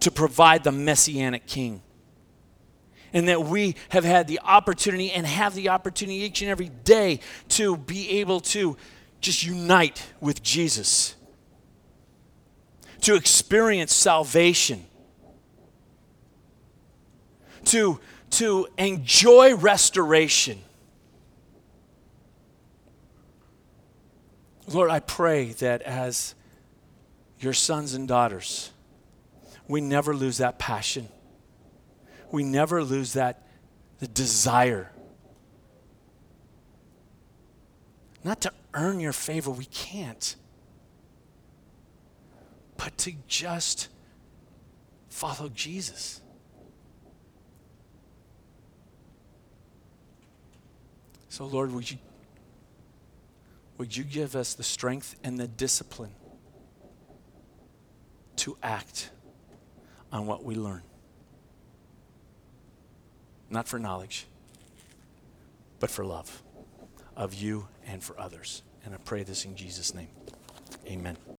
to 0.00 0.10
provide 0.10 0.62
the 0.62 0.72
messianic 0.72 1.46
king. 1.46 1.82
And 3.14 3.28
that 3.28 3.44
we 3.44 3.76
have 3.90 4.04
had 4.04 4.26
the 4.26 4.40
opportunity 4.40 5.10
and 5.10 5.24
have 5.24 5.54
the 5.54 5.70
opportunity 5.70 6.18
each 6.18 6.42
and 6.42 6.50
every 6.50 6.68
day 6.68 7.20
to 7.50 7.76
be 7.76 8.18
able 8.18 8.40
to 8.40 8.76
just 9.20 9.42
unite 9.42 10.04
with 10.20 10.42
Jesus, 10.42 11.14
to 13.00 13.14
experience 13.14 13.94
salvation, 13.94 14.84
to, 17.66 18.00
to 18.30 18.66
enjoy 18.76 19.54
restoration. 19.54 20.58
Lord, 24.66 24.90
I 24.90 25.00
pray 25.00 25.52
that 25.52 25.82
as 25.82 26.34
your 27.38 27.52
sons 27.52 27.94
and 27.94 28.08
daughters, 28.08 28.70
we 29.68 29.80
never 29.80 30.14
lose 30.14 30.38
that 30.38 30.58
passion. 30.58 31.08
We 32.34 32.42
never 32.42 32.82
lose 32.82 33.12
that 33.12 33.46
the 34.00 34.08
desire. 34.08 34.90
Not 38.24 38.40
to 38.40 38.52
earn 38.74 38.98
your 38.98 39.12
favor, 39.12 39.52
we 39.52 39.66
can't. 39.66 40.34
But 42.76 42.98
to 42.98 43.12
just 43.28 43.86
follow 45.10 45.48
Jesus. 45.48 46.20
So, 51.28 51.46
Lord, 51.46 51.72
would 51.72 51.88
you, 51.88 51.98
would 53.78 53.96
you 53.96 54.02
give 54.02 54.34
us 54.34 54.54
the 54.54 54.64
strength 54.64 55.14
and 55.22 55.38
the 55.38 55.46
discipline 55.46 56.16
to 58.38 58.56
act 58.60 59.10
on 60.10 60.26
what 60.26 60.42
we 60.42 60.56
learn? 60.56 60.82
Not 63.50 63.68
for 63.68 63.78
knowledge, 63.78 64.26
but 65.80 65.90
for 65.90 66.04
love 66.04 66.42
of 67.16 67.34
you 67.34 67.68
and 67.86 68.02
for 68.02 68.18
others. 68.18 68.62
And 68.84 68.94
I 68.94 68.98
pray 68.98 69.22
this 69.22 69.44
in 69.44 69.56
Jesus' 69.56 69.94
name. 69.94 70.08
Amen. 70.86 71.16